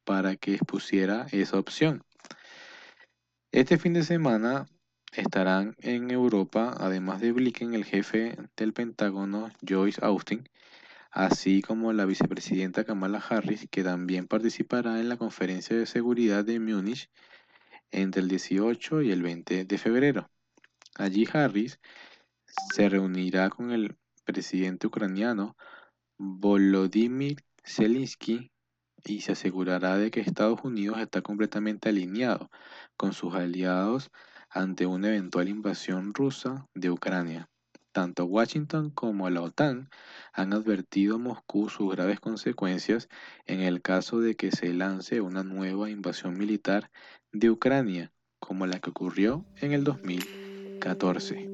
para 0.03 0.35
que 0.35 0.55
expusiera 0.55 1.27
esa 1.31 1.57
opción. 1.57 2.03
Este 3.51 3.77
fin 3.77 3.93
de 3.93 4.03
semana 4.03 4.65
estarán 5.13 5.75
en 5.79 6.11
Europa, 6.11 6.73
además 6.77 7.21
de 7.21 7.31
Blinken, 7.31 7.73
el 7.73 7.85
jefe 7.85 8.37
del 8.57 8.73
Pentágono, 8.73 9.49
Joyce 9.61 10.03
Austin, 10.03 10.43
así 11.11 11.61
como 11.61 11.93
la 11.93 12.05
vicepresidenta 12.05 12.85
Kamala 12.85 13.19
Harris, 13.19 13.67
que 13.69 13.83
también 13.83 14.27
participará 14.27 14.99
en 14.99 15.09
la 15.09 15.17
conferencia 15.17 15.77
de 15.77 15.85
seguridad 15.85 16.45
de 16.45 16.59
Múnich 16.59 17.09
entre 17.91 18.21
el 18.21 18.29
18 18.29 19.01
y 19.01 19.11
el 19.11 19.21
20 19.21 19.65
de 19.65 19.77
febrero. 19.77 20.31
Allí 20.95 21.27
Harris 21.31 21.79
se 22.73 22.89
reunirá 22.89 23.49
con 23.49 23.71
el 23.71 23.97
presidente 24.23 24.87
ucraniano 24.87 25.57
Volodymyr 26.17 27.43
Zelensky 27.63 28.51
y 29.03 29.21
se 29.21 29.33
asegurará 29.33 29.97
de 29.97 30.11
que 30.11 30.21
Estados 30.21 30.61
Unidos 30.63 30.99
está 30.99 31.21
completamente 31.21 31.89
alineado 31.89 32.49
con 32.95 33.13
sus 33.13 33.33
aliados 33.35 34.11
ante 34.49 34.85
una 34.85 35.09
eventual 35.09 35.49
invasión 35.49 36.13
rusa 36.13 36.67
de 36.73 36.91
Ucrania. 36.91 37.50
Tanto 37.91 38.25
Washington 38.25 38.89
como 38.89 39.29
la 39.29 39.41
OTAN 39.41 39.89
han 40.31 40.53
advertido 40.53 41.15
a 41.15 41.19
Moscú 41.19 41.67
sus 41.67 41.91
graves 41.93 42.21
consecuencias 42.21 43.09
en 43.45 43.59
el 43.59 43.81
caso 43.81 44.21
de 44.21 44.35
que 44.35 44.51
se 44.51 44.73
lance 44.73 45.19
una 45.19 45.43
nueva 45.43 45.89
invasión 45.89 46.37
militar 46.37 46.89
de 47.33 47.49
Ucrania, 47.49 48.13
como 48.39 48.65
la 48.65 48.79
que 48.79 48.91
ocurrió 48.91 49.45
en 49.57 49.73
el 49.73 49.83
2014. 49.83 51.49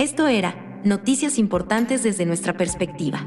Esto 0.00 0.26
era 0.26 0.61
Noticias 0.84 1.38
Importantes 1.38 2.02
desde 2.02 2.26
nuestra 2.26 2.56
perspectiva. 2.56 3.24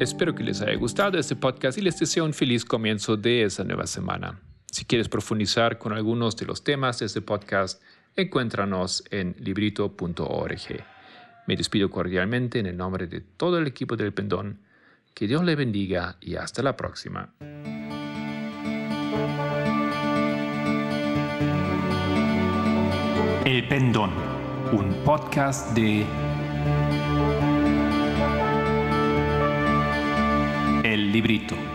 Espero 0.00 0.34
que 0.34 0.42
les 0.42 0.60
haya 0.62 0.74
gustado 0.74 1.18
este 1.18 1.36
podcast 1.36 1.78
y 1.78 1.82
les 1.82 1.98
deseo 2.00 2.24
un 2.24 2.34
feliz 2.34 2.64
comienzo 2.64 3.16
de 3.16 3.44
esa 3.44 3.62
nueva 3.62 3.86
semana. 3.86 4.40
Si 4.72 4.84
quieres 4.84 5.08
profundizar 5.08 5.78
con 5.78 5.92
algunos 5.92 6.36
de 6.36 6.46
los 6.46 6.64
temas 6.64 6.98
de 6.98 7.06
este 7.06 7.22
podcast, 7.22 7.80
encuéntranos 8.16 9.04
en 9.12 9.36
librito.org. 9.38 10.95
Me 11.46 11.56
despido 11.56 11.90
cordialmente 11.90 12.58
en 12.58 12.66
el 12.66 12.76
nombre 12.76 13.06
de 13.06 13.20
todo 13.20 13.58
el 13.58 13.66
equipo 13.66 13.96
del 13.96 14.12
Pendón. 14.12 14.58
Que 15.14 15.26
Dios 15.26 15.44
le 15.44 15.56
bendiga 15.56 16.16
y 16.20 16.36
hasta 16.36 16.62
la 16.62 16.76
próxima. 16.76 17.32
El 23.44 23.68
Pendón, 23.68 24.10
un 24.72 24.92
podcast 25.04 25.72
de 25.74 26.04
El 30.82 31.12
Librito. 31.12 31.65